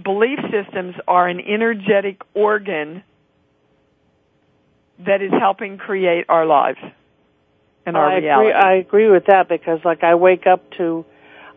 belief 0.04 0.40
systems 0.52 0.96
are 1.08 1.28
an 1.28 1.40
energetic 1.40 2.22
organ 2.34 3.04
that 5.00 5.22
is 5.22 5.32
helping 5.32 5.78
create 5.78 6.26
our 6.30 6.46
lives 6.46 6.80
and 7.86 7.98
our 7.98 8.10
I 8.10 8.18
reality. 8.18 8.50
Agree, 8.50 8.62
I 8.62 8.74
agree 8.76 9.10
with 9.10 9.26
that 9.26 9.50
because 9.50 9.80
like 9.84 10.04
I 10.04 10.16
wake 10.16 10.46
up 10.46 10.70
to, 10.78 11.06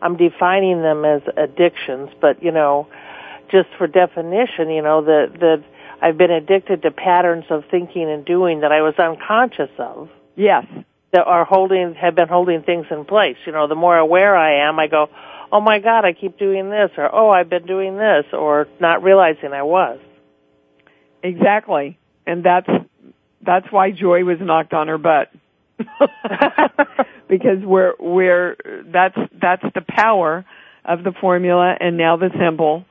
I'm 0.01 0.17
defining 0.17 0.81
them 0.81 1.05
as 1.05 1.21
addictions, 1.37 2.09
but 2.19 2.41
you 2.43 2.51
know, 2.51 2.87
just 3.49 3.69
for 3.77 3.87
definition, 3.87 4.69
you 4.69 4.81
know, 4.81 5.03
that, 5.03 5.37
that 5.39 5.63
I've 6.01 6.17
been 6.17 6.31
addicted 6.31 6.81
to 6.83 6.91
patterns 6.91 7.45
of 7.49 7.63
thinking 7.71 8.09
and 8.09 8.25
doing 8.25 8.61
that 8.61 8.71
I 8.71 8.81
was 8.81 8.95
unconscious 8.97 9.71
of. 9.77 10.09
Yes. 10.35 10.65
That 11.13 11.25
are 11.25 11.45
holding, 11.45 11.95
have 11.95 12.15
been 12.15 12.27
holding 12.27 12.63
things 12.63 12.87
in 12.91 13.05
place. 13.05 13.37
You 13.45 13.53
know, 13.53 13.67
the 13.67 13.75
more 13.75 13.97
aware 13.97 14.35
I 14.35 14.67
am, 14.67 14.79
I 14.79 14.87
go, 14.87 15.09
oh 15.51 15.61
my 15.61 15.79
god, 15.79 16.03
I 16.05 16.13
keep 16.13 16.37
doing 16.37 16.69
this, 16.69 16.91
or 16.97 17.13
oh, 17.13 17.29
I've 17.29 17.49
been 17.49 17.65
doing 17.65 17.97
this, 17.97 18.25
or 18.33 18.67
not 18.79 19.03
realizing 19.03 19.53
I 19.53 19.63
was. 19.63 19.99
Exactly. 21.23 21.97
And 22.27 22.43
that's, 22.43 22.69
that's 23.41 23.71
why 23.71 23.91
Joy 23.91 24.23
was 24.23 24.37
knocked 24.41 24.73
on 24.73 24.87
her 24.89 24.97
butt. 24.97 25.31
because 27.27 27.63
we're, 27.63 27.93
we're, 27.99 28.57
that's, 28.85 29.17
that's 29.41 29.63
the 29.73 29.83
power 29.87 30.45
of 30.83 31.03
the 31.03 31.13
formula 31.19 31.75
and 31.79 31.97
now 31.97 32.17
the 32.17 32.29
symbol. 32.39 32.85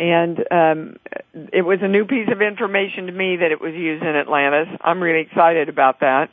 And, 0.00 0.38
um, 0.50 0.96
it 1.52 1.62
was 1.62 1.80
a 1.82 1.88
new 1.88 2.06
piece 2.06 2.28
of 2.32 2.40
information 2.40 3.06
to 3.06 3.12
me 3.12 3.36
that 3.36 3.52
it 3.52 3.60
was 3.60 3.74
used 3.74 4.02
in 4.02 4.16
Atlantis. 4.16 4.68
I'm 4.80 5.00
really 5.00 5.20
excited 5.20 5.68
about 5.68 6.00
that. 6.00 6.30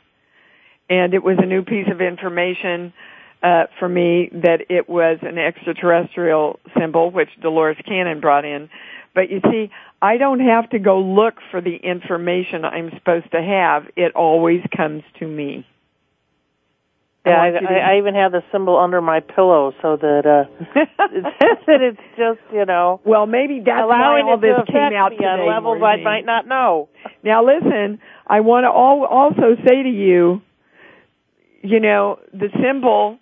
And 0.88 1.12
it 1.12 1.22
was 1.22 1.36
a 1.38 1.46
new 1.46 1.62
piece 1.62 1.86
of 1.92 2.00
information, 2.00 2.94
uh, 3.42 3.64
for 3.78 3.88
me 3.88 4.30
that 4.32 4.62
it 4.70 4.88
was 4.88 5.18
an 5.22 5.38
extraterrestrial 5.38 6.58
symbol, 6.78 7.10
which 7.10 7.28
Dolores 7.40 7.76
Cannon 7.86 8.20
brought 8.20 8.46
in. 8.46 8.70
But 9.14 9.30
you 9.30 9.40
see, 9.50 9.70
I 10.00 10.16
don't 10.16 10.40
have 10.40 10.70
to 10.70 10.78
go 10.78 11.00
look 11.00 11.34
for 11.50 11.60
the 11.60 11.76
information 11.76 12.64
I'm 12.64 12.90
supposed 12.96 13.30
to 13.32 13.42
have. 13.42 13.84
It 13.96 14.14
always 14.14 14.62
comes 14.74 15.02
to 15.18 15.26
me. 15.26 15.66
Yeah, 17.26 17.42
I, 17.42 17.48
I, 17.48 17.94
I 17.94 17.98
even 17.98 18.14
have 18.14 18.32
the 18.32 18.42
symbol 18.52 18.78
under 18.78 19.00
my 19.02 19.20
pillow 19.20 19.72
so 19.82 19.96
that 19.96 20.24
uh 20.24 20.64
that 21.66 21.80
it's 21.82 22.00
just 22.16 22.40
you 22.52 22.64
know. 22.64 23.00
Well, 23.04 23.26
maybe 23.26 23.60
that's 23.64 23.82
allowing 23.82 24.26
why 24.26 24.32
all 24.32 24.40
this 24.40 24.54
came 24.66 24.94
out 24.96 25.10
today. 25.10 25.24
on 25.24 25.46
levels 25.46 25.82
I 25.82 26.02
might 26.02 26.24
not 26.24 26.46
know. 26.46 26.88
Now, 27.22 27.44
listen, 27.44 28.00
I 28.26 28.40
want 28.40 28.64
to 28.64 28.68
al- 28.68 29.04
also 29.04 29.60
say 29.66 29.82
to 29.82 29.88
you, 29.88 30.40
you 31.62 31.80
know, 31.80 32.18
the 32.32 32.48
symbol 32.62 33.18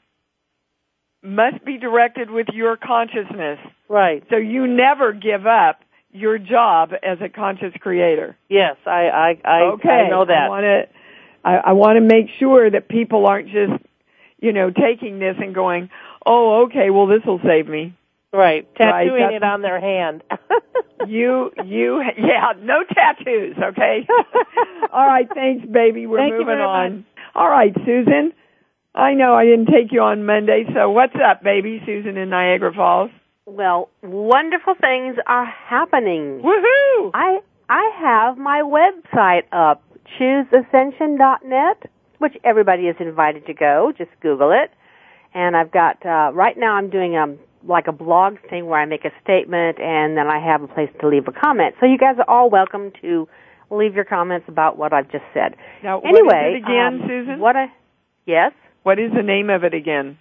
must 1.23 1.65
be 1.65 1.79
directed 1.79 2.31
with 2.31 2.47
your 2.53 2.77
consciousness. 2.77 3.59
Right. 3.89 4.23
So 4.31 4.37
you 4.37 4.67
never 4.67 5.13
give 5.13 5.47
up 5.47 5.81
your 6.13 6.39
job 6.39 6.91
as 7.03 7.19
a 7.21 7.29
conscious 7.29 7.73
creator. 7.81 8.37
Yes, 8.49 8.77
I 8.87 9.09
I 9.09 9.41
I, 9.45 9.61
okay. 9.75 9.89
I 9.89 10.11
know 10.11 10.25
that. 10.25 10.45
I 10.45 10.49
want 10.49 10.65
to 10.65 10.97
I, 11.47 11.57
I 11.67 11.73
want 11.73 11.97
to 11.97 12.01
make 12.01 12.27
sure 12.41 12.69
that 12.69 12.89
people 12.89 13.27
aren't 13.27 13.47
just, 13.47 13.81
you 14.41 14.53
know, 14.53 14.71
taking 14.71 15.19
this 15.19 15.37
and 15.39 15.55
going, 15.55 15.91
"Oh, 16.25 16.65
okay, 16.65 16.91
well 16.91 17.07
this 17.07 17.23
will 17.27 17.41
save 17.45 17.69
me." 17.69 17.95
Right, 18.33 18.69
tattooing 18.77 19.23
right, 19.23 19.35
it 19.35 19.43
on 19.43 19.63
their 19.63 19.81
hand. 19.81 20.23
you, 21.07 21.53
you, 21.65 22.03
yeah, 22.19 22.53
no 22.61 22.83
tattoos, 22.85 23.57
okay? 23.57 24.07
All 24.93 25.07
right, 25.07 25.27
thanks, 25.33 25.67
baby. 25.67 26.07
We're 26.07 26.19
Thank 26.19 26.33
you 26.33 26.39
moving 26.41 26.47
very 26.57 26.63
on. 26.63 26.97
much. 26.97 27.05
All 27.35 27.49
right, 27.49 27.75
Susan. 27.87 28.33
I 28.95 29.15
know 29.15 29.35
I 29.35 29.45
didn't 29.45 29.67
take 29.67 29.93
you 29.93 30.01
on 30.03 30.25
Monday, 30.27 30.65
so 30.75 30.91
what's 30.91 31.15
up, 31.15 31.43
baby? 31.43 31.83
Susan 31.87 32.17
in 32.17 32.31
Niagara 32.31 32.73
Falls. 32.75 33.11
Well, 33.45 33.91
wonderful 34.03 34.75
things 34.81 35.17
are 35.27 35.47
happening. 35.47 36.43
Woohoo! 36.43 37.11
I 37.15 37.39
I 37.69 37.91
have 38.01 38.39
my 38.39 38.63
website 38.63 39.43
up, 39.53 39.83
chooseascension.net, 40.19 41.91
which 42.19 42.35
everybody 42.45 42.85
is 42.85 42.97
invited 43.01 43.47
to 43.47 43.55
go. 43.55 43.93
Just 43.97 44.11
Google 44.21 44.53
it. 44.53 44.71
And 45.35 45.57
I've 45.57 45.71
got 45.71 46.05
uh 46.05 46.33
right 46.33 46.57
now 46.57 46.75
I'm 46.75 46.91
doing 46.91 47.17
um 47.17 47.39
like 47.67 47.89
a 47.89 47.93
blog 47.93 48.37
thing 48.49 48.67
where 48.67 48.81
I 48.81 48.87
make 48.87 49.05
a 49.05 49.11
statement 49.23 49.81
and 49.81 50.17
then 50.17 50.29
I 50.29 50.39
have 50.39 50.63
a 50.63 50.69
place 50.69 50.91
to 51.01 51.09
leave 51.09 51.27
a 51.27 51.33
comment. 51.33 51.75
So 51.81 51.87
you 51.87 51.99
guys 51.99 52.17
are 52.19 52.31
all 52.31 52.49
welcome 52.49 52.93
to 53.03 53.29
leave 53.71 53.95
your 53.95 54.05
comments 54.05 54.47
about 54.49 54.79
what 54.79 54.93
I've 54.93 55.11
just 55.11 55.25
said. 55.35 55.57
Now, 55.83 56.01
anyway, 56.01 56.21
what 56.23 56.37
is 56.37 56.55
it 56.55 56.63
again, 56.63 57.01
um, 57.03 57.09
Susan? 57.09 57.41
What 57.41 57.57
I 57.57 57.73
Yes. 58.25 58.53
What 58.83 58.99
is 58.99 59.13
the 59.13 59.23
name 59.23 59.51
of 59.51 59.65
it 59.65 59.75
again? 59.75 60.19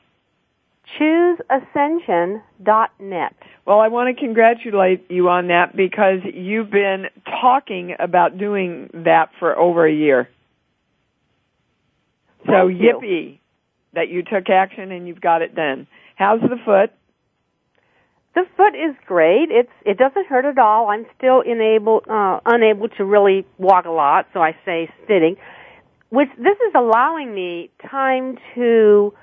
chooseascension.net. 1.00 3.36
Well, 3.66 3.80
I 3.80 3.88
want 3.88 4.16
to 4.16 4.22
congratulate 4.22 5.10
you 5.10 5.30
on 5.30 5.48
that 5.48 5.76
because 5.76 6.20
you've 6.32 6.70
been 6.70 7.06
talking 7.26 7.96
about 8.00 8.38
doing 8.38 8.92
that 8.94 9.32
for 9.40 9.58
over 9.58 9.88
a 9.88 9.94
year. 9.94 10.30
So 12.46 12.68
Thank 12.68 12.82
you. 12.82 13.00
yippee 13.02 13.40
that 13.94 14.10
you 14.10 14.24
took 14.24 14.50
action 14.50 14.92
and 14.92 15.08
you've 15.08 15.22
got 15.22 15.42
it 15.42 15.56
done. 15.56 15.88
How's 16.16 16.42
the 16.42 16.58
foot? 16.64 16.92
The 18.36 18.44
foot 18.58 18.76
is 18.76 18.96
great. 19.08 19.48
It's 19.50 19.72
it 19.86 19.98
doesn't 19.98 20.28
hurt 20.28 20.46
at 20.46 20.58
all. 20.58 20.90
I'm 20.90 21.06
still 21.18 21.42
unable 21.46 22.02
uh, 22.10 22.40
unable 22.46 22.90
to 22.90 23.06
really 23.06 23.46
walk 23.58 23.86
a 23.86 23.92
lot, 23.92 24.28
so 24.34 24.42
I 24.42 24.58
say 24.66 24.90
sitting. 25.08 25.38
Which 26.10 26.30
this 26.38 26.58
is 26.68 26.74
allowing 26.76 27.34
me 27.34 27.72
time 27.90 28.38
to 28.56 29.14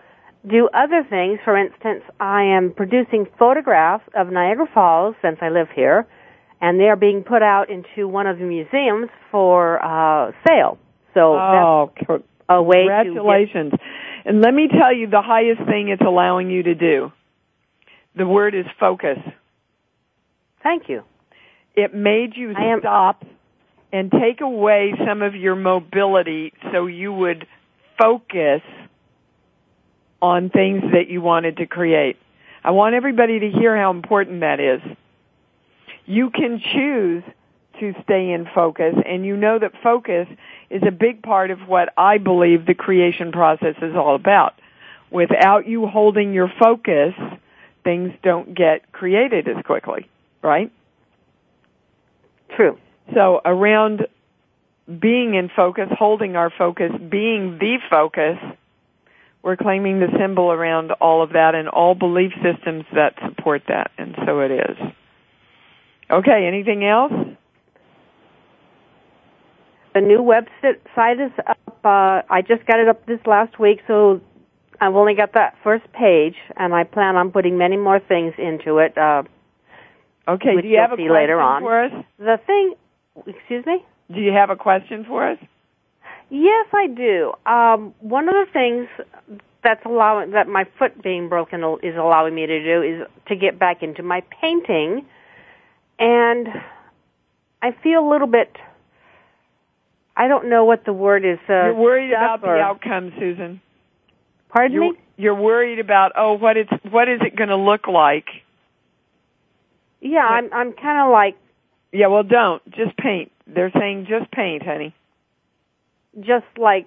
do 0.49 0.69
other 0.75 1.05
things. 1.09 1.39
For 1.45 1.57
instance, 1.57 2.03
I 2.19 2.45
am 2.45 2.73
producing 2.75 3.27
photographs 3.39 4.05
of 4.17 4.29
Niagara 4.29 4.67
Falls 4.73 5.15
since 5.21 5.39
I 5.43 5.51
live 5.51 5.69
here, 5.75 6.07
and 6.63 6.81
they 6.81 6.89
are 6.89 6.97
being 6.97 7.23
put 7.23 7.43
out 7.43 7.69
into 7.69 8.09
one 8.09 8.27
of 8.27 8.39
the 8.39 8.45
museums 8.45 9.11
for 9.31 9.83
uh, 9.85 10.33
sale. 10.49 10.79
So 11.15 11.35
oh, 11.35 11.93
that's 11.95 12.23
a 12.57 12.63
way 12.63 12.87
congratulations. 12.87 13.73
and 14.25 14.41
let 14.41 14.55
me 14.55 14.69
tell 14.69 14.93
you 14.93 15.09
the 15.09 15.23
highest 15.23 15.63
thing 15.65 15.89
it's 15.89 16.03
allowing 16.03 16.51
you 16.51 16.63
to 16.63 16.75
do. 16.75 17.13
The 18.17 18.27
word 18.27 18.55
is 18.55 18.67
focus. 18.79 19.19
Thank 20.63 20.89
you. 20.89 21.03
It 21.75 21.95
made 21.95 22.37
you 22.37 22.53
I 22.57 22.65
am- 22.67 22.81
stop 22.81 23.25
and 23.93 24.11
take 24.11 24.41
away 24.41 24.95
some 25.07 25.23
of 25.23 25.35
your 25.35 25.55
mobility 25.55 26.53
so 26.73 26.87
you 26.87 27.13
would 27.13 27.47
focus 27.99 28.63
on 30.21 30.51
things 30.51 30.83
that 30.93 31.09
you 31.09 31.21
wanted 31.21 31.59
to 31.59 31.67
create. 31.67 32.17
I 32.65 32.71
want 32.71 32.95
everybody 32.95 33.41
to 33.41 33.51
hear 33.51 33.77
how 33.77 33.91
important 33.91 34.41
that 34.41 34.61
is. 34.61 34.81
You 36.07 36.31
can 36.31 36.61
choose 36.61 37.25
to 37.81 37.95
stay 38.05 38.31
in 38.31 38.47
focus 38.55 38.95
and 39.05 39.27
you 39.27 39.37
know 39.37 39.59
that 39.59 39.73
focus 39.83 40.29
is 40.73 40.83
a 40.87 40.91
big 40.91 41.23
part 41.23 41.51
of 41.51 41.61
what 41.69 41.93
I 41.97 42.19
believe 42.19 42.67
the 42.67 42.75
creation 42.75 43.31
process 43.31 43.77
is 43.83 43.95
all 43.95 44.15
about. 44.15 44.55
Without 45.11 45.67
you 45.67 45.87
holding 45.87 46.33
your 46.33 46.51
focus, 46.59 47.15
things 47.85 48.13
don't 48.23 48.55
get 48.55 48.91
created 48.93 49.49
as 49.49 49.63
quickly, 49.65 50.09
right? 50.43 50.73
True. 52.57 52.79
So 53.15 53.41
around 53.45 54.07
being 54.87 55.35
in 55.35 55.51
focus, 55.55 55.89
holding 55.91 56.37
our 56.37 56.51
focus, 56.51 56.93
being 57.11 57.59
the 57.59 57.79
focus, 57.91 58.39
we're 59.43 59.57
claiming 59.57 60.01
the 60.01 60.09
symbol 60.19 60.51
around 60.53 60.93
all 60.93 61.23
of 61.23 61.31
that 61.31 61.55
and 61.55 61.69
all 61.69 61.95
belief 61.95 62.33
systems 62.43 62.85
that 62.95 63.15
support 63.27 63.63
that, 63.69 63.91
and 63.99 64.15
so 64.25 64.41
it 64.41 64.53
is. 64.53 64.77
Okay, 66.11 66.47
anything 66.47 66.85
else? 66.85 67.13
The 69.95 70.01
new 70.01 70.19
website 70.23 71.25
is 71.25 71.33
up. 71.47 71.59
Uh, 71.85 72.23
I 72.31 72.43
just 72.47 72.65
got 72.67 72.79
it 72.79 72.89
up 72.89 73.05
this 73.07 73.21
last 73.27 73.59
week, 73.59 73.81
so 73.87 74.21
I've 74.81 74.95
only 74.95 75.15
got 75.15 75.35
that 75.35 75.55
first 75.63 75.85
page, 75.93 76.37
and 76.57 76.75
I 76.75 76.85
plan 76.85 77.17
on 77.17 77.31
putting 77.31 77.59
many 77.59 77.77
more 77.77 78.01
things 78.01 78.35
into 78.39 78.79
it. 78.79 78.97
Uh, 78.97 79.25
Okay, 80.29 80.61
do 80.61 80.69
you 80.69 80.79
have 80.79 80.93
a 80.93 80.97
question 80.97 81.13
later 81.13 81.41
on. 81.41 81.63
for 81.63 81.85
us? 81.85 81.93
The 82.19 82.39
thing, 82.47 82.75
excuse 83.27 83.67
me. 83.67 83.85
Do 84.13 84.21
you 84.21 84.33
have 84.33 84.51
a 84.51 84.57
question 84.57 85.05
for 85.07 85.29
us? 85.29 85.39
Yes, 86.31 86.67
I 86.73 86.87
do. 86.87 87.33
Um, 87.45 87.95
one 88.01 88.29
of 88.29 88.35
the 88.35 88.47
things 88.53 88.89
that's 89.65 89.85
allowing 89.85 90.31
that 90.33 90.49
my 90.49 90.65
foot 90.79 91.03
being 91.03 91.29
broken 91.29 91.61
is 91.83 91.97
allowing 91.97 92.35
me 92.35 92.47
to 92.47 92.63
do 92.65 92.83
is 92.83 93.07
to 93.29 93.37
get 93.37 93.59
back 93.59 93.83
into 93.83 94.03
my 94.03 94.23
painting, 94.41 95.05
and 95.99 96.49
I 97.61 97.73
feel 97.83 98.07
a 98.07 98.09
little 98.09 98.27
bit. 98.29 98.57
I 100.17 100.29
don't 100.29 100.49
know 100.51 100.65
what 100.65 100.85
the 100.85 100.93
word 100.93 101.25
is. 101.25 101.39
Uh, 101.49 101.53
You're 101.53 101.75
worried 101.75 102.13
about 102.13 102.43
the 102.43 102.49
outcome, 102.49 103.13
Susan. 103.19 103.61
Pardon 104.51 104.73
you're, 104.75 104.93
me. 104.93 104.99
You're 105.17 105.35
worried 105.41 105.79
about 105.79 106.13
oh, 106.17 106.35
what 106.35 106.57
it's 106.57 106.71
what 106.91 107.09
is 107.09 107.21
it 107.23 107.35
going 107.37 107.49
to 107.49 107.57
look 107.57 107.87
like? 107.89 108.27
Yeah, 110.01 110.21
I'm. 110.21 110.53
I'm 110.53 110.73
kind 110.73 111.07
of 111.07 111.13
like 111.13 111.37
Yeah, 111.93 112.09
well, 112.09 112.23
don't 112.25 112.63
just 112.71 112.97
paint. 112.97 113.31
They're 113.47 113.73
saying 113.79 114.07
just 114.09 114.31
paint, 114.31 114.63
honey. 114.63 114.95
just 116.21 116.47
like 116.59 116.87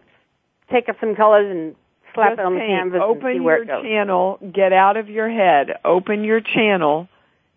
take 0.72 0.90
up 0.90 0.98
some 1.00 1.16
colors 1.16 1.50
and 1.50 1.76
slap 2.14 2.32
Just 2.32 2.40
it 2.40 2.46
on 2.46 2.54
the 2.54 2.60
canvas 2.60 3.02
Open 3.04 3.28
and 3.28 3.36
see 3.36 3.40
where 3.40 3.56
your 3.58 3.64
it 3.64 3.68
goes. 3.68 3.84
channel. 3.84 4.40
Get 4.54 4.74
out 4.74 4.98
of 4.98 5.10
your 5.10 5.30
head. 5.30 5.78
Open 5.84 6.24
your 6.24 6.42
channel 6.42 7.08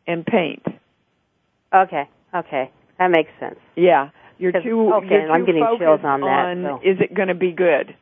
and 0.06 0.24
paint. 0.24 0.62
Okay, 1.74 2.08
okay, 2.34 2.70
that 2.98 3.08
makes 3.10 3.30
sense. 3.38 3.58
Yeah, 3.76 4.10
you're 4.38 4.52
too. 4.52 4.92
okay, 4.94 5.08
you're 5.10 5.30
I'm 5.32 5.44
getting 5.44 5.64
chills 5.78 6.00
on 6.04 6.20
that, 6.20 6.46
on, 6.46 6.62
so. 6.62 6.80
Is 6.88 6.98
it 7.00 7.14
going 7.14 7.28
to 7.28 7.34
be 7.34 7.52
good? 7.52 7.94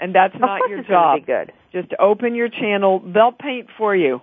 And 0.00 0.14
that's 0.14 0.34
Of 0.34 0.40
not 0.40 0.60
your 0.68 0.82
job. 0.84 1.20
be 1.20 1.26
good. 1.26 1.52
Just 1.72 1.88
open 1.98 2.34
your 2.34 2.48
channel. 2.48 3.02
They'll 3.04 3.32
paint 3.32 3.68
for 3.76 3.94
you. 3.96 4.20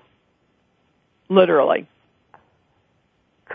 Literally. 1.29 1.87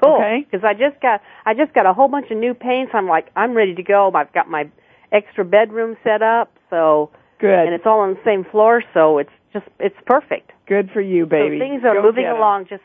Cool. 0.02 0.16
Okay. 0.16 0.46
Because 0.50 0.64
I 0.64 0.74
just 0.74 1.00
got 1.00 1.20
I 1.44 1.54
just 1.54 1.72
got 1.74 1.86
a 1.86 1.92
whole 1.92 2.08
bunch 2.08 2.30
of 2.30 2.36
new 2.36 2.54
paints. 2.54 2.92
I'm 2.94 3.06
like 3.06 3.28
I'm 3.36 3.54
ready 3.54 3.74
to 3.74 3.82
go. 3.82 4.10
I've 4.14 4.32
got 4.32 4.48
my 4.48 4.70
extra 5.12 5.44
bedroom 5.44 5.96
set 6.04 6.22
up, 6.22 6.52
so 6.68 7.10
Good. 7.40 7.50
and 7.66 7.74
it's 7.74 7.84
all 7.86 8.00
on 8.00 8.14
the 8.14 8.20
same 8.24 8.44
floor, 8.44 8.82
so 8.94 9.18
it's 9.18 9.30
just 9.52 9.66
it's 9.78 9.96
perfect. 10.06 10.52
Good 10.66 10.90
for 10.92 11.00
you, 11.00 11.26
baby. 11.26 11.58
So 11.58 11.64
things 11.64 11.82
are 11.84 11.94
Go 11.94 12.02
moving 12.02 12.26
along 12.26 12.66
just 12.68 12.82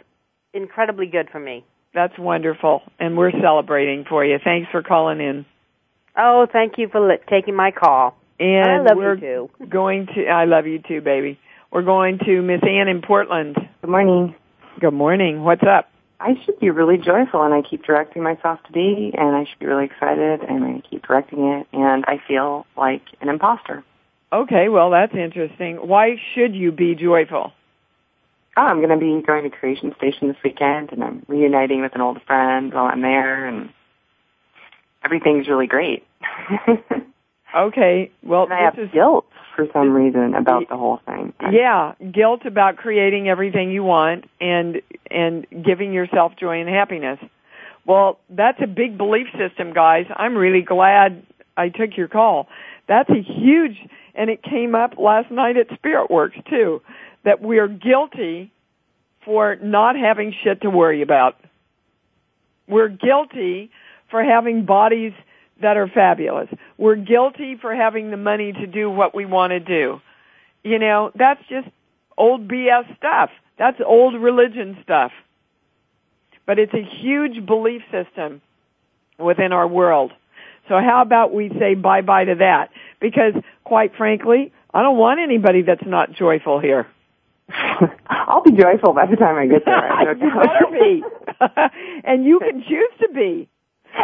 incredibly 0.53 1.05
good 1.05 1.29
for 1.31 1.39
me. 1.39 1.63
That's 1.95 2.17
wonderful, 2.19 2.81
and 2.99 3.17
we're 3.17 3.31
celebrating 3.31 4.03
for 4.03 4.23
you. 4.25 4.37
Thanks 4.43 4.69
for 4.69 4.83
calling 4.83 5.21
in. 5.21 5.45
Oh, 6.17 6.45
thank 6.51 6.73
you 6.77 6.89
for 6.89 6.99
li- 6.99 7.19
taking 7.29 7.55
my 7.55 7.71
call. 7.71 8.17
And 8.37 8.69
I 8.69 8.77
love 8.79 8.97
you 8.97 8.97
we're 8.97 9.15
too. 9.15 9.49
going 9.69 10.07
to. 10.07 10.27
I 10.27 10.43
love 10.43 10.67
you 10.67 10.79
too, 10.79 10.99
baby. 10.99 11.39
We're 11.71 11.83
going 11.83 12.19
to 12.25 12.41
Miss 12.41 12.61
Ann 12.63 12.89
in 12.89 13.01
Portland. 13.01 13.55
Good 13.79 13.89
morning. 13.89 14.35
Good 14.81 14.91
morning. 14.93 15.43
What's 15.45 15.63
up? 15.63 15.89
I 16.19 16.33
should 16.45 16.59
be 16.59 16.69
really 16.69 16.97
joyful, 16.97 17.43
and 17.43 17.53
I 17.53 17.61
keep 17.61 17.85
directing 17.85 18.23
myself 18.23 18.59
to 18.67 18.73
be, 18.73 19.13
and 19.17 19.33
I 19.33 19.45
should 19.45 19.59
be 19.59 19.65
really 19.65 19.85
excited, 19.85 20.41
and 20.41 20.65
I 20.65 20.81
keep 20.89 21.07
directing 21.07 21.45
it, 21.45 21.67
and 21.71 22.03
I 22.07 22.21
feel 22.27 22.65
like 22.75 23.03
an 23.21 23.29
imposter. 23.29 23.85
Okay, 24.33 24.67
well 24.67 24.91
that's 24.91 25.15
interesting. 25.15 25.77
Why 25.77 26.17
should 26.33 26.55
you 26.55 26.73
be 26.73 26.95
joyful? 26.95 27.53
Oh, 28.57 28.61
I'm 28.61 28.77
going 28.77 28.89
to 28.89 28.97
be 28.97 29.25
going 29.25 29.43
to 29.43 29.49
Creation 29.49 29.93
Station 29.97 30.29
this 30.29 30.37
weekend, 30.43 30.91
and 30.91 31.03
I'm 31.03 31.25
reuniting 31.27 31.81
with 31.81 31.93
an 31.95 32.01
old 32.01 32.21
friend 32.23 32.73
while 32.73 32.85
I'm 32.85 33.01
there, 33.01 33.45
and 33.47 33.69
everything's 35.03 35.47
really 35.47 35.67
great. 35.67 36.05
Okay, 37.55 38.11
well 38.21 38.43
and 38.43 38.53
I 38.53 38.63
have 38.63 38.75
this 38.75 38.87
is 38.87 38.91
guilt 38.91 39.25
for 39.55 39.65
some 39.71 39.93
reason 39.93 40.33
about 40.33 40.67
the 40.67 40.75
whole 40.75 40.99
thing. 41.05 41.33
yeah, 41.51 41.93
guilt 42.11 42.41
about 42.45 42.75
creating 42.75 43.29
everything 43.29 43.71
you 43.71 43.81
want 43.81 44.25
and 44.41 44.81
and 45.09 45.47
giving 45.63 45.93
yourself 45.93 46.33
joy 46.37 46.59
and 46.59 46.67
happiness. 46.67 47.17
Well, 47.85 48.19
that's 48.29 48.59
a 48.61 48.67
big 48.67 48.97
belief 48.97 49.27
system, 49.37 49.71
guys. 49.73 50.05
I'm 50.13 50.35
really 50.35 50.61
glad 50.61 51.23
I 51.55 51.69
took 51.69 51.95
your 51.95 52.09
call. 52.09 52.49
That's 52.87 53.09
a 53.09 53.21
huge 53.21 53.77
and 54.15 54.29
it 54.29 54.43
came 54.43 54.75
up 54.75 54.97
last 54.97 55.31
night 55.31 55.55
at 55.55 55.73
Spirit 55.77 56.11
Works 56.11 56.37
too 56.49 56.81
that 57.25 57.41
we're 57.41 57.67
guilty 57.67 58.51
for 59.25 59.55
not 59.57 59.95
having 59.95 60.33
shit 60.43 60.61
to 60.61 60.69
worry 60.69 61.01
about. 61.01 61.35
We're 62.67 62.87
guilty 62.87 63.71
for 64.09 64.23
having 64.23 64.65
bodies 64.65 65.13
that 65.61 65.77
are 65.77 65.87
fabulous. 65.87 66.47
We're 66.77 66.95
guilty 66.95 67.57
for 67.59 67.75
having 67.75 68.11
the 68.11 68.17
money 68.17 68.53
to 68.53 68.67
do 68.67 68.89
what 68.89 69.15
we 69.15 69.25
want 69.25 69.51
to 69.51 69.59
do. 69.59 69.99
You 70.63 70.79
know, 70.79 71.11
that's 71.15 71.41
just 71.49 71.67
old 72.17 72.47
BS 72.47 72.95
stuff. 72.97 73.29
That's 73.57 73.79
old 73.85 74.15
religion 74.15 74.77
stuff. 74.83 75.11
But 76.45 76.59
it's 76.59 76.73
a 76.73 76.83
huge 76.83 77.45
belief 77.45 77.81
system 77.91 78.41
within 79.17 79.51
our 79.51 79.67
world. 79.67 80.11
So 80.67 80.75
how 80.75 81.01
about 81.01 81.33
we 81.33 81.49
say 81.59 81.75
bye 81.75 82.01
bye 82.01 82.25
to 82.25 82.35
that? 82.35 82.69
Because 82.99 83.33
quite 83.63 83.95
frankly, 83.95 84.51
I 84.73 84.81
don't 84.81 84.97
want 84.97 85.19
anybody 85.19 85.61
that's 85.61 85.85
not 85.85 86.11
joyful 86.11 86.59
here. 86.59 86.87
I'll 88.09 88.43
be 88.43 88.51
joyful 88.51 88.93
by 88.93 89.05
the 89.05 89.15
time 89.15 89.37
I 89.37 89.47
get 89.47 89.65
there. 89.65 89.91
I 89.91 90.03
you 90.11 90.31
better 90.31 90.67
be. 90.71 91.03
and 92.03 92.25
you 92.25 92.39
can 92.39 92.63
choose 92.67 92.91
to 93.01 93.09
be. 93.13 93.49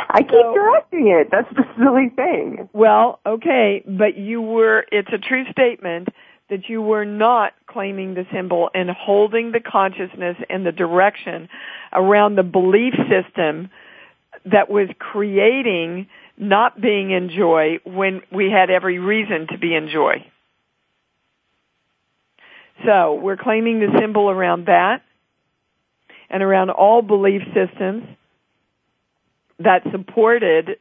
I 0.10 0.22
keep 0.22 0.32
directing 0.32 1.08
it. 1.08 1.30
That's 1.32 1.50
the 1.54 1.64
silly 1.78 2.10
thing. 2.16 2.70
Well, 2.74 3.20
okay, 3.26 3.84
but 3.86 4.18
you 4.18 4.42
were, 4.42 4.86
it's 4.92 5.10
a 5.14 5.18
true 5.18 5.44
statement 5.52 6.10
that 6.50 6.70
you 6.70 6.82
were 6.82 7.06
not 7.06 7.54
claiming 7.68 8.14
the 8.14 8.26
symbol 8.34 8.70
and 8.74 8.90
holding 8.90 9.52
the 9.52 9.60
consciousness 9.60 10.38
and 10.50 10.66
the 10.66 10.72
direction 10.72 11.50
around 11.94 12.36
the 12.36 12.44
belief 12.44 12.94
system 13.10 13.70
that 14.46 14.70
was 14.70 14.90
creating 15.00 16.08
not 16.38 16.80
being 16.80 17.12
in 17.12 17.30
joy 17.30 17.80
when 17.86 18.22
we 18.32 18.50
had 18.52 18.70
every 18.70 19.00
reason 19.00 19.48
to 19.52 19.58
be 19.58 19.74
in 19.76 19.90
joy. 19.92 20.26
So 22.86 23.14
we're 23.16 23.38
claiming 23.38 23.80
the 23.80 23.98
symbol 24.00 24.30
around 24.30 24.66
that 24.68 25.04
and 26.30 26.42
around 26.42 26.70
all 26.70 27.02
belief 27.02 27.42
systems 27.54 28.04
that 29.60 29.84
supported 29.92 30.78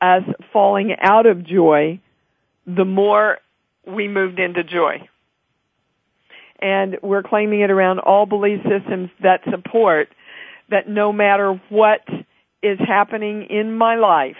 us 0.00 0.22
falling 0.52 0.94
out 1.00 1.26
of 1.26 1.44
joy 1.44 2.00
the 2.66 2.84
more 2.84 3.38
we 3.86 4.08
moved 4.08 4.38
into 4.38 4.62
joy. 4.62 5.08
And 6.60 6.98
we're 7.02 7.22
claiming 7.22 7.60
it 7.60 7.70
around 7.70 7.98
all 7.98 8.26
belief 8.26 8.60
systems 8.62 9.10
that 9.22 9.40
support 9.50 10.08
that 10.70 10.88
no 10.88 11.12
matter 11.12 11.60
what 11.68 12.00
is 12.62 12.78
happening 12.78 13.46
in 13.50 13.76
my 13.76 13.96
life, 13.96 14.36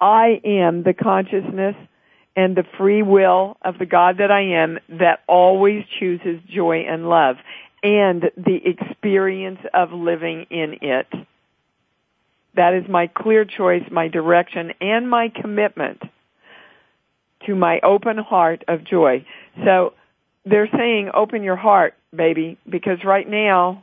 I 0.00 0.40
am 0.44 0.82
the 0.82 0.92
consciousness 0.92 1.74
and 2.38 2.54
the 2.54 2.62
free 2.78 3.02
will 3.02 3.56
of 3.62 3.78
the 3.78 3.84
God 3.84 4.18
that 4.18 4.30
I 4.30 4.62
am 4.62 4.78
that 4.90 5.22
always 5.26 5.82
chooses 5.98 6.40
joy 6.48 6.84
and 6.88 7.08
love 7.08 7.34
and 7.82 8.30
the 8.36 8.60
experience 8.64 9.58
of 9.74 9.90
living 9.90 10.46
in 10.48 10.76
it. 10.80 11.08
That 12.54 12.74
is 12.74 12.88
my 12.88 13.08
clear 13.08 13.44
choice, 13.44 13.82
my 13.90 14.06
direction, 14.06 14.72
and 14.80 15.10
my 15.10 15.32
commitment 15.34 16.00
to 17.46 17.56
my 17.56 17.80
open 17.80 18.18
heart 18.18 18.62
of 18.68 18.84
joy. 18.84 19.26
So 19.64 19.94
they're 20.44 20.70
saying 20.72 21.10
open 21.12 21.42
your 21.42 21.56
heart, 21.56 21.94
baby, 22.14 22.56
because 22.70 22.98
right 23.04 23.28
now, 23.28 23.82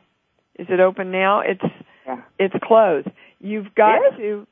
is 0.57 0.67
it 0.69 0.79
open 0.79 1.11
now? 1.11 1.41
It's 1.41 1.73
Yeah. 2.07 2.21
it's 2.39 2.55
closed. 2.63 3.09
You've 3.41 3.75
got 3.75 4.15
to 4.15 4.47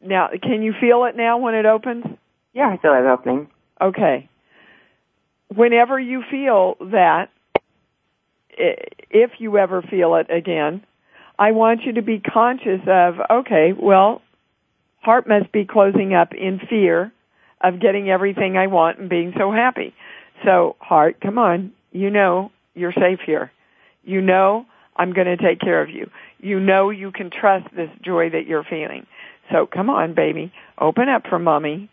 now. 0.00 0.30
Can 0.42 0.62
you 0.62 0.72
feel 0.80 1.04
it 1.04 1.14
now 1.14 1.36
when 1.36 1.54
it 1.54 1.66
opens? 1.66 2.06
Yeah, 2.52 2.68
I 2.68 2.76
feel 2.78 2.92
it 2.92 3.06
opening. 3.06 3.48
Okay. 3.80 4.28
Whenever 5.54 5.98
you 5.98 6.22
feel 6.30 6.76
that, 6.80 7.28
if 8.58 9.30
you 9.38 9.56
ever 9.58 9.82
feel 9.82 10.16
it 10.16 10.30
again, 10.30 10.84
I 11.38 11.52
want 11.52 11.82
you 11.84 11.92
to 11.94 12.02
be 12.02 12.20
conscious 12.20 12.80
of, 12.86 13.14
okay, 13.30 13.72
well, 13.76 14.20
heart 15.00 15.26
must 15.26 15.50
be 15.52 15.64
closing 15.64 16.12
up 16.14 16.34
in 16.34 16.60
fear 16.68 17.12
of 17.62 17.80
getting 17.80 18.10
everything 18.10 18.56
I 18.56 18.66
want 18.66 18.98
and 18.98 19.08
being 19.08 19.32
so 19.38 19.50
happy. 19.50 19.94
So, 20.44 20.76
heart, 20.78 21.20
come 21.20 21.38
on. 21.38 21.72
You 21.92 22.10
know 22.10 22.50
you're 22.74 22.92
safe 22.92 23.20
here. 23.24 23.50
You 24.04 24.20
know 24.20 24.66
I'm 24.96 25.12
going 25.12 25.26
to 25.26 25.36
take 25.36 25.60
care 25.60 25.82
of 25.82 25.90
you. 25.90 26.10
You 26.38 26.60
know 26.60 26.90
you 26.90 27.10
can 27.10 27.30
trust 27.30 27.66
this 27.74 27.90
joy 28.04 28.30
that 28.30 28.46
you're 28.46 28.64
feeling. 28.64 29.06
So, 29.50 29.66
come 29.66 29.90
on, 29.90 30.14
baby. 30.14 30.52
Open 30.78 31.08
up 31.08 31.24
for 31.28 31.38
mommy. 31.38 31.90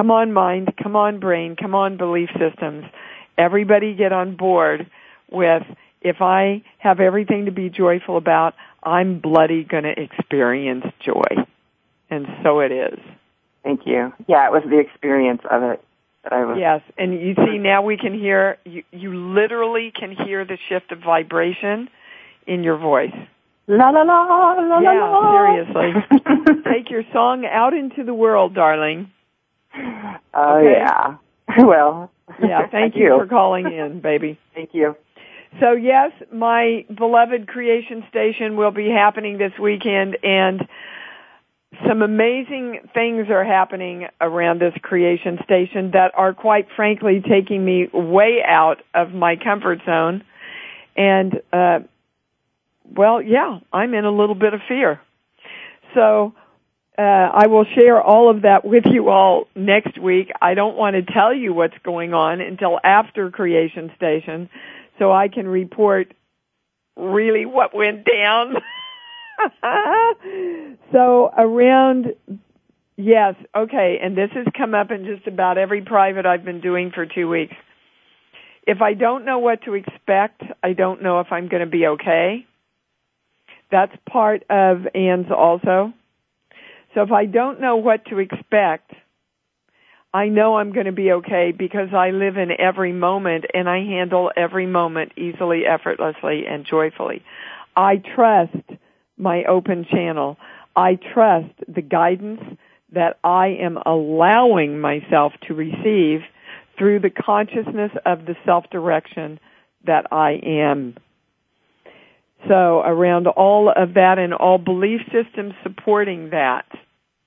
Come 0.00 0.10
on, 0.10 0.32
mind. 0.32 0.72
Come 0.82 0.96
on, 0.96 1.20
brain. 1.20 1.56
Come 1.60 1.74
on, 1.74 1.98
belief 1.98 2.30
systems. 2.38 2.86
Everybody 3.36 3.94
get 3.94 4.14
on 4.14 4.34
board 4.34 4.90
with 5.30 5.62
if 6.00 6.22
I 6.22 6.62
have 6.78 7.00
everything 7.00 7.44
to 7.44 7.50
be 7.50 7.68
joyful 7.68 8.16
about, 8.16 8.54
I'm 8.82 9.20
bloody 9.20 9.62
going 9.62 9.82
to 9.82 9.92
experience 9.94 10.86
joy. 11.04 11.44
And 12.08 12.26
so 12.42 12.60
it 12.60 12.72
is. 12.72 12.98
Thank 13.62 13.80
you. 13.84 14.10
Yeah, 14.26 14.46
it 14.46 14.52
was 14.52 14.62
the 14.70 14.78
experience 14.78 15.42
of 15.50 15.62
it 15.64 15.84
that 16.24 16.32
I 16.32 16.46
was. 16.46 16.56
Yes, 16.58 16.80
and 16.96 17.12
you 17.12 17.34
see 17.34 17.40
mm-hmm. 17.42 17.62
now 17.62 17.82
we 17.82 17.98
can 17.98 18.14
hear 18.14 18.56
you 18.64 18.82
you 18.92 19.14
literally 19.14 19.92
can 19.94 20.16
hear 20.16 20.46
the 20.46 20.56
shift 20.70 20.92
of 20.92 21.00
vibration 21.00 21.90
in 22.46 22.64
your 22.64 22.78
voice. 22.78 23.12
La 23.66 23.90
la 23.90 24.00
la 24.00 24.22
la 24.22 24.78
la 24.78 24.80
Yeah, 24.80 25.66
seriously. 25.74 26.62
Take 26.72 26.88
your 26.88 27.02
song 27.12 27.44
out 27.44 27.74
into 27.74 28.02
the 28.02 28.14
world, 28.14 28.54
darling. 28.54 29.10
Oh 30.34 30.58
Okay. 30.58 30.74
yeah. 30.78 31.16
Well. 31.66 32.10
Yeah, 32.40 32.68
thank 32.70 32.94
you 32.96 33.08
for 33.18 33.26
calling 33.26 33.66
in, 33.66 34.00
baby. 34.00 34.38
Thank 34.54 34.70
you. 34.72 34.94
So 35.58 35.72
yes, 35.72 36.12
my 36.32 36.84
beloved 36.96 37.48
creation 37.48 38.04
station 38.08 38.56
will 38.56 38.70
be 38.70 38.88
happening 38.88 39.38
this 39.38 39.52
weekend 39.60 40.16
and 40.22 40.62
some 41.88 42.02
amazing 42.02 42.80
things 42.94 43.26
are 43.30 43.44
happening 43.44 44.06
around 44.20 44.60
this 44.60 44.74
creation 44.82 45.38
station 45.44 45.90
that 45.92 46.12
are 46.16 46.34
quite 46.34 46.66
frankly 46.76 47.22
taking 47.28 47.64
me 47.64 47.88
way 47.92 48.38
out 48.46 48.76
of 48.94 49.12
my 49.12 49.36
comfort 49.36 49.78
zone. 49.86 50.22
And, 50.96 51.40
uh, 51.52 51.80
well, 52.96 53.22
yeah, 53.22 53.60
I'm 53.72 53.94
in 53.94 54.04
a 54.04 54.10
little 54.10 54.34
bit 54.34 54.52
of 54.52 54.60
fear. 54.68 55.00
So, 55.94 56.34
uh, 57.00 57.30
I 57.32 57.46
will 57.46 57.64
share 57.64 57.98
all 58.02 58.28
of 58.28 58.42
that 58.42 58.62
with 58.62 58.84
you 58.84 59.08
all 59.08 59.46
next 59.54 59.98
week. 59.98 60.30
I 60.42 60.52
don't 60.52 60.76
want 60.76 60.96
to 60.96 61.12
tell 61.12 61.32
you 61.32 61.54
what's 61.54 61.78
going 61.82 62.12
on 62.12 62.42
until 62.42 62.78
after 62.84 63.30
Creation 63.30 63.90
Station 63.96 64.50
so 64.98 65.10
I 65.10 65.28
can 65.28 65.48
report 65.48 66.12
really 66.98 67.46
what 67.46 67.74
went 67.74 68.04
down. 68.04 68.56
so 70.92 71.30
around, 71.38 72.08
yes, 72.98 73.34
okay, 73.56 73.98
and 74.02 74.14
this 74.14 74.28
has 74.34 74.46
come 74.54 74.74
up 74.74 74.90
in 74.90 75.06
just 75.06 75.26
about 75.26 75.56
every 75.56 75.80
private 75.80 76.26
I've 76.26 76.44
been 76.44 76.60
doing 76.60 76.92
for 76.94 77.06
two 77.06 77.30
weeks. 77.30 77.54
If 78.66 78.82
I 78.82 78.92
don't 78.92 79.24
know 79.24 79.38
what 79.38 79.62
to 79.62 79.72
expect, 79.72 80.42
I 80.62 80.74
don't 80.74 81.02
know 81.02 81.20
if 81.20 81.28
I'm 81.30 81.48
going 81.48 81.64
to 81.64 81.70
be 81.70 81.86
okay. 81.86 82.44
That's 83.70 83.92
part 84.06 84.42
of 84.50 84.86
Anne's 84.94 85.30
also. 85.34 85.94
So 86.94 87.02
if 87.02 87.12
I 87.12 87.26
don't 87.26 87.60
know 87.60 87.76
what 87.76 88.06
to 88.06 88.18
expect, 88.18 88.92
I 90.12 90.28
know 90.28 90.56
I'm 90.56 90.72
going 90.72 90.86
to 90.86 90.92
be 90.92 91.12
okay 91.12 91.52
because 91.56 91.94
I 91.94 92.10
live 92.10 92.36
in 92.36 92.50
every 92.58 92.92
moment 92.92 93.44
and 93.54 93.68
I 93.68 93.78
handle 93.78 94.32
every 94.36 94.66
moment 94.66 95.12
easily, 95.16 95.66
effortlessly, 95.66 96.46
and 96.48 96.66
joyfully. 96.66 97.22
I 97.76 98.02
trust 98.16 98.56
my 99.16 99.44
open 99.44 99.86
channel. 99.88 100.36
I 100.74 100.98
trust 101.14 101.54
the 101.68 101.82
guidance 101.82 102.40
that 102.92 103.18
I 103.22 103.48
am 103.60 103.78
allowing 103.86 104.80
myself 104.80 105.32
to 105.46 105.54
receive 105.54 106.22
through 106.76 107.00
the 107.00 107.10
consciousness 107.10 107.92
of 108.04 108.26
the 108.26 108.34
self-direction 108.44 109.38
that 109.86 110.06
I 110.12 110.40
am. 110.42 110.96
So 112.48 112.80
around 112.80 113.26
all 113.26 113.72
of 113.74 113.94
that 113.94 114.18
and 114.18 114.32
all 114.32 114.58
belief 114.58 115.00
systems 115.12 115.54
supporting 115.62 116.30
that, 116.30 116.66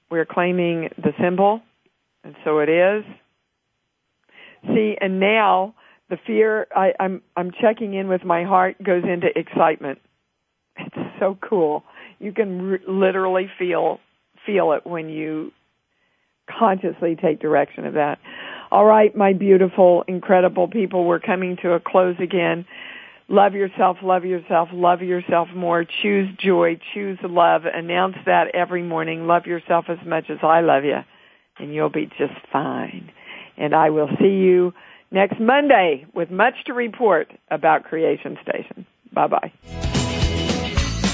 we're 0.10 0.26
claiming 0.26 0.90
the 0.98 1.12
symbol, 1.22 1.62
and 2.24 2.36
so 2.44 2.60
it 2.60 2.70
is. 2.70 3.04
See, 4.68 4.96
and 5.00 5.20
now 5.20 5.76
the 6.10 6.18
fear, 6.26 6.68
I, 6.76 6.94
I'm, 7.00 7.22
I'm 7.36 7.52
checking 7.60 7.94
in 7.94 8.08
with 8.08 8.24
my 8.24 8.44
heart 8.44 8.82
goes 8.82 9.04
into 9.04 9.28
excitement. 9.36 10.00
It's 10.78 10.96
so 11.20 11.38
cool. 11.42 11.84
You 12.20 12.32
can 12.32 12.80
literally 12.88 13.50
feel, 13.60 14.00
feel 14.46 14.74
it 14.74 14.86
when 14.86 15.10
you 15.10 15.52
consciously 16.50 17.16
take 17.16 17.40
direction 17.40 17.86
of 17.86 17.94
that. 17.94 18.20
All 18.72 18.86
right, 18.86 19.16
my 19.16 19.34
beautiful, 19.34 20.04
incredible 20.08 20.68
people, 20.68 21.06
we're 21.06 21.20
coming 21.20 21.58
to 21.62 21.74
a 21.74 21.80
close 21.80 22.16
again. 22.20 22.66
Love 23.34 23.56
yourself, 23.56 23.98
love 24.04 24.26
yourself, 24.26 24.70
love 24.72 25.02
yourself 25.02 25.48
more. 25.56 25.84
Choose 26.04 26.30
joy, 26.38 26.80
choose 26.94 27.18
love. 27.24 27.64
Announce 27.66 28.14
that 28.28 28.54
every 28.54 28.84
morning. 28.84 29.26
Love 29.26 29.48
yourself 29.48 29.86
as 29.90 29.98
much 30.06 30.26
as 30.30 30.38
I 30.44 30.62
love 30.62 30.84
you, 30.84 31.00
and 31.58 31.74
you'll 31.74 31.90
be 31.90 32.06
just 32.06 32.36
fine. 32.52 33.12
And 33.58 33.74
I 33.74 33.90
will 33.90 34.10
see 34.20 34.28
you 34.28 34.76
next 35.10 35.40
Monday 35.40 36.06
with 36.14 36.30
much 36.30 36.54
to 36.68 36.74
report 36.74 37.32
about 37.50 37.86
Creation 37.86 38.38
Station. 38.44 38.86
Bye 39.12 39.26
bye. 39.26 39.52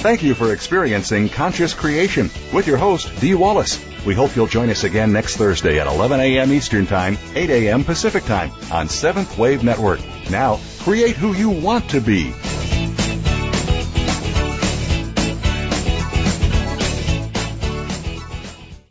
Thank 0.02 0.22
you 0.22 0.34
for 0.34 0.52
experiencing 0.52 1.30
Conscious 1.30 1.74
Creation 1.74 2.30
with 2.54 2.68
your 2.68 2.78
host, 2.78 3.18
Dee 3.22 3.36
Wallace. 3.36 3.80
We 4.06 4.14
hope 4.14 4.36
you'll 4.36 4.48
join 4.48 4.70
us 4.70 4.84
again 4.84 5.14
next 5.14 5.38
Thursday 5.38 5.80
at 5.80 5.88
11 5.88 6.20
a.m. 6.20 6.52
Eastern 6.52 6.86
Time, 6.86 7.18
8 7.34 7.50
a.m. 7.50 7.86
Pacific 7.86 8.26
Time 8.26 8.52
on 8.74 8.90
Seventh 8.90 9.38
Wave 9.38 9.64
Network. 9.64 10.02
Now, 10.30 10.60
create 10.80 11.16
who 11.16 11.34
you 11.34 11.50
want 11.50 11.90
to 11.90 12.00
be. 12.00 12.34